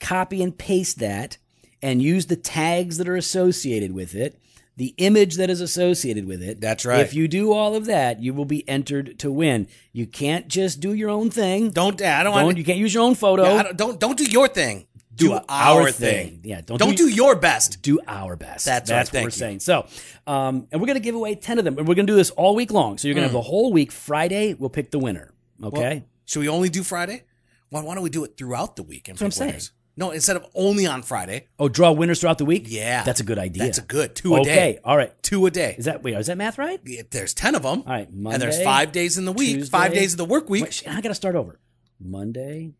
copy 0.00 0.42
and 0.42 0.56
paste 0.56 0.98
that 0.98 1.36
and 1.82 2.02
use 2.02 2.26
the 2.26 2.36
tags 2.36 2.98
that 2.98 3.08
are 3.08 3.16
associated 3.16 3.92
with 3.92 4.14
it, 4.14 4.38
the 4.76 4.94
image 4.98 5.36
that 5.36 5.50
is 5.50 5.60
associated 5.60 6.26
with 6.26 6.42
it. 6.42 6.60
That's 6.60 6.84
right. 6.86 7.00
If 7.00 7.12
you 7.14 7.28
do 7.28 7.52
all 7.52 7.74
of 7.74 7.84
that, 7.86 8.22
you 8.22 8.32
will 8.34 8.44
be 8.46 8.66
entered 8.68 9.18
to 9.20 9.30
win. 9.30 9.66
You 9.92 10.06
can't 10.06 10.48
just 10.48 10.80
do 10.80 10.94
your 10.94 11.10
own 11.10 11.30
thing. 11.30 11.70
Don't. 11.70 12.00
I 12.02 12.22
don't 12.22 12.34
Don't- 12.34 12.44
want. 12.46 12.58
you 12.58 12.64
can't 12.64 12.78
use 12.78 12.92
your 12.94 13.02
own 13.04 13.14
photo. 13.14 13.44
I 13.44 13.62
don't, 13.62 13.76
don't 13.76 14.00
don't 14.00 14.18
do 14.18 14.24
your 14.24 14.48
thing. 14.48 14.86
Do, 15.12 15.34
our 15.34 15.42
our 15.50 15.90
thing. 15.90 16.28
thing. 16.28 16.40
Yeah, 16.44 16.62
don't 16.62 16.78
Don't, 16.78 16.90
do- 16.96 17.08
do, 17.08 17.08
your 17.08 17.36
best. 17.36 17.82
do 17.82 18.00
our 18.06 18.36
best. 18.36 18.64
That's. 18.64 18.88
That's 18.88 19.12
what 19.12 19.18
we're 19.20 19.26
you. 19.26 19.30
saying. 19.32 19.60
So, 19.60 19.86
um, 20.26 20.66
and 20.72 20.80
we're 20.80 20.86
going 20.86 20.96
to 20.96 21.00
give 21.04 21.14
away 21.14 21.34
10 21.34 21.58
of 21.58 21.64
them. 21.66 21.76
And 21.76 21.86
we're 21.86 21.94
going 21.94 22.06
to 22.06 22.12
do 22.12 22.16
this 22.16 22.30
all 22.30 22.54
week 22.54 22.70
long. 22.70 22.96
So 22.96 23.06
you're 23.06 23.14
going 23.14 23.24
to 23.24 23.28
Mm. 23.28 23.32
have 23.36 23.44
the 23.44 23.48
whole 23.50 23.70
week. 23.70 23.92
Friday, 23.92 24.54
we'll 24.54 24.70
pick 24.70 24.90
the 24.92 24.98
winner. 24.98 25.34
Okay? 25.62 26.04
Should 26.24 26.40
we 26.40 26.48
only 26.48 26.70
do 26.70 26.82
Friday? 26.82 27.24
Why, 27.68 27.82
why 27.82 27.94
don't 27.96 28.02
we 28.04 28.08
do 28.08 28.24
it 28.24 28.38
throughout 28.38 28.76
the 28.76 28.82
week? 28.82 29.08
And 29.08 29.18
That's 29.18 29.38
what 29.38 29.44
I'm 29.46 29.52
pick 29.52 29.60
saying. 29.60 29.70
No, 30.00 30.10
instead 30.12 30.36
of 30.36 30.46
only 30.54 30.86
on 30.86 31.02
Friday. 31.02 31.46
oh, 31.58 31.68
draw 31.68 31.92
winners 31.92 32.20
throughout 32.20 32.38
the 32.38 32.44
week? 32.46 32.64
Yeah, 32.66 33.02
That's 33.04 33.20
a 33.20 33.24
good 33.24 33.38
idea. 33.38 33.64
That's 33.64 33.78
a 33.78 33.82
good 33.82 34.16
two 34.16 34.34
a 34.34 34.40
okay. 34.40 34.54
day. 34.54 34.78
All 34.82 34.96
right. 34.96 35.12
Two 35.22 35.44
a 35.46 35.50
day. 35.50 35.74
Is 35.78 35.84
that, 35.84 36.02
wait, 36.02 36.16
is 36.16 36.26
that 36.28 36.38
math 36.38 36.56
right? 36.58 36.80
Yeah, 36.84 37.02
There's 37.10 37.34
ten 37.34 37.54
of 37.54 37.62
them. 37.62 37.82
All 37.86 37.92
right. 37.92 38.10
Monday, 38.12 38.34
and 38.34 38.42
there's 38.42 38.62
five 38.62 38.92
days 38.92 39.18
in 39.18 39.26
the 39.26 39.32
week. 39.32 39.56
Tuesday- 39.56 39.70
five 39.70 39.92
days 39.92 40.14
of 40.14 40.16
the 40.18 40.24
work 40.24 40.48
week. 40.48 40.64
Wait, 40.64 40.82
I 40.88 41.02
got 41.02 41.10
to 41.10 41.14
start 41.14 41.34
over. 41.36 41.60
Monday, 42.00 42.72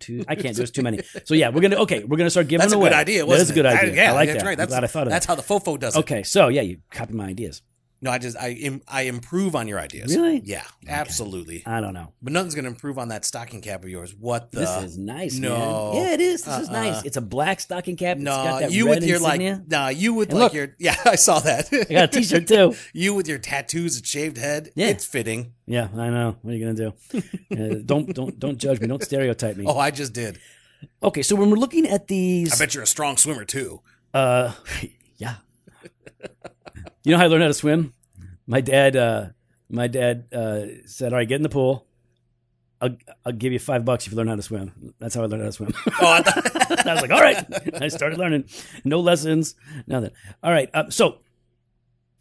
Tuesday. 0.00 0.24
I 0.28 0.34
can't 0.34 0.56
do 0.56 0.62
it's 0.62 0.72
too 0.72 0.82
many. 0.82 1.00
So 1.24 1.34
yeah, 1.34 1.50
we're 1.50 1.60
gonna 1.60 1.76
okay. 1.76 2.02
We're 2.02 2.16
gonna 2.16 2.30
start 2.30 2.48
giving 2.48 2.62
That's 2.62 2.72
a 2.72 2.76
away. 2.76 2.88
good 2.90 2.96
idea. 2.96 3.18
That 3.20 3.26
Wasn't 3.28 3.42
is 3.44 3.50
a 3.50 3.54
good 3.54 3.66
idea. 3.66 3.94
yeah, 3.94 4.10
I 4.10 4.14
like 4.14 4.28
that's 4.28 4.42
that. 4.42 4.46
right. 4.46 4.52
I'm 4.52 4.56
That's 4.58 4.70
glad 4.70 4.84
I 4.84 4.86
thought 4.88 5.06
of 5.06 5.10
That's 5.10 5.26
that. 5.26 5.36
how 5.36 5.36
the 5.36 5.42
fofo 5.70 5.78
does 5.78 5.94
it. 5.96 6.00
Okay, 6.00 6.22
so 6.24 6.48
yeah, 6.48 6.62
you 6.62 6.78
copy 6.90 7.14
my 7.14 7.26
ideas. 7.26 7.62
No, 8.02 8.10
I 8.10 8.18
just 8.18 8.36
I 8.36 8.50
im- 8.50 8.82
I 8.86 9.02
improve 9.02 9.56
on 9.56 9.68
your 9.68 9.78
ideas. 9.80 10.14
Really? 10.14 10.42
Yeah, 10.44 10.64
absolutely. 10.86 11.62
I 11.66 11.80
don't 11.80 11.94
know. 11.94 12.12
But 12.22 12.34
nothing's 12.34 12.54
gonna 12.54 12.68
improve 12.68 12.98
on 12.98 13.08
that 13.08 13.24
stocking 13.24 13.62
cap 13.62 13.82
of 13.84 13.88
yours. 13.88 14.14
What 14.14 14.52
the? 14.52 14.60
This 14.60 14.84
is 14.84 14.98
nice. 14.98 15.38
no. 15.38 15.92
man. 15.94 16.02
Yeah, 16.02 16.12
it 16.12 16.20
is. 16.20 16.42
This 16.42 16.58
is 16.58 16.68
Uh-uh. 16.68 16.72
nice. 16.82 17.04
It's 17.04 17.16
a 17.16 17.22
black 17.22 17.58
stocking 17.60 17.96
cap. 17.96 18.18
No, 18.18 18.30
got 18.32 18.60
that 18.60 18.70
you 18.70 18.86
with 18.86 19.02
your 19.02 19.16
insignia. 19.16 19.52
like, 19.54 19.68
nah, 19.68 19.88
you 19.88 20.12
with 20.14 20.28
And 20.30 20.38
like 20.38 20.44
look. 20.52 20.54
your, 20.54 20.74
yeah, 20.78 20.96
I 21.06 21.14
saw 21.16 21.38
that. 21.40 21.68
I 21.72 21.92
got 21.92 22.04
a 22.14 22.18
T-shirt 22.18 22.46
too. 22.46 22.74
you 22.92 23.14
with 23.14 23.28
your 23.28 23.38
tattoos 23.38 23.96
and 23.96 24.06
shaved 24.06 24.36
head. 24.36 24.70
Yeah. 24.74 24.88
it's 24.88 25.06
fitting. 25.06 25.54
Yeah, 25.66 25.88
I 25.96 26.10
know. 26.10 26.36
What 26.42 26.52
are 26.52 26.56
you 26.56 26.64
gonna 26.66 26.92
do? 27.12 27.22
Uh, 27.56 27.76
don't 27.84 28.12
don't 28.12 28.38
don't 28.38 28.58
judge 28.58 28.80
me. 28.80 28.88
Don't 28.88 29.02
stereotype 29.02 29.56
me. 29.56 29.64
Oh, 29.66 29.78
I 29.78 29.90
just 29.90 30.12
did. 30.12 30.38
Okay, 31.02 31.22
so 31.22 31.34
when 31.36 31.48
we're 31.48 31.56
looking 31.56 31.86
at 31.86 32.08
these, 32.08 32.52
I 32.52 32.58
bet 32.62 32.74
you're 32.74 32.82
a 32.82 32.86
strong 32.86 33.16
swimmer 33.16 33.44
too. 33.44 33.80
uh, 34.12 34.52
yeah. 35.16 35.36
You 37.06 37.12
know 37.12 37.18
how 37.18 37.24
I 37.26 37.28
learned 37.28 37.42
how 37.42 37.48
to 37.48 37.54
swim? 37.54 37.92
My 38.48 38.60
dad, 38.60 38.96
uh, 38.96 39.26
my 39.70 39.86
dad 39.86 40.24
uh, 40.32 40.62
said, 40.86 41.12
"All 41.12 41.20
right, 41.20 41.28
get 41.28 41.36
in 41.36 41.42
the 41.44 41.48
pool. 41.48 41.86
I'll, 42.80 42.96
I'll 43.24 43.30
give 43.32 43.52
you 43.52 43.60
five 43.60 43.84
bucks 43.84 44.06
if 44.06 44.12
you 44.12 44.16
learn 44.18 44.26
how 44.26 44.34
to 44.34 44.42
swim." 44.42 44.92
That's 44.98 45.14
how 45.14 45.22
I 45.22 45.26
learned 45.26 45.42
how 45.44 45.48
to 45.50 45.52
swim. 45.52 45.72
Oh, 45.86 46.04
I 46.04 46.18
I 46.84 46.92
was 46.94 47.02
like, 47.02 47.12
"All 47.12 47.20
right." 47.20 47.46
I 47.80 47.86
started 47.86 48.18
learning. 48.18 48.46
No 48.84 48.98
lessons, 48.98 49.54
nothing. 49.86 50.10
All 50.42 50.50
right. 50.50 50.68
Uh, 50.74 50.90
so 50.90 51.18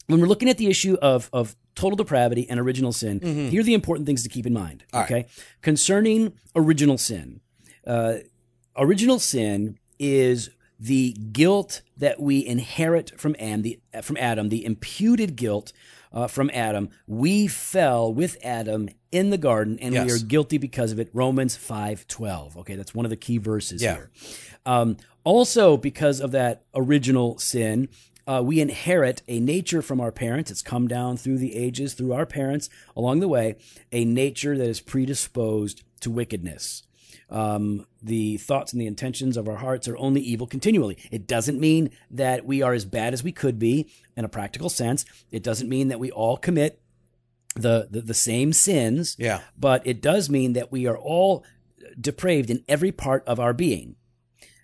when 0.06 0.22
we're 0.22 0.28
looking 0.28 0.50
at 0.50 0.60
the 0.60 0.68
issue 0.68 0.98
of 1.02 1.32
of 1.34 1.56
total 1.74 1.98
depravity 1.98 2.48
and 2.48 2.60
original 2.60 2.92
sin, 2.92 3.50
here 3.50 3.62
are 3.62 3.64
the 3.64 3.74
important 3.74 4.06
things 4.06 4.22
to 4.22 4.30
keep 4.30 4.46
in 4.46 4.54
mind. 4.54 4.84
All 4.94 5.02
right. 5.02 5.12
okay, 5.12 5.28
concerning 5.64 6.34
original 6.56 7.00
sin, 7.00 7.42
uh, 7.88 8.18
original 8.78 9.18
sin 9.18 9.80
is 9.98 10.52
the 10.80 11.14
guilt 11.14 11.82
that 11.98 12.20
we 12.20 12.46
inherit 12.46 13.20
from 13.20 13.36
Adam, 13.40 13.62
the, 13.62 13.80
from 14.02 14.18
Adam, 14.18 14.50
the 14.50 14.66
imputed 14.66 15.36
guilt 15.36 15.72
uh, 16.12 16.28
from 16.28 16.50
Adam. 16.54 16.90
We 17.08 17.48
fell 17.48 18.14
with 18.14 18.38
Adam 18.44 18.90
in 19.12 19.30
the 19.30 19.38
garden, 19.38 19.78
and 19.80 19.94
we 19.94 20.12
are 20.12 20.18
guilty 20.20 20.58
because 20.58 20.92
of 20.92 21.00
it. 21.00 21.10
Romans 21.14 21.56
five 21.56 22.08
twelve. 22.08 22.58
Okay, 22.58 22.76
that's 22.76 22.94
one 22.94 23.06
of 23.06 23.10
the 23.10 23.16
key 23.18 23.38
verses 23.38 23.82
Yeah. 23.82 23.96
here. 23.96 24.12
Um, 24.66 24.98
also, 25.24 25.78
because 25.78 26.20
of 26.20 26.32
that 26.32 26.64
original 26.76 27.38
sin, 27.40 27.88
uh, 28.28 28.42
we 28.44 28.60
inherit 28.60 29.22
a 29.28 29.40
nature 29.40 29.82
from 29.82 30.02
our 30.02 30.12
parents. 30.12 30.52
It's 30.52 30.62
come 30.62 30.88
down 30.88 31.18
through 31.18 31.38
the 31.38 31.56
ages, 31.56 31.94
through 31.94 32.14
our 32.14 32.26
parents 32.26 32.70
along 32.96 33.20
the 33.20 33.28
way, 33.28 33.56
a 33.92 34.04
nature 34.06 34.58
that 34.58 34.68
is 34.68 34.82
predisposed 34.82 35.84
to 36.02 36.12
wickedness. 36.12 36.84
Um, 37.30 37.86
the 38.02 38.38
thoughts 38.38 38.72
and 38.74 38.82
the 38.82 38.88
intentions 38.88 39.38
of 39.38 39.48
our 39.48 39.58
hearts 39.58 39.88
are 39.88 39.98
only 39.98 40.22
evil 40.22 40.48
continually. 40.48 40.98
It 41.12 41.28
doesn't 41.28 41.60
mean 41.60 41.90
that 42.12 42.46
we 42.46 42.62
are 42.62 42.74
as 42.74 42.86
bad 42.86 43.14
as 43.14 43.24
we 43.24 43.32
could 43.32 43.60
be 43.60 43.90
in 44.16 44.26
a 44.26 44.30
practical 44.30 44.70
sense. 44.70 45.06
It 45.32 45.44
doesn't 45.44 45.70
mean 45.70 45.88
that 45.90 46.00
we 46.00 46.12
all 46.12 46.38
commit 46.38 46.82
the, 47.56 47.88
the, 47.90 48.02
the 48.02 48.14
same 48.14 48.52
sins 48.52 49.16
yeah. 49.18 49.40
but 49.58 49.82
it 49.88 50.02
does 50.02 50.30
mean 50.30 50.54
that 50.54 50.74
we 50.74 50.88
are 50.88 50.98
all 50.98 51.46
depraved 52.00 52.50
in 52.50 52.64
every 52.68 52.92
part 52.92 53.24
of 53.26 53.40
our 53.40 53.54
being. 53.54 53.96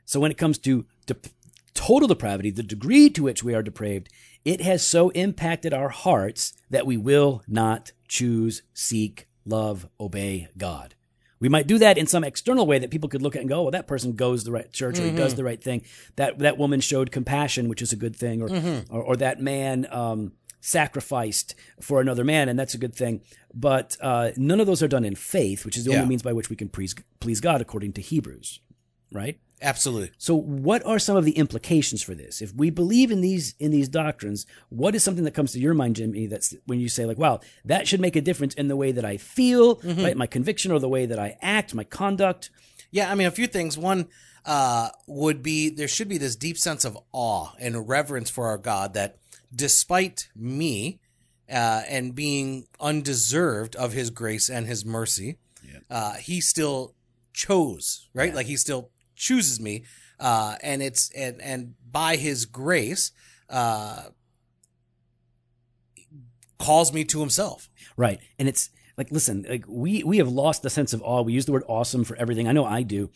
So 0.05 0.19
when 0.19 0.31
it 0.31 0.37
comes 0.37 0.57
to 0.59 0.85
de- 1.05 1.15
total 1.73 2.07
depravity, 2.07 2.51
the 2.51 2.63
degree 2.63 3.09
to 3.11 3.23
which 3.23 3.43
we 3.43 3.55
are 3.55 3.63
depraved, 3.63 4.09
it 4.43 4.61
has 4.61 4.85
so 4.85 5.09
impacted 5.11 5.73
our 5.73 5.89
hearts 5.89 6.53
that 6.69 6.85
we 6.85 6.97
will 6.97 7.43
not 7.47 7.91
choose, 8.07 8.63
seek, 8.73 9.27
love, 9.45 9.87
obey 9.99 10.49
God. 10.57 10.95
We 11.41 11.49
might 11.49 11.67
do 11.67 11.77
that 11.79 11.97
in 11.97 12.07
some 12.07 12.23
external 12.23 12.65
way 12.65 12.79
that 12.79 12.91
people 12.91 13.09
could 13.09 13.21
look 13.21 13.35
at 13.35 13.41
and 13.41 13.49
go, 13.49 13.63
well, 13.63 13.71
that 13.71 13.87
person 13.87 14.13
goes 14.13 14.41
to 14.41 14.45
the 14.45 14.51
right 14.53 14.71
church 14.71 14.97
or 14.99 15.03
he 15.03 15.11
does 15.11 15.35
the 15.35 15.43
right 15.43 15.61
thing. 15.61 15.81
That 16.15 16.39
that 16.39 16.57
woman 16.57 16.79
showed 16.79 17.11
compassion, 17.11 17.67
which 17.67 17.81
is 17.81 17.91
a 17.91 17.95
good 17.97 18.15
thing, 18.15 18.41
or 18.41 18.49
or, 18.89 19.01
or 19.03 19.15
that 19.17 19.41
man 19.41 19.87
um, 19.91 20.33
sacrificed 20.61 21.55
for 21.81 21.99
another 21.99 22.23
man, 22.23 22.47
and 22.47 22.57
that's 22.59 22.73
a 22.73 22.77
good 22.77 22.95
thing. 22.95 23.21
But 23.53 23.97
uh, 24.01 24.31
none 24.37 24.59
of 24.61 24.67
those 24.67 24.81
are 24.81 24.87
done 24.87 25.03
in 25.03 25.15
faith, 25.15 25.65
which 25.65 25.75
is 25.77 25.83
the 25.85 25.91
Yeah. 25.91 25.97
only 25.97 26.09
means 26.09 26.23
by 26.23 26.33
which 26.33 26.49
we 26.49 26.55
can 26.55 26.69
please 26.69 26.95
please 27.19 27.41
God, 27.41 27.59
according 27.59 27.93
to 27.93 28.01
Hebrews, 28.01 28.59
right? 29.11 29.39
Absolutely. 29.61 30.11
So, 30.17 30.35
what 30.35 30.83
are 30.85 30.97
some 30.97 31.15
of 31.17 31.25
the 31.25 31.37
implications 31.37 32.01
for 32.01 32.15
this? 32.15 32.41
If 32.41 32.53
we 32.55 32.69
believe 32.71 33.11
in 33.11 33.21
these 33.21 33.53
in 33.59 33.71
these 33.71 33.87
doctrines, 33.87 34.45
what 34.69 34.95
is 34.95 35.03
something 35.03 35.23
that 35.25 35.33
comes 35.33 35.51
to 35.51 35.59
your 35.59 35.73
mind, 35.73 35.97
Jimmy? 35.97 36.25
That's 36.25 36.55
when 36.65 36.79
you 36.79 36.89
say 36.89 37.05
like, 37.05 37.19
"Wow, 37.19 37.41
that 37.65 37.87
should 37.87 38.01
make 38.01 38.15
a 38.15 38.21
difference 38.21 38.55
in 38.55 38.67
the 38.67 38.75
way 38.75 38.91
that 38.91 39.05
I 39.05 39.17
feel, 39.17 39.79
right? 39.83 40.17
My 40.17 40.25
conviction, 40.27 40.71
or 40.71 40.79
the 40.79 40.89
way 40.89 41.05
that 41.05 41.19
I 41.19 41.37
act, 41.41 41.75
my 41.75 41.83
conduct." 41.83 42.49
Yeah, 42.89 43.11
I 43.11 43.15
mean, 43.15 43.27
a 43.27 43.31
few 43.31 43.47
things. 43.47 43.77
One, 43.77 44.07
uh, 44.45 44.89
would 45.07 45.43
be 45.43 45.69
there 45.69 45.87
should 45.87 46.09
be 46.09 46.17
this 46.17 46.35
deep 46.35 46.57
sense 46.57 46.83
of 46.83 46.97
awe 47.11 47.51
and 47.59 47.87
reverence 47.87 48.29
for 48.29 48.47
our 48.47 48.57
God 48.57 48.93
that 48.95 49.17
despite 49.53 50.29
me 50.35 50.99
uh, 51.49 51.83
and 51.87 52.15
being 52.15 52.65
undeserved 52.79 53.75
of 53.75 53.93
his 53.93 54.09
grace 54.09 54.49
and 54.49 54.65
his 54.65 54.83
mercy, 54.85 55.37
uh, 55.89 56.13
he 56.15 56.41
still 56.41 56.95
chose, 57.33 58.09
right? 58.13 58.33
Like 58.33 58.47
he 58.47 58.57
still 58.57 58.89
chooses 59.21 59.59
me. 59.59 59.83
Uh, 60.19 60.55
and 60.61 60.81
it's, 60.81 61.09
and, 61.11 61.41
and 61.41 61.75
by 61.89 62.15
his 62.15 62.45
grace, 62.45 63.11
uh, 63.49 64.03
calls 66.59 66.93
me 66.93 67.03
to 67.05 67.19
himself. 67.19 67.69
Right. 67.97 68.19
And 68.37 68.47
it's 68.47 68.69
like, 68.97 69.11
listen, 69.11 69.45
like 69.49 69.65
we 69.67 70.03
we 70.03 70.17
have 70.17 70.29
lost 70.29 70.61
the 70.61 70.69
sense 70.69 70.93
of 70.93 71.01
awe. 71.01 71.21
We 71.21 71.33
use 71.33 71.45
the 71.45 71.51
word 71.51 71.63
awesome 71.67 72.03
for 72.03 72.15
everything. 72.17 72.47
I 72.47 72.51
know 72.51 72.65
I 72.65 72.83
do. 72.83 73.09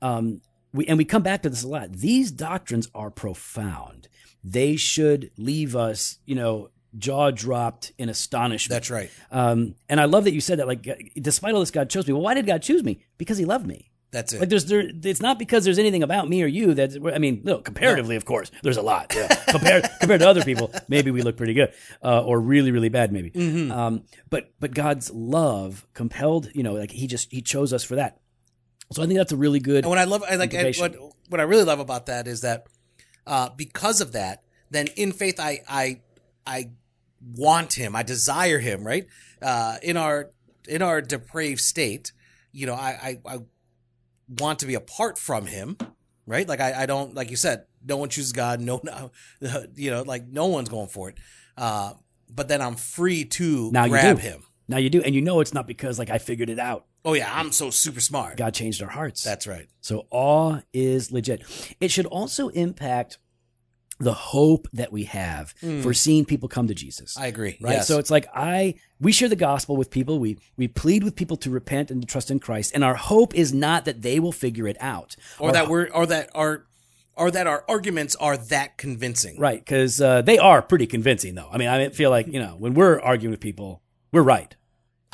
Um, 0.00 0.42
we 0.72 0.86
and 0.86 0.98
we 0.98 1.04
come 1.04 1.22
back 1.22 1.42
to 1.42 1.50
this 1.50 1.62
a 1.62 1.68
lot. 1.68 1.92
These 1.92 2.30
doctrines 2.30 2.88
are 2.94 3.10
profound. 3.10 4.08
They 4.44 4.76
should 4.76 5.30
leave 5.36 5.76
us, 5.76 6.18
you 6.26 6.34
know, 6.34 6.70
jaw 6.98 7.30
dropped 7.30 7.92
in 7.96 8.08
astonishment. 8.08 8.76
That's 8.76 8.90
right. 8.90 9.10
Um, 9.30 9.76
and 9.88 10.00
I 10.00 10.06
love 10.06 10.24
that 10.24 10.34
you 10.34 10.40
said 10.40 10.58
that. 10.58 10.66
Like, 10.66 11.12
despite 11.20 11.54
all 11.54 11.60
this, 11.60 11.70
God 11.70 11.88
chose 11.88 12.06
me. 12.06 12.12
Well, 12.12 12.22
why 12.22 12.34
did 12.34 12.46
God 12.46 12.62
choose 12.62 12.82
me? 12.82 13.04
Because 13.18 13.38
He 13.38 13.44
loved 13.44 13.66
me. 13.66 13.91
That's 14.12 14.34
it. 14.34 14.40
Like 14.40 14.50
there's 14.50 14.66
there, 14.66 14.84
it's 15.02 15.22
not 15.22 15.38
because 15.38 15.64
there's 15.64 15.78
anything 15.78 16.02
about 16.02 16.28
me 16.28 16.42
or 16.42 16.46
you 16.46 16.74
that 16.74 16.94
I 17.14 17.18
mean, 17.18 17.40
no, 17.44 17.58
comparatively, 17.58 18.14
of 18.14 18.26
course, 18.26 18.50
there's 18.62 18.76
a 18.76 18.82
lot. 18.82 19.12
Yeah. 19.16 19.34
compared 19.48 19.88
compared 20.00 20.20
to 20.20 20.28
other 20.28 20.44
people, 20.44 20.70
maybe 20.86 21.10
we 21.10 21.22
look 21.22 21.38
pretty 21.38 21.54
good, 21.54 21.72
uh, 22.04 22.22
or 22.22 22.38
really 22.38 22.70
really 22.70 22.90
bad, 22.90 23.10
maybe. 23.10 23.30
Mm-hmm. 23.30 23.72
Um, 23.72 24.04
but 24.28 24.52
but 24.60 24.74
God's 24.74 25.10
love 25.10 25.86
compelled, 25.94 26.50
you 26.54 26.62
know, 26.62 26.74
like 26.74 26.90
He 26.90 27.06
just 27.06 27.32
He 27.32 27.40
chose 27.40 27.72
us 27.72 27.82
for 27.82 27.96
that. 27.96 28.20
So 28.92 29.02
I 29.02 29.06
think 29.06 29.16
that's 29.16 29.32
a 29.32 29.36
really 29.36 29.60
good. 29.60 29.84
And 29.84 29.88
what 29.88 29.98
I 29.98 30.04
love, 30.04 30.22
I 30.28 30.36
like, 30.36 30.54
I, 30.54 30.74
what 30.78 30.94
what 31.30 31.40
I 31.40 31.44
really 31.44 31.64
love 31.64 31.80
about 31.80 32.06
that 32.06 32.26
is 32.26 32.42
that 32.42 32.66
uh, 33.26 33.48
because 33.56 34.02
of 34.02 34.12
that, 34.12 34.42
then 34.70 34.88
in 34.96 35.12
faith, 35.12 35.40
I 35.40 35.62
I 35.66 36.00
I 36.46 36.70
want 37.34 37.72
Him, 37.72 37.96
I 37.96 38.02
desire 38.02 38.58
Him, 38.58 38.84
right? 38.84 39.06
Uh, 39.40 39.78
in 39.82 39.96
our 39.96 40.30
in 40.68 40.82
our 40.82 41.00
depraved 41.00 41.62
state, 41.62 42.12
you 42.52 42.66
know, 42.66 42.74
I 42.74 43.18
I, 43.26 43.34
I 43.34 43.38
want 44.38 44.60
to 44.60 44.66
be 44.66 44.74
apart 44.74 45.18
from 45.18 45.46
Him, 45.46 45.76
right? 46.26 46.46
Like 46.46 46.60
I, 46.60 46.82
I 46.82 46.86
don't 46.86 47.14
like 47.14 47.30
you 47.30 47.36
said, 47.36 47.66
no 47.86 47.96
one 47.96 48.08
chooses 48.08 48.32
God, 48.32 48.60
no, 48.60 48.80
no 48.84 49.10
you 49.74 49.90
know, 49.90 50.02
like 50.02 50.26
no 50.26 50.46
one's 50.46 50.68
going 50.68 50.88
for 50.88 51.08
it. 51.08 51.16
Uh, 51.56 51.94
but 52.28 52.48
then 52.48 52.62
I'm 52.62 52.76
free 52.76 53.24
to 53.26 53.70
Now 53.70 53.84
you 53.84 53.90
grab 53.90 54.16
do. 54.16 54.22
Him. 54.22 54.42
Now 54.68 54.78
you 54.78 54.88
do, 54.88 55.02
and 55.02 55.14
you 55.14 55.20
know 55.20 55.40
it's 55.40 55.52
not 55.52 55.66
because 55.66 55.98
like 55.98 56.10
I 56.10 56.18
figured 56.18 56.48
it 56.48 56.58
out. 56.58 56.86
Oh 57.04 57.14
yeah, 57.14 57.28
I'm 57.32 57.50
so 57.50 57.70
super 57.70 58.00
smart. 58.00 58.36
God 58.36 58.54
changed 58.54 58.80
our 58.82 58.88
hearts. 58.88 59.24
That's 59.24 59.46
right. 59.46 59.68
So 59.80 60.06
awe 60.10 60.60
is 60.72 61.10
legit. 61.10 61.42
It 61.80 61.90
should 61.90 62.06
also 62.06 62.48
impact 62.48 63.18
the 63.98 64.14
hope 64.14 64.66
that 64.72 64.90
we 64.92 65.04
have 65.04 65.50
for 65.82 65.94
seeing 65.94 66.24
people 66.24 66.48
come 66.48 66.66
to 66.66 66.74
Jesus. 66.74 67.16
I 67.16 67.26
agree. 67.26 67.56
right? 67.60 67.74
Yes. 67.74 67.88
So 67.88 67.98
it's 67.98 68.10
like 68.10 68.26
I 68.34 68.74
we 69.00 69.12
share 69.12 69.28
the 69.28 69.36
gospel 69.36 69.76
with 69.76 69.90
people. 69.90 70.18
We 70.18 70.38
we 70.56 70.66
plead 70.68 71.04
with 71.04 71.14
people 71.16 71.36
to 71.38 71.50
repent 71.50 71.90
and 71.90 72.00
to 72.02 72.06
trust 72.06 72.30
in 72.30 72.38
Christ, 72.40 72.72
and 72.74 72.82
our 72.82 72.94
hope 72.96 73.34
is 73.34 73.52
not 73.52 73.84
that 73.84 74.02
they 74.02 74.18
will 74.18 74.32
figure 74.32 74.66
it 74.66 74.76
out, 74.80 75.16
or 75.38 75.52
that 75.52 75.68
we're 75.68 75.88
or 75.90 76.06
that 76.06 76.30
our 76.34 76.64
or 77.14 77.30
that 77.30 77.46
our 77.46 77.64
arguments 77.68 78.16
are 78.16 78.36
that 78.36 78.78
convincing. 78.78 79.38
right 79.38 79.60
because 79.60 80.00
uh, 80.00 80.22
they 80.22 80.38
are 80.38 80.62
pretty 80.62 80.86
convincing 80.86 81.34
though. 81.34 81.48
I 81.52 81.58
mean, 81.58 81.68
I 81.68 81.88
feel 81.90 82.10
like 82.10 82.26
you 82.26 82.40
know 82.40 82.56
when 82.58 82.74
we're 82.74 82.98
arguing 83.00 83.30
with 83.30 83.40
people, 83.40 83.82
we're 84.12 84.22
right, 84.22 84.56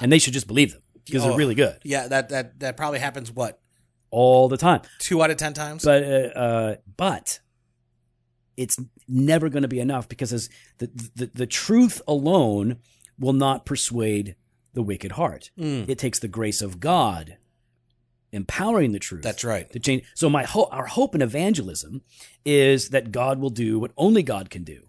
and 0.01 0.11
they 0.13 0.19
should 0.21 0.33
just 0.33 0.47
believe 0.47 0.73
them 0.73 0.83
because 1.05 1.25
Oh. 1.25 1.29
they're 1.29 1.37
really 1.39 1.55
good 1.57 1.79
Yeah, 1.85 2.07
that 2.09 2.29
that 2.31 2.61
that 2.61 2.77
probably 2.77 3.01
happens. 3.01 3.31
What 3.33 3.61
all 4.11 4.49
the 4.49 4.57
time. 4.57 4.83
two 5.01 5.23
out 5.23 5.31
of 5.31 5.37
ten 5.37 5.53
times? 5.55 5.85
But 5.85 6.03
uh, 6.05 6.39
uh, 6.39 6.77
but 6.97 7.41
it's 8.59 8.77
never 9.09 9.49
going 9.49 9.63
to 9.63 9.69
be 9.69 9.81
enough 9.81 10.09
because 10.09 10.33
as 10.33 10.51
the, 10.79 10.91
the 11.17 11.31
the 11.35 11.47
truth 11.47 12.03
alone 12.07 12.77
will 13.19 13.33
not 13.33 13.65
persuade 13.65 14.35
the 14.75 14.83
wicked 14.83 15.13
heart. 15.13 15.51
Mm. 15.59 15.89
It 15.89 15.99
takes 15.99 16.19
the 16.19 16.29
grace 16.29 16.61
of 16.61 16.79
God 16.81 17.39
empowering 18.33 18.93
the 18.93 18.99
truth. 18.99 19.23
That's 19.23 19.45
right. 19.45 19.71
to 19.73 19.79
change. 19.79 20.05
So 20.15 20.29
my 20.29 20.45
hope, 20.45 20.69
our 20.73 20.87
hope 20.87 21.15
in 21.15 21.23
evangelism 21.23 22.03
is 22.45 22.91
that 22.91 23.11
God 23.11 23.39
will 23.39 23.51
do 23.51 23.79
what 23.79 23.93
only 23.97 24.23
God 24.23 24.51
can 24.51 24.65
do. 24.65 24.85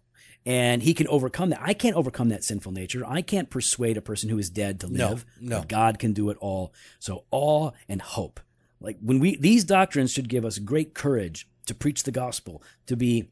And 0.45 0.81
he 0.83 0.93
can 0.93 1.07
overcome 1.07 1.49
that. 1.51 1.59
I 1.61 1.73
can't 1.73 1.95
overcome 1.95 2.29
that 2.29 2.43
sinful 2.43 2.71
nature. 2.71 3.03
I 3.05 3.21
can't 3.21 3.49
persuade 3.49 3.97
a 3.97 4.01
person 4.01 4.29
who 4.29 4.37
is 4.39 4.49
dead 4.49 4.79
to 4.81 4.87
No, 4.91 5.09
live. 5.09 5.25
no. 5.39 5.59
But 5.59 5.67
God 5.69 5.99
can 5.99 6.13
do 6.13 6.29
it 6.29 6.37
all. 6.39 6.73
So 6.99 7.25
awe 7.31 7.71
and 7.87 8.01
hope. 8.01 8.39
Like 8.81 8.97
when 9.01 9.19
we, 9.19 9.35
these 9.35 9.63
doctrines 9.63 10.11
should 10.11 10.29
give 10.29 10.45
us 10.45 10.57
great 10.57 10.93
courage 10.93 11.47
to 11.65 11.75
preach 11.75 12.03
the 12.03 12.11
gospel, 12.11 12.63
to 12.87 12.95
be 12.95 13.29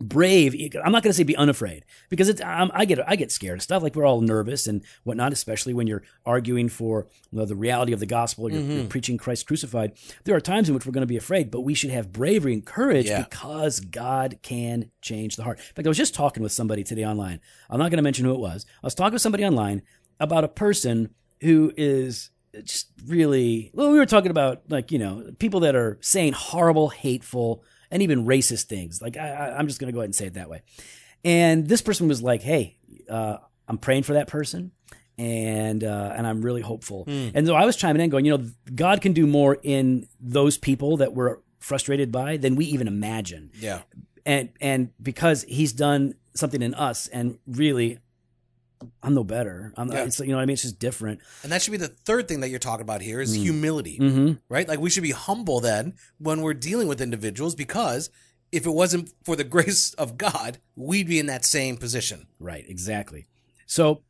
brave. 0.00 0.54
I'm 0.84 0.92
not 0.92 1.02
going 1.02 1.10
to 1.10 1.14
say 1.16 1.22
be 1.22 1.36
unafraid 1.36 1.84
because 2.08 2.28
it's 2.28 2.40
I'm, 2.40 2.70
I 2.74 2.84
get 2.84 2.98
I 3.08 3.16
get 3.16 3.30
scared 3.32 3.58
of 3.58 3.62
stuff. 3.62 3.82
Like 3.82 3.94
we're 3.94 4.06
all 4.06 4.20
nervous 4.20 4.66
and 4.66 4.82
whatnot, 5.04 5.32
especially 5.32 5.74
when 5.74 5.86
you're 5.86 6.02
arguing 6.26 6.68
for 6.68 7.06
you 7.30 7.38
know, 7.38 7.44
the 7.44 7.56
reality 7.56 7.92
of 7.92 8.00
the 8.00 8.06
gospel. 8.06 8.50
You're, 8.50 8.60
Mm-hmm. 8.62 8.72
you're 8.72 8.84
preaching 8.86 9.18
Christ 9.18 9.46
crucified. 9.46 9.92
There 10.24 10.34
are 10.36 10.40
times 10.40 10.68
in 10.68 10.74
which 10.74 10.86
we're 10.86 10.92
going 10.92 11.02
to 11.02 11.06
be 11.06 11.16
afraid, 11.16 11.50
but 11.50 11.60
we 11.62 11.74
should 11.74 11.90
have 11.90 12.12
bravery 12.12 12.52
and 12.54 12.64
courage 12.64 13.06
Yeah. 13.06 13.22
because 13.22 13.80
God 13.80 14.38
can 14.42 14.90
change 15.02 15.36
the 15.36 15.42
heart. 15.44 15.58
In 15.58 15.64
fact, 15.74 15.86
I 15.86 15.88
was 15.88 15.98
just 15.98 16.14
talking 16.14 16.42
with 16.42 16.52
somebody 16.52 16.84
today 16.84 17.04
online. 17.04 17.40
I'm 17.68 17.78
not 17.78 17.90
going 17.90 17.98
to 17.98 18.02
mention 18.02 18.24
who 18.24 18.32
it 18.34 18.40
was. 18.40 18.64
I 18.82 18.86
was 18.86 18.94
talking 18.94 19.12
with 19.14 19.22
somebody 19.22 19.44
online 19.44 19.82
about 20.20 20.44
a 20.44 20.48
person 20.48 21.10
who 21.40 21.72
is 21.76 22.30
just 22.64 22.86
really 23.06 23.72
well 23.74 23.90
we 23.90 23.98
were 23.98 24.06
talking 24.06 24.30
about 24.30 24.62
like 24.68 24.92
you 24.92 24.98
know 24.98 25.28
people 25.40 25.58
that 25.58 25.74
are 25.74 25.98
saying 26.00 26.32
horrible 26.32 26.88
hateful 26.88 27.64
and 27.90 28.02
even 28.02 28.26
racist 28.26 28.64
things. 28.64 29.00
Like 29.02 29.16
I, 29.16 29.28
I, 29.30 29.58
i'm 29.58 29.66
just 29.66 29.78
going 29.80 29.88
to 29.88 29.92
go 29.92 30.00
ahead 30.00 30.08
and 30.08 30.14
say 30.14 30.26
it 30.26 30.34
that 30.34 30.48
way. 30.50 30.62
And 31.24 31.66
this 31.68 31.82
person 31.82 32.08
was 32.08 32.22
like 32.22 32.42
hey 32.42 32.76
uh, 33.08 33.38
i'm 33.68 33.78
praying 33.78 34.02
for 34.04 34.14
that 34.14 34.28
person 34.28 34.72
and 35.16 35.84
uh, 35.84 36.12
and 36.16 36.26
i'm 36.26 36.42
really 36.42 36.62
hopeful. 36.62 37.04
And 37.06 37.46
so 37.46 37.54
i 37.54 37.64
was 37.64 37.76
chiming 37.76 38.02
in 38.02 38.10
going 38.10 38.24
you 38.24 38.36
know 38.36 38.44
god 38.74 39.00
can 39.00 39.12
do 39.12 39.26
more 39.26 39.58
in 39.62 40.08
those 40.20 40.58
people 40.58 40.98
that 40.98 41.14
we're 41.14 41.38
frustrated 41.60 42.12
by 42.12 42.36
than 42.36 42.56
we 42.56 42.66
even 42.66 42.88
imagine. 42.88 43.50
Yeah. 43.58 43.82
and 44.26 44.50
and 44.60 44.90
because 45.02 45.44
he's 45.44 45.72
done 45.72 46.14
something 46.34 46.60
in 46.62 46.74
us 46.74 47.08
and 47.08 47.38
really 47.46 47.98
i'm 49.02 49.14
no 49.14 49.24
better 49.24 49.72
i'm 49.76 49.90
Yeah. 49.90 50.04
it's 50.04 50.18
you 50.20 50.28
know 50.28 50.36
what 50.36 50.42
i 50.42 50.46
mean 50.46 50.54
it's 50.54 50.62
just 50.62 50.78
different 50.78 51.20
And 51.42 51.52
that 51.52 51.62
should 51.62 51.70
be 51.70 51.76
the 51.78 51.88
third 51.88 52.28
thing 52.28 52.40
that 52.40 52.48
you're 52.48 52.58
talking 52.58 52.82
about 52.82 53.00
here 53.00 53.20
is 53.20 53.34
humility, 53.34 53.98
mm-hmm. 53.98 54.32
right? 54.48 54.66
Like 54.68 54.80
we 54.80 54.90
should 54.90 55.02
be 55.02 55.12
humble 55.12 55.60
then 55.60 55.94
when 56.18 56.40
we're 56.42 56.54
dealing 56.54 56.88
with 56.88 57.00
individuals 57.00 57.54
because 57.54 58.10
if 58.52 58.66
it 58.66 58.70
wasn't 58.70 59.10
for 59.24 59.36
the 59.36 59.44
grace 59.54 59.94
of 59.94 60.16
God, 60.16 60.58
we'd 60.76 61.06
be 61.08 61.18
in 61.18 61.26
that 61.26 61.44
same 61.44 61.76
position. 61.76 62.26
Right, 62.38 62.64
exactly. 62.68 63.26
So 63.66 64.02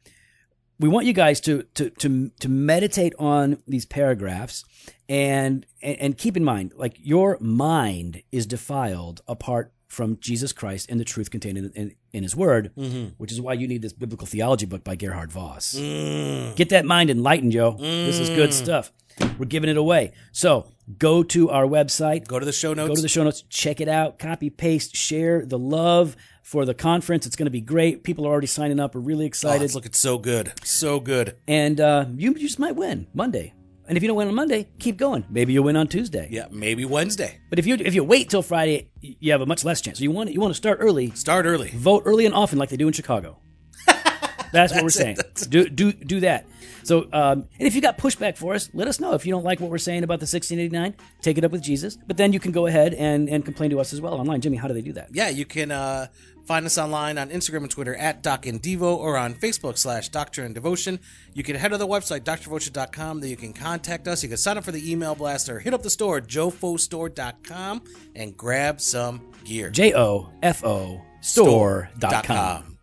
we 0.81 0.88
want 0.88 1.07
you 1.07 1.12
guys 1.12 1.40
to 1.42 1.62
to 1.74 1.90
to 1.90 2.31
to 2.40 2.48
meditate 2.48 3.14
on 3.18 3.59
these 3.66 3.87
paragraphs 3.87 4.64
and 5.09 5.66
and, 5.83 5.96
and 5.98 6.18
keep 6.18 6.37
in 6.37 6.44
mind 6.44 6.72
like 6.77 6.96
your 6.98 7.38
mind 7.40 8.22
is 8.33 8.46
defiled 8.46 9.20
apart 9.29 9.72
from 9.94 10.18
Jesus 10.20 10.52
Christ 10.52 10.90
and 10.90 11.00
the 11.00 11.04
truth 11.04 11.30
contained 11.30 11.57
in, 11.57 11.72
in, 11.74 11.94
in 12.12 12.22
his 12.22 12.37
word, 12.37 12.72
mm-hmm. 12.76 13.11
which 13.16 13.33
is 13.33 13.40
why 13.40 13.54
you 13.54 13.66
need 13.66 13.80
this 13.80 13.92
biblical 13.92 14.26
theology 14.26 14.66
book 14.66 14.85
by 14.85 14.96
Gerhard 14.96 15.33
Vos. 15.33 15.74
Mm. 15.74 16.57
Get 16.57 16.68
that 16.70 16.85
mind 16.85 17.11
enlightened, 17.11 17.54
yo. 17.54 17.72
This 17.78 18.18
is 18.18 18.28
good 18.28 18.50
mm. 18.50 18.52
stuff. 18.52 18.92
We're 19.38 19.46
giving 19.46 19.70
it 19.70 19.76
away. 19.76 20.12
So 20.33 20.66
go 20.98 21.22
to 21.22 21.50
our 21.50 21.64
website, 21.64 22.26
Go 22.26 22.38
to 22.38 22.44
the 22.44 22.52
show 22.52 22.74
notes. 22.74 22.88
Go 22.88 22.94
to 22.96 23.02
the 23.02 23.09
show 23.09 23.24
notes, 23.24 23.44
check 23.48 23.80
it 23.80 23.88
out, 23.88 24.18
copy, 24.18 24.50
paste, 24.50 24.96
share 24.96 25.46
the 25.46 25.59
love 25.59 26.16
for 26.42 26.64
the 26.64 26.74
conference. 26.74 27.26
It's 27.26 27.37
going 27.37 27.46
to 27.46 27.50
be 27.50 27.61
great. 27.61 28.02
People 28.02 28.26
are 28.26 28.30
already 28.30 28.46
signing 28.48 28.80
up. 28.80 28.94
We're 28.94 29.00
really 29.00 29.24
oh, 29.24 29.28
excited. 29.28 29.64
it's 29.64 29.74
looking 29.74 29.92
so 29.92 30.18
good. 30.18 30.52
So 30.64 31.00
good. 31.00 31.37
and 31.46 31.80
uh, 31.80 32.07
you 32.14 32.35
just 32.35 32.59
might 32.59 32.76
win 32.76 33.07
Monday. 33.14 33.54
And 33.86 33.96
if 33.96 34.02
you 34.02 34.08
don't 34.08 34.16
win 34.16 34.28
on 34.28 34.34
Monday, 34.34 34.68
keep 34.78 34.96
going. 34.96 35.24
Maybe 35.28 35.52
you'll 35.52 35.64
win 35.64 35.76
on 35.76 35.88
Tuesday. 35.88 36.28
Yeah, 36.30 36.46
maybe 36.50 36.84
Wednesday. 36.84 37.40
But 37.50 37.58
if 37.58 37.66
you 37.66 37.74
if 37.76 37.94
you 37.94 38.02
wait 38.04 38.30
till 38.30 38.42
Friday, 38.42 38.90
you 39.00 39.32
have 39.32 39.40
a 39.42 39.46
much 39.46 39.64
less 39.64 39.80
chance. 39.80 39.98
So 39.98 40.04
you 40.04 40.10
want 40.10 40.32
you 40.32 40.40
want 40.40 40.52
to 40.52 40.56
start 40.56 40.78
early, 40.80 41.10
Start 41.10 41.44
early. 41.46 41.68
vote 41.70 42.02
early 42.06 42.24
and 42.26 42.34
often, 42.34 42.58
like 42.58 42.70
they 42.70 42.76
do 42.76 42.86
in 42.86 42.92
Chicago. 42.94 43.38
That's 44.52 44.72
what 44.72 44.82
we're 44.82 44.90
saying. 44.90 45.18
Do 45.48 45.68
do 45.68 45.92
do 45.92 46.20
that. 46.20 46.46
So, 46.84 47.08
um, 47.14 47.48
and 47.58 47.66
if 47.66 47.74
you 47.74 47.80
got 47.80 47.96
pushback 47.96 48.36
for 48.36 48.54
us, 48.54 48.68
let 48.74 48.88
us 48.88 49.00
know. 49.00 49.14
If 49.14 49.24
you 49.24 49.32
don't 49.32 49.42
like 49.42 49.58
what 49.58 49.70
we're 49.70 49.78
saying 49.78 50.04
about 50.04 50.20
the 50.20 50.24
1689, 50.24 50.94
take 51.22 51.38
it 51.38 51.44
up 51.44 51.50
with 51.50 51.62
Jesus. 51.62 51.96
But 52.06 52.18
then 52.18 52.35
you 52.35 52.38
can 52.40 52.52
go 52.52 52.66
ahead 52.66 52.92
and, 52.92 53.26
and 53.30 53.42
complain 53.42 53.70
to 53.70 53.80
us 53.80 53.94
as 53.94 54.02
well 54.02 54.12
online. 54.12 54.42
Jimmy, 54.42 54.58
how 54.58 54.68
do 54.68 54.74
they 54.74 54.82
do 54.82 54.92
that? 54.92 55.08
Yeah, 55.10 55.30
you 55.30 55.46
can 55.46 55.70
uh, 55.70 56.08
find 56.46 56.66
us 56.66 56.78
online 56.78 57.18
on 57.18 57.30
Instagram 57.30 57.58
and 57.62 57.70
Twitter 57.70 57.94
at 57.96 58.22
Doc 58.22 58.46
and 58.46 58.62
Devo 58.62 58.96
or 58.96 59.16
on 59.16 59.34
Facebook 59.34 59.78
slash 59.78 60.08
Doctrine 60.08 60.46
and 60.46 60.54
Devotion. 60.54 61.00
You 61.32 61.42
can 61.42 61.56
head 61.56 61.70
to 61.72 61.78
the 61.78 61.86
website, 61.86 62.20
drdevotion.com. 62.20 63.20
There 63.20 63.30
you 63.30 63.36
can 63.36 63.52
contact 63.52 64.08
us. 64.08 64.22
You 64.22 64.28
can 64.28 64.38
sign 64.38 64.58
up 64.58 64.64
for 64.64 64.72
the 64.72 64.90
email 64.90 65.14
blast 65.14 65.48
or 65.48 65.58
hit 65.58 65.74
up 65.74 65.82
the 65.82 65.90
store, 65.90 66.20
jofostore.com, 66.20 67.82
and 68.14 68.36
grab 68.36 68.80
some 68.80 69.32
gear. 69.44 69.70
J 69.70 69.94
O 69.94 70.30
F 70.42 70.64
O 70.64 71.00
store 71.20 71.90
dot 71.98 72.24
com. 72.24 72.78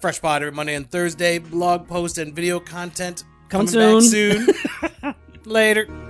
Fresh 0.00 0.20
Pod 0.22 0.42
every 0.42 0.52
Monday 0.52 0.74
and 0.74 0.90
Thursday. 0.90 1.38
Blog 1.38 1.86
post 1.86 2.18
and 2.18 2.34
video 2.34 2.58
content 2.58 3.24
Coming 3.50 3.66
back 3.66 4.02
soon. 4.02 4.02
soon. 4.02 4.48
Later. 5.44 6.09